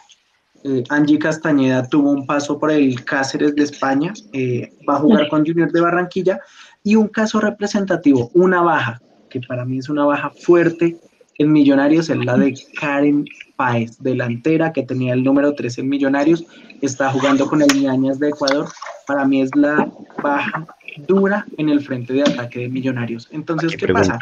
[0.62, 5.28] Eh, Angie Castañeda tuvo un paso por el Cáceres de España, eh, va a jugar
[5.28, 6.40] con Junior de Barranquilla
[6.84, 9.00] y un caso representativo, una baja,
[9.30, 10.98] que para mí es una baja fuerte
[11.38, 13.24] en Millonarios, es la de Karen
[13.56, 16.44] Páez, delantera que tenía el número 3 en Millonarios,
[16.82, 18.68] está jugando con el Ñañas de Ecuador,
[19.06, 19.90] para mí es la
[20.22, 20.66] baja
[20.98, 23.28] dura en el frente de ataque de Millonarios.
[23.32, 24.18] Entonces, Aquí ¿qué pasa?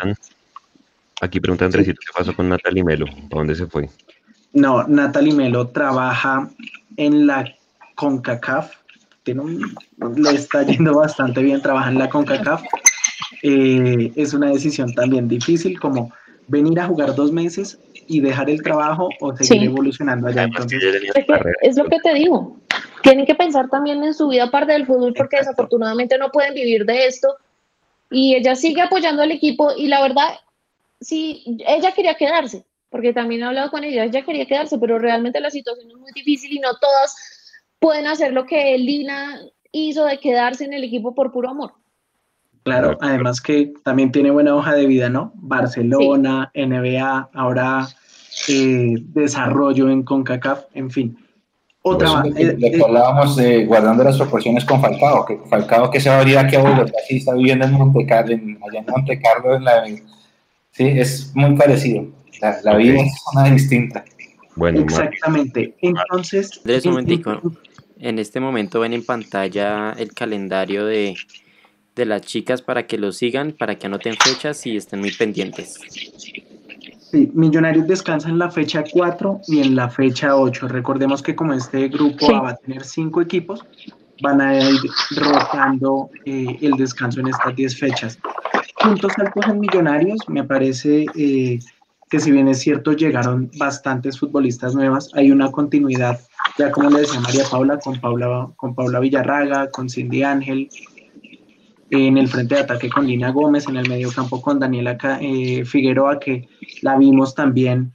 [1.21, 3.07] aquí preguntan Andresito, ¿qué pasó con Natalie Melo?
[3.07, 3.89] ¿Para dónde se fue?
[4.53, 6.49] No, Natalie Melo trabaja
[6.97, 7.45] en la
[7.97, 8.73] CONCACAF.
[9.25, 9.75] Tiene un-
[10.17, 12.63] le está yendo bastante bien, trabaja en la CONCACAF.
[13.43, 16.13] Eh, es una decisión también difícil, como
[16.49, 19.67] venir a jugar dos meses y dejar el trabajo o seguir Sí.
[19.67, 20.45] evolucionando allá.
[20.45, 20.81] Entonces,
[21.15, 21.27] que-
[21.63, 22.57] es lo que te digo.
[23.03, 26.85] Tienen que pensar también en su vida aparte del fútbol porque desafortunadamente no pueden vivir
[26.85, 27.37] de esto.
[28.11, 30.35] Y ella sigue apoyando al equipo y la verdad,
[31.01, 35.41] sí, ella quería quedarse, porque también he hablado con ella, ella quería quedarse, pero realmente
[35.41, 37.15] la situación es muy difícil y no todas
[37.79, 39.41] pueden hacer lo que Lina
[39.73, 41.73] hizo de quedarse en el equipo por puro amor.
[42.63, 45.33] claro, además que también tiene buena hoja de vida, ¿no?
[45.35, 47.89] Barcelona, NBA, ahora
[48.49, 51.19] eh, desarrollo en CONCACAF, en fin.
[51.95, 56.09] Otra, de, eh, eh, hablábamos de guardando las proporciones con Falcao, que Falcao que se
[56.09, 58.87] va a abrir aquí a Bogotá, sí está viviendo en Monte Carlo, en- allá en
[58.87, 62.07] Monte Carlo, en la, sí, es muy parecido.
[62.41, 64.05] La, la vida es una distinta.
[64.55, 65.75] Bueno, exactamente.
[65.83, 67.43] Entonces, Andrés, un en- momentico.
[68.01, 71.17] En este momento ven en pantalla el calendario de,
[71.97, 75.81] de las chicas para que lo sigan, para que anoten fechas y estén muy pendientes.
[77.11, 80.69] Sí, Millonarios descansa en la fecha 4 y en la fecha 8.
[80.69, 82.33] Recordemos que como este grupo Sí.
[82.33, 83.65] Va a tener cinco equipos,
[84.23, 84.79] van a ir
[85.17, 88.19] rotando eh, el descanso en estas 10 fechas.
[88.83, 91.59] Puntos altos en Millonarios, me parece eh,
[92.11, 96.21] que si bien es cierto, llegaron bastantes futbolistas nuevas, hay una continuidad,
[96.59, 100.69] ya como le decía María Paula, con Paula, con Paula Villarraga, con Cindy Ángel,
[101.91, 105.65] en el frente de ataque con Lina Gómez, en el medio campo con Daniela eh,
[105.65, 106.49] Figueroa, que
[106.83, 107.93] la vimos también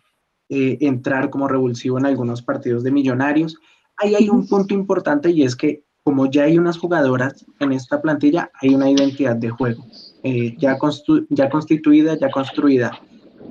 [0.49, 3.57] eh, entrar como revulsivo en algunos partidos de millonarios.
[3.97, 8.01] Ahí hay un punto importante y es que como ya hay unas jugadoras en esta
[8.01, 9.85] plantilla, hay una identidad de juego
[10.23, 10.77] eh, ya,
[11.29, 12.99] ya constituida, ya construida.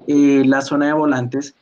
[0.07, 1.55] Eh, la zona de volantes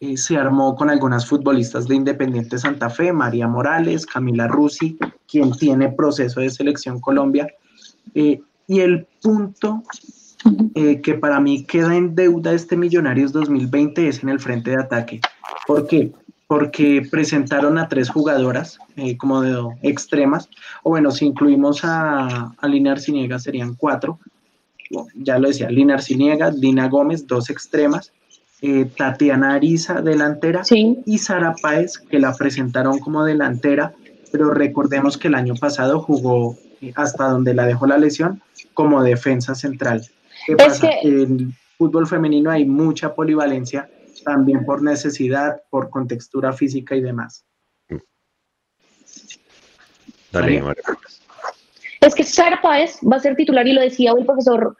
[0.00, 4.96] eh, se armó con algunas futbolistas de Independiente Santa Fe, María Morales, Camila Rusi,
[5.30, 7.48] quien tiene proceso de selección Colombia.
[8.14, 9.82] Eh, y el punto
[10.74, 14.76] eh, que para mí queda en deuda este Millonarios 2020 es en el frente de
[14.76, 15.20] ataque.
[15.66, 16.12] ¿Por qué?
[16.46, 20.48] Porque presentaron a tres jugadoras eh, como de extremas,
[20.82, 24.18] o bueno, si incluimos a, a Lina Arciniega serían cuatro.
[24.90, 28.12] Bueno, ya lo decía, Lina Arciniega, Dina Gómez, dos extremas,
[28.60, 33.94] eh, Tatiana Ariza, delantera, Sí, y Sara Páez, que la presentaron como delantera,
[34.30, 38.42] pero recordemos que el año pasado jugó eh, hasta donde la dejó la lesión
[38.74, 40.06] como defensa central.
[40.46, 40.88] ¿Qué Es pasa?
[41.02, 43.88] que- En fútbol femenino hay mucha polivalencia,
[44.24, 47.44] también por necesidad, por contextura física y demás.
[50.32, 50.62] dale,
[52.00, 54.76] Es que Sara Páez va a ser titular y lo decía hoy el profesor,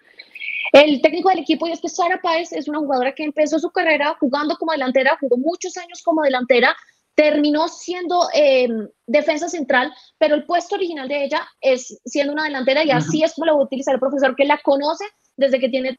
[0.72, 3.70] el técnico del equipo, y es que Sara Páez es una jugadora que empezó su
[3.70, 6.76] carrera jugando como delantera, jugó muchos años como delantera,
[7.18, 8.68] terminó siendo eh,
[9.04, 13.34] defensa central, pero el puesto original de ella es siendo una delantera y así es
[13.34, 15.04] como lo va a utilizar el profesor que la conoce
[15.36, 15.98] desde que tiene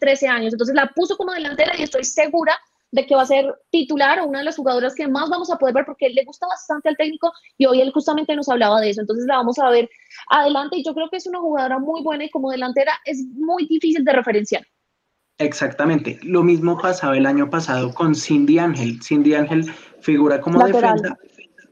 [0.00, 0.52] 13 años.
[0.52, 2.58] Entonces la puso como delantera y estoy segura
[2.90, 5.58] de que va a ser titular o una de las jugadoras que más vamos a
[5.58, 8.90] poder ver porque le gusta bastante al técnico y hoy él justamente nos hablaba de
[8.90, 9.00] eso.
[9.00, 9.88] Entonces la vamos a ver
[10.28, 13.68] adelante y yo creo que es una jugadora muy buena y como delantera es muy
[13.68, 14.66] difícil de referenciar.
[15.38, 16.18] Exactamente.
[16.22, 19.02] Lo mismo pasaba el año pasado con Cindy Ángel.
[19.02, 20.94] Cindy Ángel figura como Lateral.
[21.00, 21.18] defensa,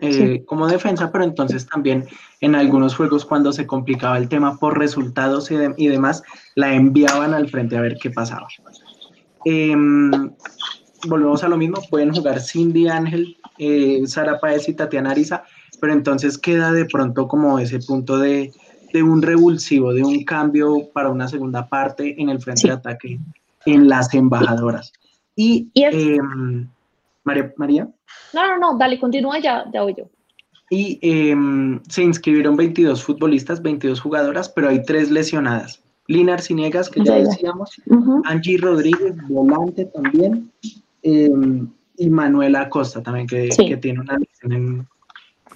[0.01, 2.07] eh, como defensa, pero entonces también
[2.41, 6.23] en algunos juegos cuando se complicaba el tema por resultados y, de- y demás,
[6.57, 8.49] la enviaban al frente a ver qué pasaba.
[9.45, 10.11] Em,
[11.07, 15.45] volvemos a lo mismo, pueden jugar Cindy Ángel, eh, Sara Páez y Tatiana Ariza,
[15.81, 18.53] pero entonces queda de pronto como ese punto de,
[18.93, 22.67] de un revulsivo, de un cambio para una segunda parte en el frente Sí.
[22.69, 23.19] de ataque
[23.67, 24.93] en las embajadoras.
[25.37, 26.69] Y, em,
[27.25, 27.89] María, María,
[28.35, 30.05] No, no, no, dale, continúa ya, ya voy yo.
[30.73, 35.83] y em, se inscribieron 22 futbolistas, 22 jugadoras, pero hay tres lesionadas.
[36.07, 37.31] Lina Arciniegas, que ya Ya, ya.
[37.31, 37.81] decíamos.
[38.25, 40.51] Angie Rodríguez, volante también,
[41.03, 43.67] em, y Manuela Acosta también, que, Sí.
[43.69, 44.89] que tiene una lesión en,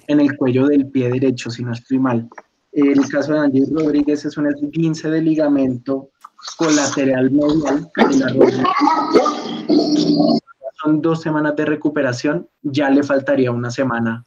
[0.07, 2.29] en el cuello del pie derecho, si no estoy mal.
[2.73, 6.09] El caso de Angie Rodríguez es un esguince de ligamento
[6.57, 8.63] colateral medial de la rodilla.
[10.81, 14.25] son dos semanas de recuperación, ya le faltaría una semana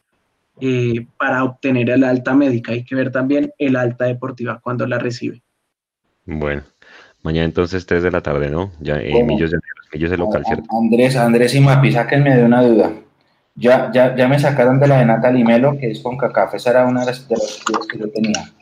[0.61, 2.73] eh, para obtener el alta médica.
[2.73, 5.43] Hay que ver también el alta deportiva cuando la recibe.
[6.27, 6.63] Bueno,
[7.23, 8.73] mañana entonces 3 de la tarde, ¿no?
[8.81, 9.27] Ya en ¿Cómo?
[9.27, 9.59] Millos de
[9.93, 10.65] Millos de local, A- ¿cierto?
[10.77, 12.93] Andrés, Andrés y Mapi, sáquenme de una duda.
[13.55, 16.55] Ya, ya, ya me sacaron de la de Natalie Melo, que es con CACAF.
[16.55, 18.53] Esa era una de las, de las dudas que yo tenía.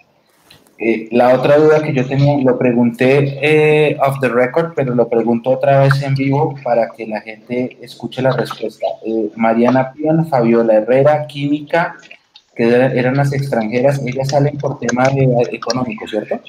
[0.79, 5.09] Eh, la otra duda que yo tenía, lo pregunté eh, off the record, pero lo
[5.09, 8.87] pregunto otra vez en vivo para que la gente escuche la respuesta.
[9.07, 11.97] Eh, Mariana Pion, Fabiola Herrera, Química,
[12.55, 16.41] que era- eran las extranjeras, ellas salen por tema de, económico, ¿cierto?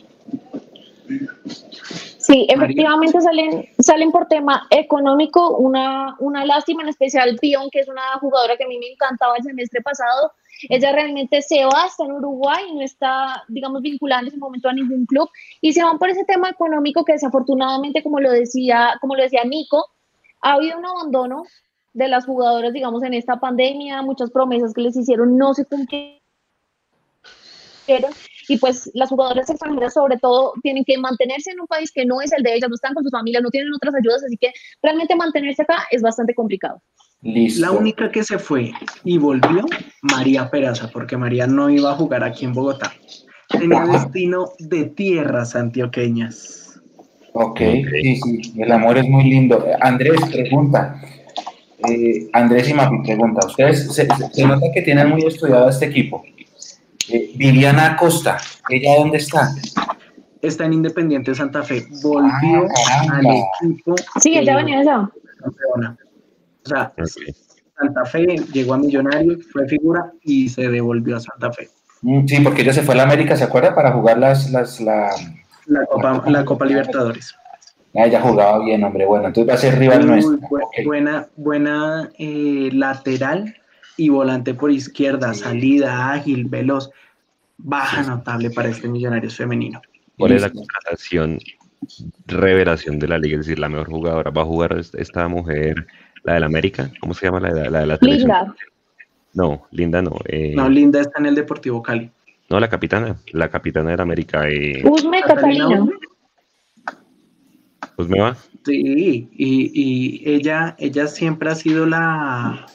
[2.20, 5.56] Sí, efectivamente salen, salen por tema económico.
[5.58, 9.38] Una, una lástima, en especial Pion, que es una jugadora que a mí me encantaba
[9.38, 10.34] el semestre pasado.
[10.69, 14.73] Ella realmente se va, está en Uruguay, no está, digamos, vinculada en ese momento a
[14.73, 15.29] ningún club.
[15.61, 19.43] Y se van por ese tema económico que desafortunadamente, como lo decía, como lo decía
[19.43, 19.85] Nico,
[20.41, 21.43] ha habido un abandono
[21.93, 24.01] de las jugadoras, digamos, en esta pandemia.
[24.01, 26.17] Muchas promesas que les hicieron no se cumplieron
[28.49, 32.21] y pues las jugadoras extranjeras sobre todo tienen que mantenerse en un país que no
[32.21, 34.51] es el de ellas, no están con sus familias, no tienen otras ayudas, así que
[34.81, 36.81] realmente mantenerse acá es bastante complicado.
[37.22, 37.61] Listo.
[37.61, 38.72] La única que se fue
[39.03, 39.65] y volvió,
[40.03, 42.94] María Peraza, porque María no iba a jugar aquí en Bogotá.
[43.49, 46.80] Tenía destino de tierras antioqueñas.
[47.34, 47.60] Ok,
[48.02, 49.65] sí, sí, el amor es muy lindo.
[49.81, 50.99] Andrés, pregunta.
[51.89, 53.45] Eh, Andrés y Mapi, pregunta.
[53.48, 56.23] Ustedes se, se- nota que tienen muy estudiado este equipo.
[57.10, 58.38] Eh, Viviana Acosta,
[58.69, 59.49] ¿ella dónde está?
[60.41, 61.85] Está en Independiente Santa Fe.
[62.02, 63.95] Volvió Ah, al equipo.
[64.19, 65.10] Sí, ella venía allá.
[65.39, 65.98] campeona.
[66.68, 67.26] O sea.
[67.80, 71.69] Santa Fe llegó a Millonarios, fue figura y se devolvió a Santa Fe.
[72.02, 73.73] Mm, Sí, porque ella se fue a la América, ¿se acuerda?
[73.76, 75.10] Para jugar las, las, la...
[75.68, 77.35] La Copa, la Copa Libertadores.
[77.95, 79.06] Ah, ella jugaba bien, hombre.
[79.06, 80.38] Bueno, entonces va a ser rival Muy nuestro.
[80.39, 83.56] bu- buena buena eh, lateral
[83.98, 86.89] y volante por izquierda, salida ágil, veloz.
[87.57, 89.81] Baja notable para este Millonarios femenino.
[90.18, 91.39] ¿Cuál es la contratación
[92.27, 93.39] revelación de la liga?
[93.39, 94.30] Es decir, la mejor jugadora.
[94.31, 95.88] ¿Va a jugar est- esta mujer,
[96.23, 96.91] la del América?
[96.99, 97.98] ¿Cómo se llama la de la, de la?
[98.02, 98.56] Linda.
[99.34, 100.15] No, Linda no.
[100.26, 102.10] eh, No, Linda está en el Deportivo Cali.
[102.49, 103.18] no, la capitana.
[103.34, 104.48] La capitana del América.
[104.49, 105.68] Eh, Usme Catalina.
[105.81, 105.94] Usme.
[107.95, 108.35] pues me va.
[108.65, 112.65] Sí, y, y ella, ella siempre ha sido la,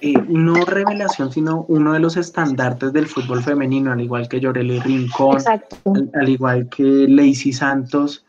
[0.00, 4.78] eh, no revelación, sino uno de los estandartes del fútbol femenino, al igual que Yoreli
[4.80, 5.76] Rincón, Exacto.
[5.94, 8.24] al, al igual que Lacey Santos,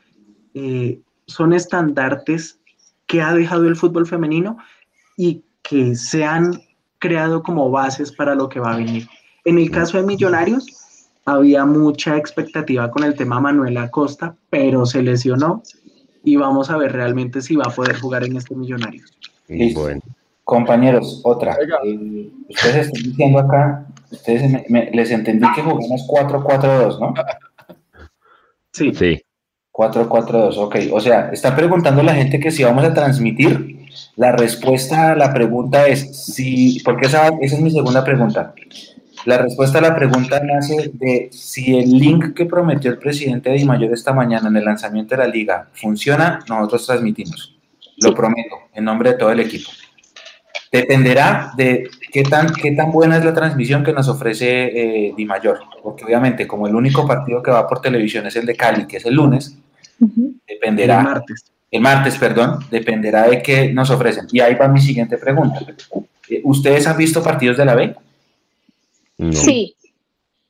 [0.56, 2.60] eh, son estandartes
[3.07, 4.57] que ha dejado el fútbol femenino
[5.17, 6.61] y que se han
[6.99, 9.07] creado como bases para lo que va a venir.
[9.45, 10.65] En el caso de Millonarios,
[11.25, 15.61] había mucha expectativa con el tema Manuel Acosta, pero se lesionó
[16.23, 19.11] y vamos a ver realmente si va a poder jugar en este Millonarios.
[19.47, 19.81] Listo.
[19.81, 20.01] Bueno,
[20.45, 21.57] Compañeros, otra.
[21.85, 27.13] Eh, ustedes están diciendo acá, ustedes me- me- les entendí que jugamos 4-4-2, ¿no?
[28.73, 29.21] Sí, sí.
[29.74, 30.76] 4-4-2, ok.
[30.94, 33.82] O sea, está preguntando la gente que si vamos a transmitir.
[34.16, 38.54] La respuesta a la pregunta es sí, porque esa, esa es mi segunda pregunta.
[39.26, 43.66] La respuesta a la pregunta nace de si el link que prometió el presidente Di
[43.66, 47.56] Mayor esta mañana en el lanzamiento de la liga funciona, nosotros transmitimos.
[47.98, 49.72] Lo prometo, en nombre de todo el equipo.
[50.72, 55.26] Dependerá de qué tan, qué tan buena es la transmisión que nos ofrece eh, Di
[55.26, 58.88] Mayor, porque obviamente como el único partido que va por televisión es el de Cali,
[58.88, 59.58] que es el lunes,
[60.03, 60.34] Ujú.
[60.47, 61.45] el dependerá, martes.
[61.71, 64.27] el martes, perdón, dependerá de qué nos ofrecen.
[64.31, 65.59] Y ahí va mi siguiente pregunta.
[66.43, 67.95] ¿Ustedes han visto partidos de la B?
[69.17, 69.31] No.
[69.34, 69.75] Sí,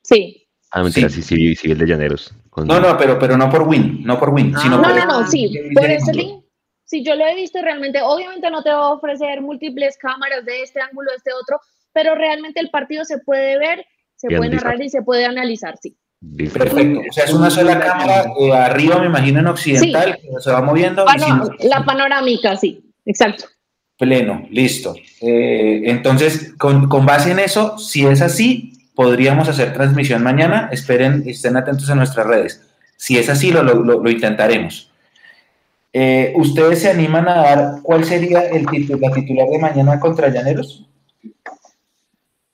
[0.02, 0.48] sí.
[0.72, 1.22] Ah, mentira, Sí.
[1.22, 2.34] sí, sí, sí, el de Llaneros.
[2.50, 4.96] Con- No, no, pero, pero no por win, no por win, Ah, sino No, por
[4.96, 5.50] no, no, sí.
[5.52, 6.44] ¿Qué dice Por ese link,
[6.86, 8.00] sí, yo lo he visto realmente.
[8.02, 11.60] Obviamente no te va a ofrecer múltiples cámaras de este ángulo, de este otro,
[11.92, 13.86] pero realmente el partido se puede ver,
[14.16, 14.64] se puede analizar.
[14.66, 15.96] narrar y se puede analizar, sí.
[16.54, 17.02] Perfecto.
[17.10, 20.62] O sea, es una sola cámara eh, arriba, me imagino, en occidental, que se va
[20.62, 21.06] moviendo.
[21.06, 23.46] Pano- sin- la panorámica, sí, exacto.
[23.98, 24.96] Pleno, listo.
[25.22, 30.70] Eh, entonces, con, con base en eso, si es así, podríamos hacer transmisión mañana.
[30.72, 32.62] Esperen, estén atentos a nuestras redes.
[32.98, 34.90] Si es así, lo, lo- lo- lo intentaremos.
[35.92, 40.30] Eh, ¿Ustedes se animan a dar cuál sería el titu- la titular de mañana contra
[40.30, 40.86] Llaneros?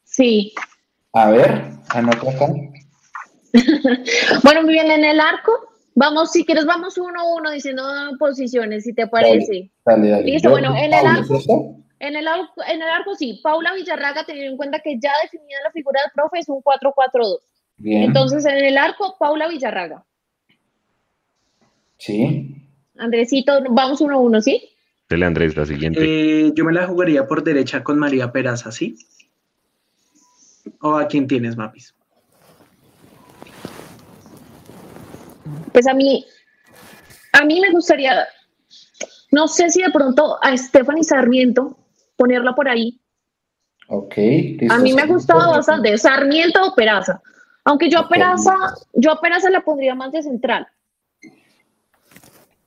[0.03, 0.53] Sí.
[1.13, 2.47] A ver, anota acá.
[4.43, 5.51] Bueno, muy bien, en el arco,
[5.95, 7.83] vamos, si quieres, vamos uno a uno diciendo
[8.17, 9.71] posiciones, si te parece.
[9.85, 10.23] Dale, dale.
[10.23, 11.75] Listo, Yo- bueno, en el arco-.
[12.01, 15.59] En el, arco, en el arco, sí, Paula Villarraga, teniendo en cuenta que ya definida
[15.65, 17.39] la figura del profe, es un 4-4-2.
[17.77, 18.03] Bien.
[18.03, 20.05] Entonces, en el arco, Paula Villarraga.
[21.97, 22.55] sí.
[22.97, 24.69] Andresito, vamos uno a uno, ¿sí?
[25.07, 25.99] Dele Andrés, la siguiente.
[26.03, 28.95] Eh, yo me la jugaría por derecha con María Peraza, ¿sí?
[30.81, 31.95] ¿O a quién tienes, Mapis?
[35.71, 36.25] Pues a mí,
[37.33, 38.27] a mí me gustaría,
[39.31, 41.77] no sé si de pronto a Stephanie Sarmiento
[42.15, 42.99] ponerla por ahí.
[43.87, 44.13] Ok.
[44.69, 47.21] A mí me ha gustado bastante, Sarmiento o Peraza.
[47.65, 48.55] Aunque yo a Peraza,
[48.93, 50.67] yo a Peraza la pondría más de central.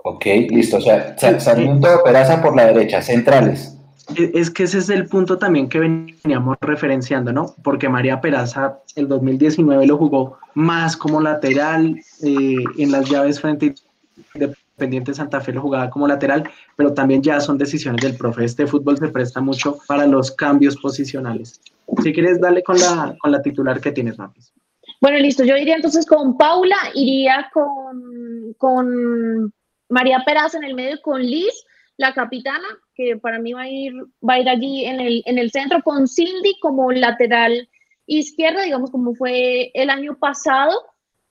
[0.05, 0.79] Ok, listo.
[0.79, 3.77] O sea, Sa- Sarmiento o Peraza por la derecha, centrales.
[4.17, 7.55] E- Es que ese es el punto también que veníamos referenciando, ¿no?
[7.63, 13.75] Porque María Peraza el 2019 lo jugó más como lateral, eh, en las llaves frente
[13.75, 18.45] a Independiente Santa Fe lo jugaba como lateral, pero también ya son decisiones del profe.
[18.45, 21.61] Este fútbol se presta mucho para los cambios posicionales.
[22.03, 24.53] Si quieres, dale con la, con la titular que tienes, Mapis.
[25.01, 25.45] Bueno, listo.
[25.45, 29.53] Yo iría entonces con Paula, iría con, con
[29.89, 31.65] María Peraza en el medio, con Liz,
[32.03, 33.95] la capitana, que para mí va a ir,
[34.29, 37.69] va a ir allí en el, en el centro, con Cindy como lateral
[38.07, 40.73] izquierda, digamos como fue el año pasado.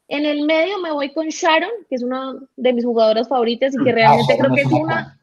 [0.07, 3.83] En el medio me voy con Sharon, que es una de mis jugadoras favoritas y
[3.83, 5.19] que realmente Ah, creo que es una,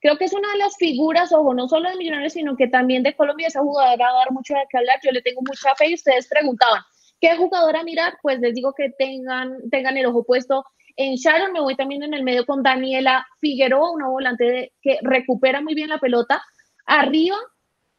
[0.00, 3.02] creo que es una de las figuras, ojo, no solo de Millonarios, sino que también
[3.02, 5.74] de Colombia, esa jugadora va a dar mucho de qué hablar, yo le tengo mucha
[5.76, 6.82] fe y ustedes preguntaban,
[7.20, 8.14] ¿qué jugadora mirar?
[8.22, 10.64] Pues les digo que tengan, tengan el ojo puesto
[10.96, 14.98] en Sharon, me voy también en el medio con Daniela Figueroa, una volante de- que
[15.02, 16.42] recupera muy bien la pelota.
[16.86, 17.36] Arriba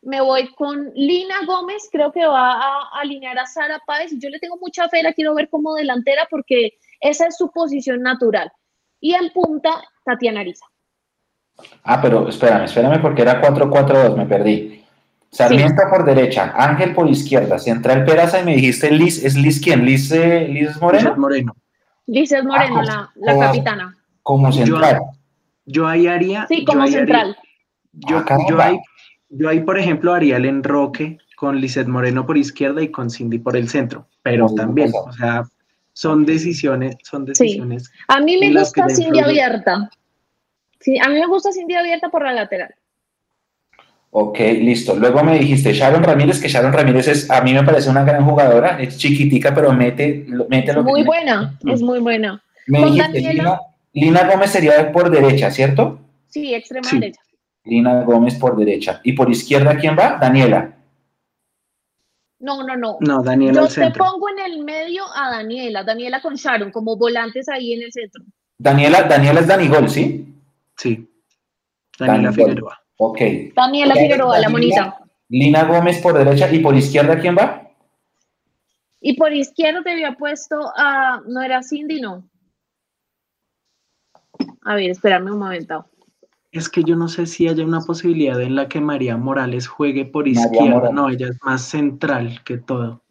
[0.03, 4.19] me voy con Lina Gómez, creo que va a, a alinear a Sara Páez y
[4.19, 8.01] yo le tengo mucha fe, la quiero ver como delantera porque esa es su posición
[8.01, 8.51] natural.
[8.99, 9.69] Y en punta,
[10.05, 10.65] Tatiana Ariza.
[11.83, 14.83] Ah, pero espérame, espérame porque era 4-4-2, me perdí.
[15.29, 19.85] Sarmiento por derecha, Ángel por izquierda, central Peraza y me dijiste Liz, ¿es Liz quién?
[19.85, 21.15] ¿Liz, eh, Liz Moreno?
[21.15, 21.55] Moreno.
[22.11, 23.97] Lices Moreno, Ah, la, la como- capitana.
[24.21, 24.99] Como central.
[25.65, 26.45] Yo ahí haría.
[26.47, 27.37] Sí, yo como ahí haría- central.
[27.93, 28.79] Yo, Ah, yo, ahí,
[29.29, 33.39] yo ahí, por ejemplo, haría el enroque con Lizeth Moreno por izquierda y con Cindy
[33.39, 35.03] por el centro, pero Muy también, bien.
[35.07, 35.43] o sea,
[35.93, 37.89] son decisiones, son decisiones.
[38.09, 39.89] A mí me gusta Cindy influye- abierta.
[40.81, 42.75] Sí, a mí me gusta Cindy abierta por la lateral.
[44.13, 44.95] Ok, listo.
[44.95, 48.25] Luego me dijiste Sharon Ramírez, que Sharon Ramírez es, a mí me parece una gran
[48.25, 51.07] jugadora, es chiquitica, pero mete, lo- mete lo que Muy tiene.
[51.07, 52.43] buena, es muy buena.
[52.67, 53.61] Me Con dijiste, Daniela.
[53.93, 55.99] Lina, Lina Gómez sería por derecha, ¿cierto?
[56.27, 56.99] Sí, extrema Sí.
[56.99, 57.21] derecha.
[57.63, 58.99] Lina Gómez por derecha.
[59.03, 60.17] ¿Y por izquierda quién va?
[60.19, 60.73] Daniela.
[62.39, 62.97] No, no, no.
[62.99, 64.03] No, Daniela Yo al te centro.
[64.03, 68.23] pongo en el medio a Daniela, Daniela con Sharon, como volantes ahí en el centro.
[68.57, 70.33] Daniela, Daniela es Danigol, ¿sí?
[70.75, 71.07] Sí.
[71.99, 72.33] Daniela Danigol.
[72.49, 72.80] Figueroa.
[73.03, 73.19] Ok.
[73.55, 74.95] Daniela Figueroa, la monita.
[75.27, 77.67] Lina Gómez por derecha y por izquierda quién va?
[78.99, 81.19] Y por izquierda te había puesto a.
[81.25, 82.23] No era Cindy, no.
[84.63, 85.87] A ver, espérame un momento.
[86.51, 90.05] Es que yo no sé si haya una posibilidad en la que María Morales juegue
[90.05, 90.69] por María izquierda.
[90.69, 90.93] Morales.
[90.93, 93.01] No, ella es más central que todo.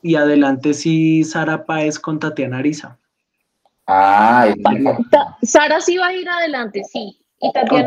[0.00, 2.98] Y adelante sí, Sara Páez con Tatiana Ariza.
[3.86, 4.46] Ah,
[5.42, 7.19] Sara sí va a ir adelante, sí.
[7.40, 7.84] Y Tatiana,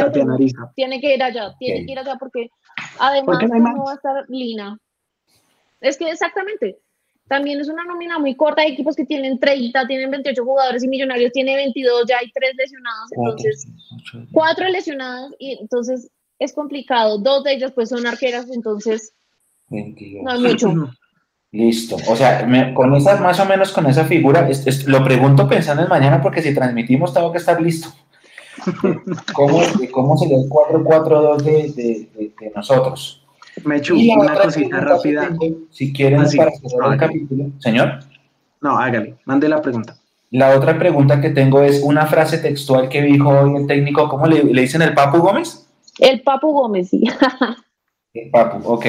[0.75, 2.49] tiene que ir allá, tiene que ir allá porque
[2.99, 3.37] además
[3.75, 4.77] no va a estar Lina.
[5.81, 6.79] Es que exactamente.
[7.27, 8.63] También es una nómina muy corta.
[8.63, 12.53] Hay equipos que tienen 30, tienen 28 jugadores y Millonarios tiene 22, ya hay tres
[12.57, 13.11] lesionados.
[13.15, 13.67] Entonces,
[14.31, 16.09] cuatro lesionadas y entonces
[16.39, 17.17] es complicado.
[17.19, 19.13] Dos de ellas pues son arqueras, entonces
[19.69, 20.23] 22.
[20.23, 20.73] no hay mucho.
[21.51, 21.95] Listo.
[22.09, 25.47] O sea, me- con esa, más o menos con esa figura, es- es- lo pregunto
[25.47, 27.89] pensando en mañana porque si transmitimos tengo que estar listo.
[29.33, 33.23] ¿Cómo, de cómo sería el 4-4-2 de, de- de- de nosotros?
[33.65, 35.27] Me echo una cosita rápida.
[35.39, 36.97] tengo, si quieren, Ah, para cerrar el Hágale.
[36.97, 37.45] capítulo.
[37.59, 37.99] Señor,
[38.61, 39.95] No, hágale, mande la pregunta.
[40.31, 44.25] la otra pregunta que tengo es una frase textual que dijo hoy el técnico, ¿cómo
[44.25, 45.67] le, le dicen el Papu Gómez?
[45.99, 47.03] El Papu Gómez, sí.
[48.15, 48.85] El Papu, ok.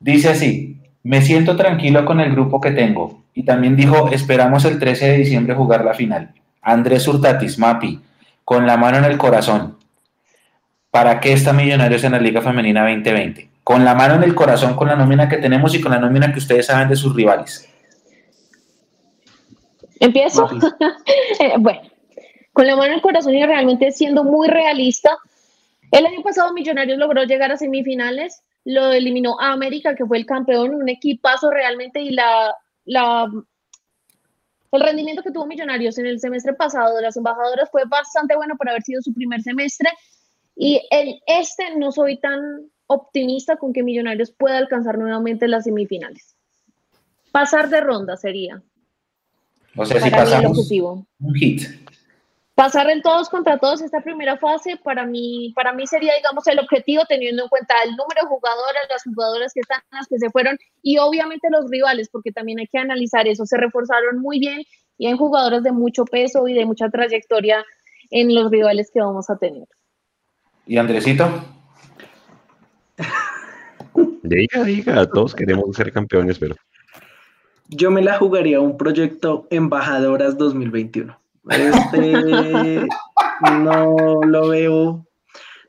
[0.00, 3.22] Dice así, me siento tranquilo con el grupo que tengo.
[3.34, 6.32] Y también dijo, esperamos el 13 de diciembre jugar la final.
[6.62, 8.00] Andrés Hurtatis, Mapi,
[8.48, 9.76] con la mano en el corazón.
[10.90, 13.50] ¿Para qué está Millonarios en la Liga Femenina 2020?
[13.62, 16.32] Con la mano en el corazón, con la nómina que tenemos y con la nómina
[16.32, 17.68] que ustedes saben de sus rivales.
[20.00, 20.48] Empiezo.
[21.40, 21.82] Eh, bueno,
[22.54, 25.18] con la mano en el corazón y realmente siendo muy realista,
[25.90, 30.24] el año pasado Millonarios logró llegar a semifinales, lo eliminó a América, que fue el
[30.24, 32.54] campeón, un equipazo realmente, y la,
[32.86, 33.30] la,
[34.72, 38.56] el rendimiento que tuvo Millonarios en el semestre pasado de las embajadoras fue bastante bueno
[38.56, 39.90] por haber sido su primer semestre.
[40.54, 42.40] Y en este no soy tan
[42.86, 46.36] optimista con que Millonarios pueda alcanzar nuevamente las semifinales.
[47.32, 48.62] Pasar de ronda sería
[49.76, 50.70] O sea, si para pasamos
[51.20, 51.62] un hit.
[52.58, 56.58] Pasar en todos contra todos esta primera fase para mí, para mí sería, digamos, el
[56.58, 60.28] objetivo teniendo en cuenta el número de jugadoras, las jugadoras que están, las que se
[60.30, 63.46] fueron y obviamente los rivales, porque también hay que analizar eso.
[63.46, 64.64] Se reforzaron muy bien
[64.96, 67.64] y hay jugadoras de mucho peso y de mucha trayectoria
[68.10, 69.68] en los rivales que vamos a tener.
[70.66, 71.30] ¿Y Andresito?
[74.24, 76.56] Diga, diga, todos queremos ser campeones, pero.
[77.68, 81.16] Yo me la jugaría un proyecto Embajadoras 2021.
[81.50, 82.86] Este
[83.62, 85.06] no lo veo,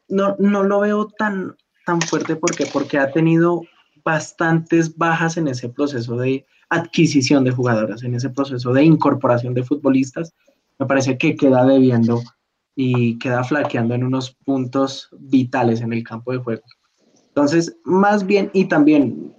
[0.07, 3.61] no, no lo veo tan, tan fuerte porque, porque ha tenido
[4.03, 9.63] bastantes bajas en ese proceso de adquisición de jugadoras, en ese proceso de incorporación de
[9.63, 10.33] futbolistas.
[10.77, 12.21] Me parece que queda debiendo
[12.75, 16.63] y queda flaqueando en unos puntos vitales en el campo de juego.
[17.27, 19.33] Entonces, más bien, y también,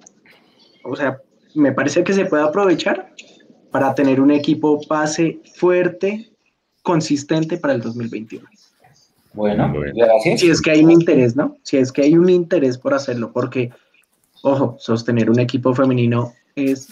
[0.85, 1.21] o sea,
[1.55, 3.13] me parece que se puede aprovechar
[3.71, 6.30] para tener un equipo base fuerte
[6.83, 8.47] consistente para el 2021.
[9.33, 10.41] Bueno, gracias.
[10.41, 11.57] Si es que hay un interés, ¿no?
[11.63, 13.71] Si es que hay un interés por hacerlo, porque,
[14.43, 16.89] ojo, sostener un equipo femenino es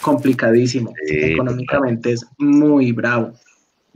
[0.00, 0.92] complicadísimo.
[1.06, 3.32] Económicamente es muy bravo.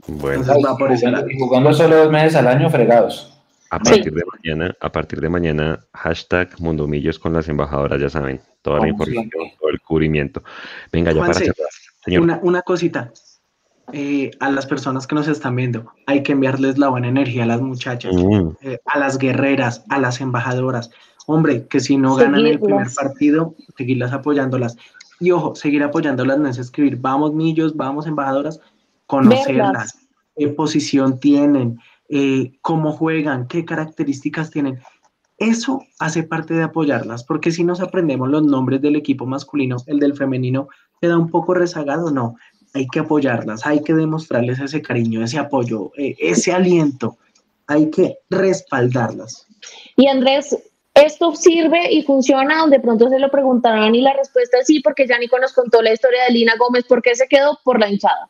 [0.07, 0.91] Bueno, va por
[1.39, 3.27] jugando solo dos meses al año fregados.
[3.69, 8.41] A partir de mañana, a partir de mañana, hashtag Mundomillos con las embajadoras, ya saben,
[8.61, 9.29] toda la información,
[9.59, 10.43] todo el cubrimiento.
[10.91, 11.55] Venga, ya para cerrar.
[12.03, 12.23] Señor.
[12.23, 13.13] Una, una cosita,
[13.93, 15.85] eh, a las personas que nos están viendo.
[16.07, 18.49] Hay que enviarles la buena energía a las muchachas, mm.
[18.61, 20.91] eh, a las guerreras, a las embajadoras.
[21.27, 24.77] Hombre, que si no ganan el primer partido, seguirlas apoyándolas.
[25.19, 28.59] Y ojo, seguir apoyándolas no es escribir, vamos millos, vamos embajadoras,
[29.05, 34.79] conocerlas, qué posición tienen, eh, cómo juegan, qué características tienen.
[35.37, 39.99] Eso hace parte de apoyarlas, porque si nos aprendemos los nombres del equipo masculino, el
[39.99, 40.67] del femenino
[40.99, 42.35] queda un poco rezagado, no
[42.73, 47.17] hay que apoyarlas, hay que demostrarles ese cariño, ese apoyo, eh, ese aliento,
[47.67, 49.47] hay que respaldarlas.
[49.95, 50.57] Y Andrés,
[50.93, 52.59] ¿esto sirve y funciona?
[52.59, 55.81] Donde pronto se lo preguntarán y la respuesta es sí, porque ya Nico nos contó
[55.81, 57.59] la historia de Lina Gómez, ¿por qué se quedó?
[57.63, 58.29] Por la hinchada.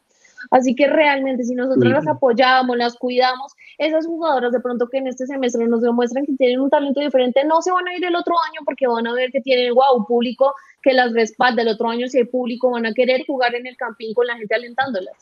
[0.50, 5.08] Así que realmente si nosotros las apoyamos, las cuidamos, esas jugadoras de pronto que en
[5.08, 8.16] este semestre nos demuestran que tienen un talento diferente, no se van a ir el
[8.16, 11.62] otro año porque van a ver que tienen, wow, público que las respalda.
[11.62, 14.38] El otro año si hay público van a querer jugar en el campín con la
[14.38, 15.16] gente alentándolas.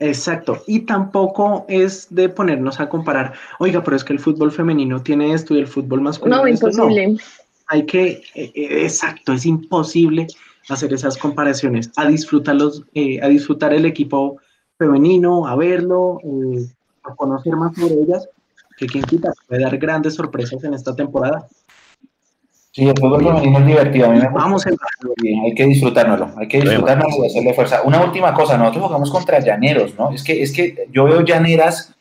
[0.00, 5.02] Exacto, y tampoco es de ponernos a comparar, oiga, pero es que el fútbol femenino
[5.02, 6.42] tiene esto y el fútbol masculino.
[6.42, 7.16] No, imposible.
[7.66, 10.28] Hay que, eh, eh, exacto, es imposible
[10.68, 14.38] hacer esas comparaciones, a disfrutarlos, eh, a disfrutar el equipo
[14.78, 16.66] femenino, a verlo, eh,
[17.10, 18.28] a conocer más sobre ellas,
[18.76, 21.46] que quien quita puede dar grandes sorpresas en esta temporada.
[22.72, 24.06] Sí, el fútbol femenino es divertido.
[24.06, 27.82] A mí me Vamos a hay que disfrutárnoslo, hay que disfrutárnoslo y hacerle fuerza.
[27.82, 30.12] Una última cosa, nosotros jugamos contra llaneros, ¿no?
[30.12, 31.94] Es que, es que yo veo llaneras,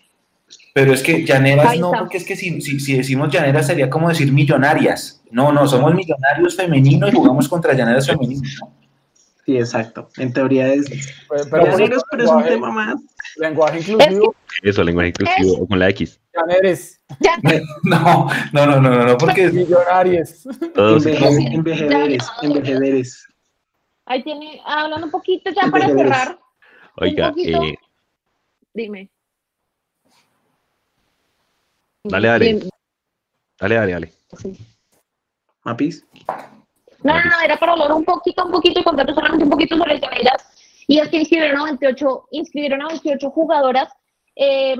[0.73, 4.09] pero es que llaneras no, porque es que si, si, si decimos llaneras sería como
[4.09, 5.23] decir millonarias.
[5.31, 8.61] No, no, somos millonarios femeninos y jugamos contra llaneros femeninos.
[9.47, 10.09] Sí, exacto.
[10.17, 10.89] En teoría es.
[11.29, 12.95] Pero, llaneros, pero es un tema más.
[13.37, 14.35] Lenguaje inclusivo.
[14.61, 16.19] Eso, lenguaje inclusivo, o con la X.
[16.33, 17.01] Llaneres.
[17.83, 19.49] No, no, no, no, no, porque.
[19.49, 20.45] Millonarios.
[20.75, 23.25] Todos envejederes, envejederes.
[24.05, 26.37] Ahí tiene, hablando un poquito ya para cerrar.
[26.97, 27.75] Oiga, eh,
[28.73, 29.09] dime.
[32.03, 32.59] Dale, dale.
[33.57, 34.13] Dale, dale, dale.
[34.37, 34.57] Sí.
[35.63, 36.05] ¿Mapis?
[37.07, 39.77] No, no, no, era para hablar un poquito, un poquito y contarles solamente un poquito
[39.77, 40.43] sobre Llaneras.
[40.88, 43.89] Y es que inscribieron a 28, inscribieron a 28 jugadoras,
[44.35, 44.75] eh,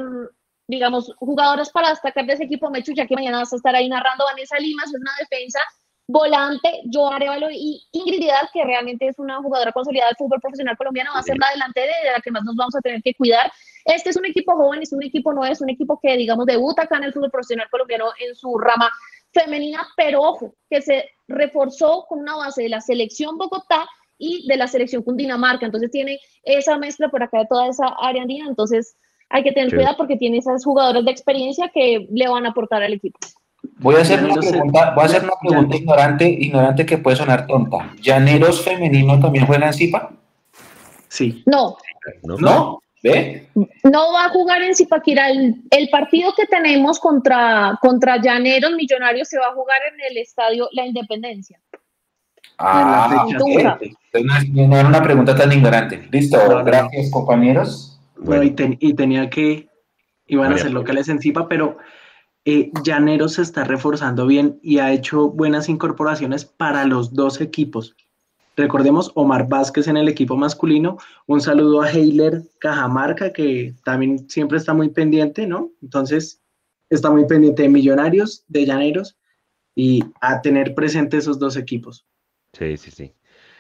[0.68, 3.88] digamos, jugadoras para destacar de ese equipo Mechu, ya que mañana vas a estar ahí
[3.88, 5.60] narrando Vanessa Limas, es una defensa,
[6.06, 11.12] volante, Joan Arevalo y Ingrid que realmente es una jugadora consolidada del fútbol profesional colombiano,
[11.14, 13.52] va a ser la delantera de la que más nos vamos a tener que cuidar.
[13.86, 16.84] Este es un equipo joven, es un equipo nuevo, es un equipo que, digamos, debuta
[16.84, 18.90] acá en el fútbol profesional colombiano en su rama
[19.38, 23.88] femenina, pero ojo, que se reforzó con una base de la selección Bogotá
[24.18, 25.66] y de la selección Cundinamarca.
[25.66, 28.48] Entonces tiene esa mezcla por acá de toda esa área andina.
[28.48, 28.96] Entonces
[29.30, 32.82] hay que tener cuidado porque tiene esas jugadoras de experiencia que le van a aportar
[32.84, 33.20] al equipo.
[33.80, 37.46] Voy a hacer una pregunta, voy a hacer una pregunta ignorante, ignorante que puede sonar
[37.48, 37.94] tonta.
[38.02, 40.12] ¿Llaneros femenino también juegan en Zipa?
[41.10, 41.44] Sí.
[41.46, 41.78] No.
[42.24, 42.38] ¿No?
[42.38, 42.80] ¿No?
[43.04, 45.30] No va a jugar en Zipaquirá.
[45.30, 50.68] El, partido que tenemos contra, contra Llaneros Millonarios se va a jugar en el estadio
[50.72, 51.60] La Independencia.
[52.60, 56.08] Ah, no, era una pregunta tan ignorante.
[56.12, 58.00] Listo, gracias compañeros.
[58.80, 59.70] y, tenía que,
[60.26, 61.78] iban a ser locales en Zipa, pero
[62.46, 67.96] eh, Llaneros se está reforzando bien y ha hecho buenas incorporaciones para los dos equipos.
[68.58, 70.98] Recordemos Omar Vázquez en el equipo masculino.
[71.28, 75.70] Un saludo a Heiler Cajamarca, que también siempre está muy pendiente, ¿no?
[75.84, 76.42] Entonces,
[76.90, 79.16] está muy pendiente de Millonarios, de Llaneros,
[79.76, 82.08] y a tener presente esos dos equipos.
[82.54, 83.14] Sí, sí, sí.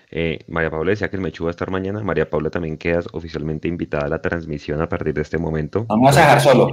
[0.09, 2.01] Eh, María Paula decía que el Mechu va a estar mañana.
[2.01, 5.85] María Paula también quedas oficialmente invitada a la transmisión a partir de este momento.
[5.87, 6.71] Vamos a dejar solo.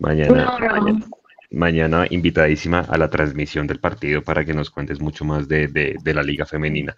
[0.00, 1.06] Mañana, mañana,
[1.50, 6.14] mañana invitadísima a la transmisión del partido para que nos cuentes mucho más de, de,
[6.14, 6.96] la liga femenina.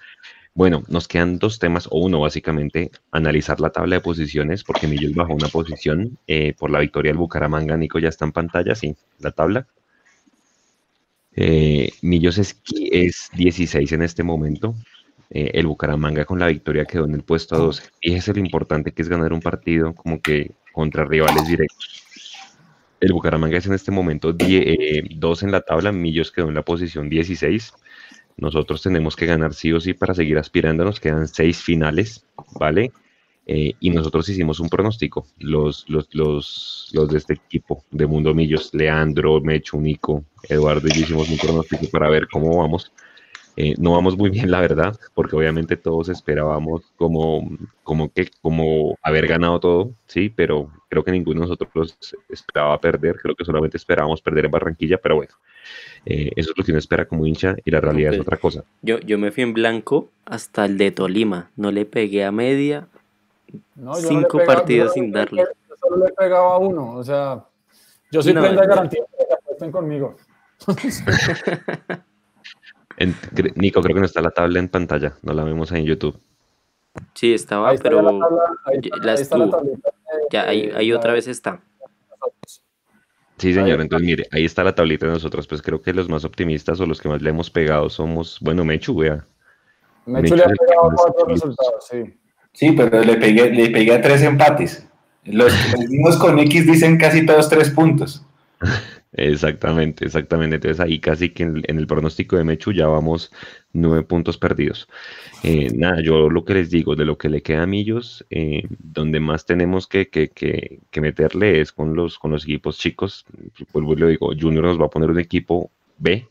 [0.55, 5.15] Bueno, nos quedan dos temas, o uno básicamente, analizar la tabla de posiciones, porque Millos
[5.15, 7.77] bajó una posición eh, por la victoria del Bucaramanga.
[7.77, 9.67] Nico ya está en pantalla, sí, la tabla.
[11.37, 12.61] Eh, Millos es,
[12.91, 14.75] es 16 en este momento.
[15.31, 17.83] Eh, el Bucaramanga con la victoria quedó en el puesto a 12.
[18.01, 22.08] Y es lo importante que es ganar un partido como que contra rivales directos.
[23.01, 26.63] El Bucaramanga es en este momento 2 eh, en la tabla, Millos quedó en la
[26.63, 27.73] posición 16.
[28.37, 30.85] Nosotros tenemos que ganar sí o sí para seguir aspirando.
[30.85, 32.25] Nos quedan seis finales,
[32.59, 32.93] ¿vale?
[33.47, 38.35] Eh, y nosotros hicimos un pronóstico, los, los, los, los, de este equipo de Mundo
[38.35, 42.93] Millos, Leandro, Mecho, Nico, Eduardo, y hicimos un pronóstico para ver cómo vamos.
[43.61, 47.51] Eh, no vamos muy bien, la verdad, porque obviamente todos esperábamos como,
[47.83, 51.99] como que como haber ganado todo, sí, pero creo que ninguno de nosotros
[52.29, 55.35] esperaba perder, creo que solamente esperábamos perder en Barranquilla, pero bueno,
[56.07, 58.63] eh, eso es lo que uno espera como hincha y la realidad es otra cosa.
[58.81, 62.87] Yo, yo me fui en blanco hasta el de Tolima, no le pegué a media,
[63.75, 65.45] No, no cinco pegaba- partidos no sin le darle.
[65.69, 67.45] Yo solo le pegaba a uno, o sea,
[68.13, 68.75] yo soy No, prenda de no.
[68.77, 70.15] garantía que apuesten conmigo.
[72.99, 75.81] En- cre- Nico, creo que no está la tabla en pantalla, no la vemos ahí
[75.83, 76.19] en YouTube.
[77.15, 79.57] Sí, estaba, está la pero tabla, ahí está- la ahí está la estuvo.
[79.59, 80.43] tablita de- ya
[80.79, 81.61] ahí, otra vez está.
[83.37, 83.81] Sí, señor.
[83.81, 85.47] Entonces, mire, ahí está la tablita de nosotros.
[85.47, 88.65] Pues creo que los más optimistas o los que más le hemos pegado somos, bueno,
[88.65, 89.25] Mechu, vea.
[90.07, 92.19] Mechu le ha pegado cuatro resultados, sí.
[92.53, 94.85] Sí, pero le pegué, le pegué a tres empates.
[95.25, 98.25] Los que vimos con X dicen casi todos tres puntos.
[99.13, 100.57] Exactamente, exactamente.
[100.57, 103.33] Entonces ahí casi que en, el pronóstico de Mechu ya vamos
[103.73, 104.89] nueve puntos perdidos.
[105.43, 108.65] Eh, nada, yo lo que les digo, de lo que le queda a Millos, eh,
[108.79, 113.25] donde más tenemos que, que, que, meterle es con los, con los equipos chicos.
[113.73, 116.29] Vuelvo y le digo, Junior nos va a poner un equipo B,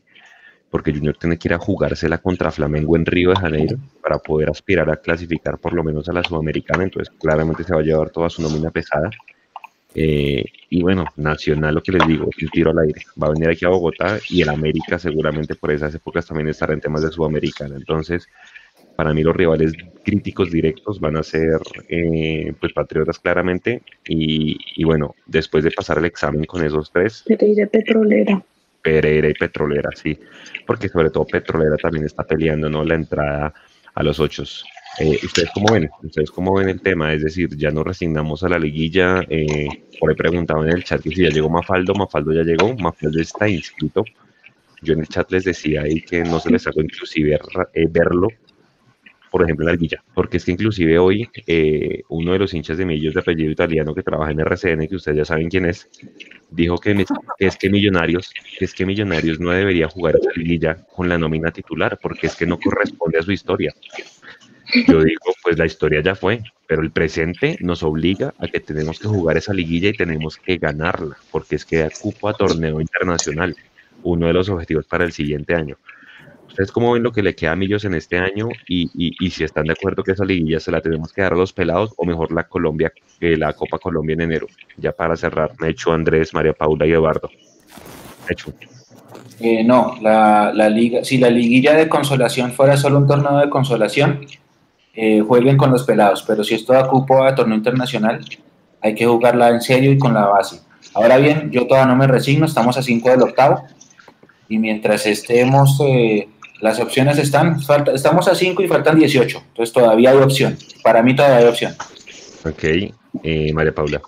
[0.70, 4.50] porque Junior tiene que ir a jugársela contra Flamengo en Río de Janeiro para poder
[4.50, 6.84] aspirar a clasificar por lo menos a la Sudamericana.
[6.84, 9.10] Entonces, claramente se va a llevar toda su nómina pesada.
[9.94, 13.02] Eh, y bueno, Nacional, lo que les digo, un tiro al aire.
[13.20, 16.74] Va a venir aquí a Bogotá y el América seguramente por esas épocas también estará
[16.74, 17.76] en temas de Sudamericana.
[17.76, 18.28] Entonces,
[18.96, 19.72] para mí los rivales
[20.04, 23.82] críticos directos van a ser eh, pues Patriotas claramente.
[24.06, 28.42] Y, y bueno, después de pasar el examen con esos tres, Pereira Petrolera.
[28.82, 30.18] Pereira y Petrolera, sí,
[30.66, 32.84] porque sobre todo Petrolera también está peleando, ¿no?
[32.84, 33.52] La entrada
[33.98, 34.44] a los ocho.
[35.00, 35.90] Eh, ¿Ustedes cómo ven?
[36.02, 37.12] ¿Ustedes cómo ven el tema?
[37.12, 39.22] Es decir, ya nos resignamos a la liguilla.
[39.28, 39.66] Eh,
[39.98, 43.20] por ahí preguntaban en el chat que si ya llegó Mafaldo, Mafaldo ya llegó, Mafaldo
[43.20, 44.04] está inscrito.
[44.82, 47.40] Yo en el chat les decía ahí que no se les hago inclusive
[47.74, 48.28] eh, verlo,
[49.30, 52.78] por ejemplo, en la liguilla, porque es que inclusive hoy eh, uno de los hinchas
[52.78, 55.88] de Millos de apellido italiano que trabaja en RCN, que ustedes ya saben quién es,
[56.50, 57.04] dijo que,
[57.38, 61.98] es que Millonarios, es que Millonarios no debería jugar esa liguilla con la nómina titular,
[62.00, 63.74] porque es que no corresponde a su historia.
[64.86, 68.98] Yo digo, pues la historia ya fue, pero el presente nos obliga a que tenemos
[68.98, 72.80] que jugar esa liguilla y tenemos que ganarla, porque es que da cupo a torneo
[72.80, 73.56] internacional,
[74.02, 75.76] uno de los objetivos para el siguiente año.
[76.58, 79.30] ¿Ustedes cómo ven lo que le queda a Millos en este año y, y- y
[79.30, 81.92] si están de acuerdo que esa liguilla se la tenemos que dar a los pelados
[81.96, 84.48] o mejor la Colombia, la Copa Colombia en enero?
[84.76, 87.30] Ya para cerrar, Mecho, Andrés, María Paula y Eduardo.
[88.28, 88.52] Mecho.
[89.38, 93.48] Eh, no, la, la liga, si la liguilla de consolación fuera solo un torneo de
[93.48, 94.26] consolación,
[94.94, 98.18] eh, jueguen con los pelados, pero si esto da cupo a torneo internacional,
[98.80, 100.58] hay que jugarla en serio y con la base.
[100.92, 103.62] Ahora bien, yo todavía no me resigno, estamos a 5 del octavo,
[104.48, 106.26] y mientras estemos, eh,
[106.60, 111.02] las opciones están, falta- estamos a 5 y faltan 18, entonces todavía hay opción, para
[111.02, 111.76] mí todavía hay opción.
[112.44, 112.64] Ok,
[113.22, 114.00] eh, María Paula.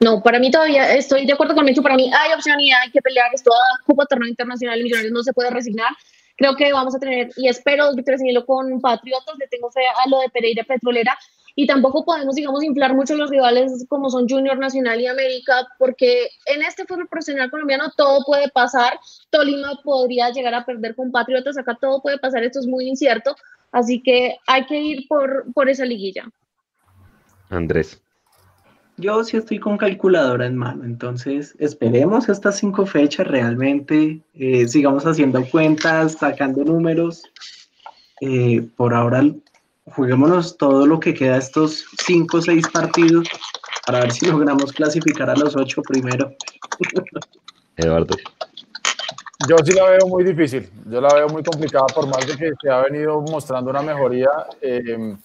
[0.00, 1.82] No, para mí todavía estoy de acuerdo con Mechu.
[1.82, 3.28] Para mí hay opción y hay que pelear.
[3.34, 5.90] Esto a Copa Torneo Internacional Millonarios no se puede resignar.
[6.38, 9.34] Creo que vamos a tener, y espero dos victorias en hilo con Patriotas.
[9.38, 11.18] Le tengo fe a lo de Pereira Petrolera.
[11.54, 16.28] Y tampoco podemos, digamos, inflar mucho los rivales como son Junior Nacional y América, porque
[16.46, 18.98] en este fútbol profesional colombiano todo puede pasar.
[19.30, 21.58] Tolima podría llegar a perder con Patriotas.
[21.58, 22.44] Acá todo puede pasar.
[22.44, 23.34] Esto es muy incierto.
[23.72, 26.28] Así que hay que ir por, por esa liguilla.
[27.50, 28.00] Andrés.
[28.96, 35.04] yo sí estoy con calculadora en mano, entonces esperemos estas cinco fechas realmente, eh, sigamos
[35.04, 37.24] haciendo cuentas, sacando números.
[38.20, 39.22] Eh, por ahora,
[39.94, 43.28] juguémonos todo lo que queda estos cinco o seis partidos
[43.86, 46.32] para ver si logramos clasificar a los ocho primero.
[47.76, 48.16] Eduardo.
[49.48, 52.52] Yo sí la veo muy difícil, yo la veo muy complicada por más de que
[52.60, 54.28] se ha venido mostrando una mejoría.
[54.60, 55.16] Eh,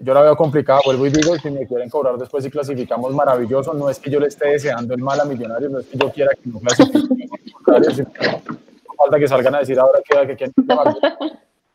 [0.00, 3.74] yo la veo complicada, vuelvo y digo, si me quieren cobrar después si clasificamos maravilloso,
[3.74, 6.10] no es que yo le esté deseando el mal a Millonarios, no es que yo
[6.10, 7.28] quiera que no clasifique,
[8.96, 10.54] falta que salgan a decir ahora que, que quieren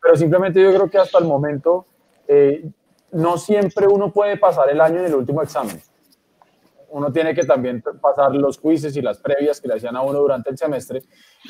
[0.02, 1.86] pero simplemente yo creo que hasta el momento
[2.32, 2.70] eh,
[3.10, 5.80] no siempre uno puede pasar el año en el último examen.
[6.90, 10.20] Uno tiene que también pasar los quizzes y las previas que le hacían a uno
[10.20, 11.02] durante el semestre.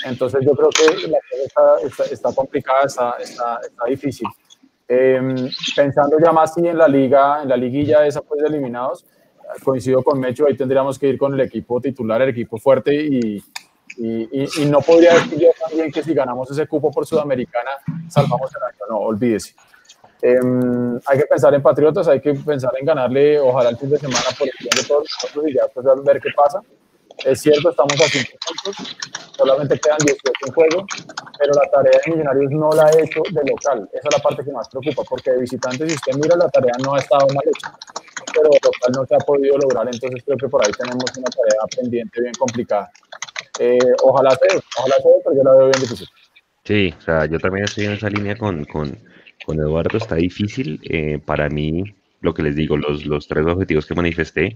[0.05, 4.27] Entonces yo creo que la cosa está, está, complicada, está, está, difícil.
[4.89, 9.05] Em, pensando ya más en la liga, en la liguilla esa pues de eliminados,
[9.63, 13.37] coincido con Mecho, ahí tendríamos que ir con el equipo titular, el equipo fuerte y,
[13.99, 17.71] y, y, no podría decir yo también que si ganamos ese cupo por Sudamericana,
[18.09, 19.55] salvamos el año, no, olvídese.
[20.23, 23.99] Em, hay que pensar en Patriotas, hay que pensar en ganarle, ojalá el fin de
[23.99, 26.61] semana por el bien de todos nosotros y ya pues ver qué pasa.
[27.25, 28.31] Es cierto, estamos a 5
[28.65, 28.97] puntos,
[29.37, 30.87] solamente quedan 18 en juego,
[31.39, 33.89] pero la tarea de Millonarios no la ha hecho de local.
[33.93, 36.73] Esa es la parte que más preocupa, porque de visitante, si usted mira, la tarea
[36.83, 37.73] no ha estado mal hecha,
[38.33, 41.29] pero de local no se ha podido lograr, entonces creo que por ahí tenemos una
[41.29, 42.91] tarea pendiente bien complicada.
[43.59, 46.09] Eh, ojalá sea, ojalá sea, pero yo la veo bien difícil.
[46.65, 48.97] Sí, o sea, yo también estoy en esa línea con, con,
[49.51, 50.81] con Eduardo, está difícil.
[50.85, 51.83] Eh, para mí,
[52.21, 54.55] lo que les digo, los, los tres objetivos que manifesté,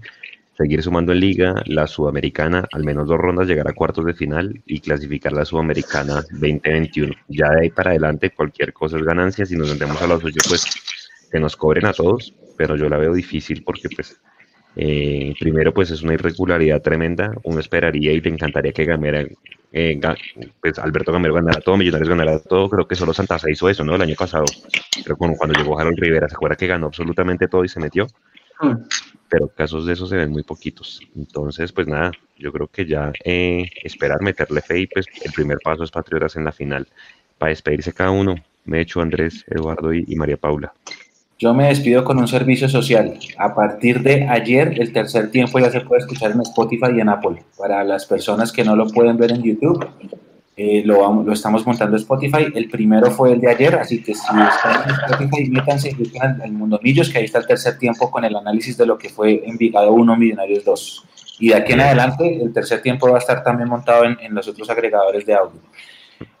[0.57, 4.61] seguir sumando en liga, la sudamericana, al menos dos rondas, llegar a cuartos de final
[4.65, 7.13] y clasificar la sudamericana 2021.
[7.27, 10.39] Ya de ahí para adelante cualquier cosa es ganancia, si nos metemos a los ocho,
[10.47, 10.63] pues
[11.29, 14.17] que nos cobren a todos, pero yo la veo difícil porque pues
[14.75, 19.25] eh, primero pues es una irregularidad tremenda, uno esperaría y le encantaría que Gamera,
[19.71, 19.99] eh,
[20.61, 23.83] pues Alberto Gamero ganara todo, Millonarios ganara todo, creo que solo Santa Fe hizo eso,
[23.83, 23.95] ¿no?
[23.95, 24.45] El año pasado,
[25.03, 28.07] pero cuando llegó Harold Rivera, ¿se acuerda que ganó absolutamente todo y se metió?
[28.61, 28.75] Mm
[29.29, 31.01] pero casos de esos se ven muy poquitos.
[31.15, 35.57] Entonces, pues nada, yo creo que ya eh, esperar meterle fe y pues el primer
[35.63, 36.87] paso es Patriotas en la final.
[37.37, 38.35] Para despedirse cada uno,
[38.65, 40.73] me echo Andrés, Eduardo y, y María Paula.
[41.45, 43.19] Yo me despido con un servicio social.
[43.37, 47.09] A partir de ayer, el tercer tiempo ya se puede escuchar en Spotify y en
[47.09, 47.43] Apple.
[47.55, 49.87] Para las personas que no lo pueden ver en YouTube,
[50.57, 52.47] eh, lo, estamos montando en Spotify.
[52.55, 56.79] El primero fue el de ayer, así que si están en Spotify, métanse al, Mundo
[56.81, 59.93] Millos, que ahí está el tercer tiempo con el análisis de lo que fue Envigado
[59.93, 61.05] 1, Millonarios 2.
[61.41, 64.47] Y de aquí en adelante, el tercer tiempo va a estar también montado en los
[64.47, 65.61] otros agregadores de audio.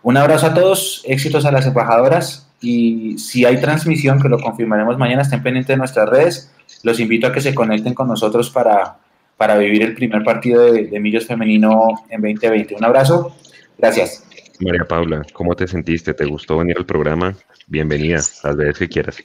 [0.03, 4.97] Un abrazo a todos, éxitos a las embajadoras y si hay transmisión, que lo confirmaremos
[4.97, 6.51] mañana, estén pendientes de nuestras redes.
[6.83, 8.97] Los invito a que se conecten con nosotros para,
[9.37, 12.75] para vivir el primer partido de, de Millos Femenino en 2020.
[12.75, 13.35] Un abrazo
[13.77, 14.23] Gracias.
[14.59, 16.13] María Paula, ¿cómo te sentiste?
[16.13, 17.35] ¿Te gustó venir al programa?
[17.67, 19.17] Bienvenida, las veces que quieras.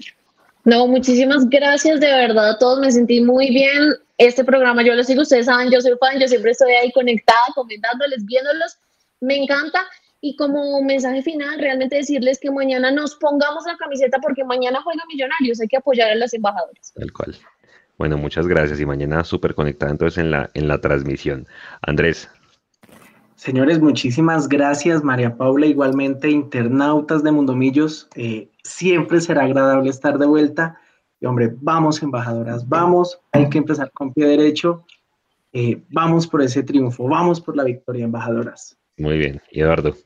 [0.64, 3.94] No, muchísimas gracias, de verdad a todos, me sentí muy bien.
[4.18, 7.46] Este programa yo lo sigo, ustedes saben, yo soy fan, yo siempre estoy ahí conectada,
[7.54, 8.76] comentándoles, viéndolos,
[9.20, 9.84] me encanta.
[10.20, 15.02] Y como mensaje final, realmente decirles que mañana nos pongamos la camiseta porque mañana juega
[15.08, 16.92] Millonarios, hay que apoyar a las embajadoras.
[16.94, 17.36] Tal cual.
[17.96, 21.46] Bueno, muchas gracias y mañana súper conectada entonces en la, en la transmisión.
[21.82, 22.28] Andrés,
[23.40, 25.64] Señores, muchísimas gracias, María Paula.
[25.64, 30.78] Igualmente, internautas de Mundomillos, eh, siempre será agradable estar de vuelta.
[31.20, 33.18] Y hombre, vamos, embajadoras, vamos.
[33.32, 34.84] Hay que empezar con pie derecho.
[35.54, 38.76] Eh, vamos por ese triunfo, vamos por la victoria, embajadoras.
[38.98, 39.96] Muy bien, y Eduardo.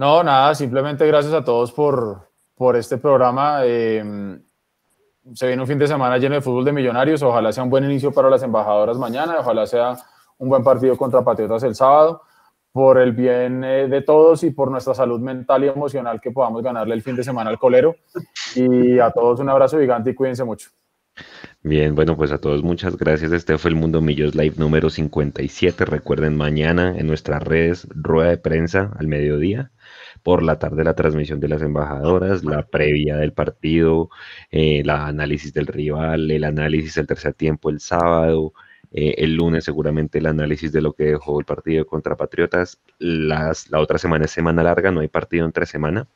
[0.00, 3.60] No, nada, simplemente gracias a todos por, por este programa.
[3.64, 4.02] Eh,
[5.34, 7.22] se viene un fin de semana lleno de fútbol de millonarios.
[7.22, 9.40] Ojalá sea un buen inicio para las embajadoras mañana.
[9.40, 9.98] Ojalá sea
[10.38, 12.22] un buen partido contra Patriotas el sábado,
[12.72, 16.62] por el bien eh, de todos y por nuestra salud mental y emocional que podamos
[16.62, 17.94] ganarle el fin de semana al colero.
[18.54, 20.70] Y a todos un abrazo gigante y cuídense mucho.
[21.62, 23.32] Bien, bueno, pues a todos muchas gracias.
[23.32, 25.84] Este fue el Mundo Millos Live número 57.
[25.84, 29.70] Recuerden mañana en nuestras redes, rueda de prensa al mediodía.
[30.22, 34.10] Por la tarde la transmisión de las embajadoras, la previa del partido,
[34.50, 38.52] eh, el análisis del rival, el análisis del tercer tiempo el sábado,
[38.92, 42.80] eh, el lunes seguramente el análisis de lo que dejó el partido contra Patriotas.
[42.98, 46.08] Las, la otra semana es semana larga, no hay partido entre semana.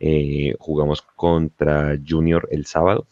[0.00, 3.06] Eh, jugamos contra Junior el sábado.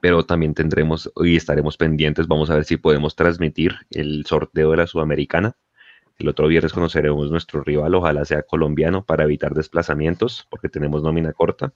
[0.00, 2.26] Pero también tendremos y estaremos pendientes.
[2.26, 5.56] Vamos a ver si podemos transmitir el sorteo de la Sudamericana.
[6.20, 11.32] El otro viernes conoceremos nuestro rival, ojalá sea colombiano, para evitar desplazamientos, porque tenemos nómina
[11.32, 11.72] corta.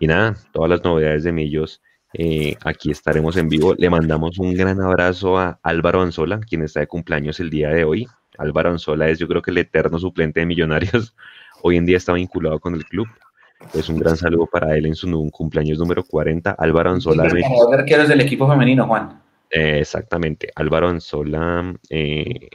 [0.00, 1.82] Y nada, todas las novedades de Millos
[2.14, 3.74] Eh, aquí estaremos en vivo.
[3.76, 7.84] Le mandamos un gran abrazo a Álvaro Anzola, quien está de cumpleaños el día de
[7.84, 8.06] hoy.
[8.38, 11.14] Álvaro Anzola es yo creo que el eterno suplente de Millonarios.
[11.62, 13.06] Hoy en día está vinculado con el club.
[13.74, 16.52] Es un gran saludo para él en su cumpleaños número 40.
[16.52, 17.24] Álvaro Anzola.
[17.24, 19.20] De arqueros del equipo femenino, Juan.
[19.50, 20.50] Eh, exactamente.
[20.54, 22.48] Álvaro Anzola eh,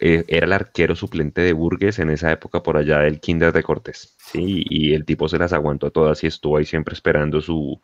[0.00, 3.62] eh, era el arquero suplente de Burgues en esa época por allá del Kinder de
[3.62, 4.16] Cortés.
[4.34, 7.80] Y el tipo se las aguantó todas y estuvo ahí siempre esperando su,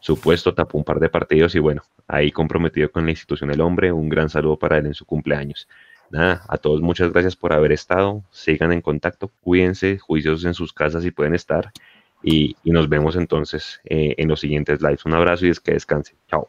[0.00, 3.60] su puesto, tapó un par de partidos y bueno, ahí comprometido con la institución el
[3.60, 3.92] hombre.
[3.92, 5.68] Un gran saludo para él en su cumpleaños.
[6.10, 8.22] Nada, a todos muchas gracias por haber estado.
[8.30, 11.72] Sigan en contacto, cuídense, juiciosos en sus casas si pueden estar.
[12.22, 15.04] Y, nos vemos entonces eh, en los siguientes lives.
[15.04, 16.14] Un abrazo y es que descanse.
[16.28, 16.48] Chao.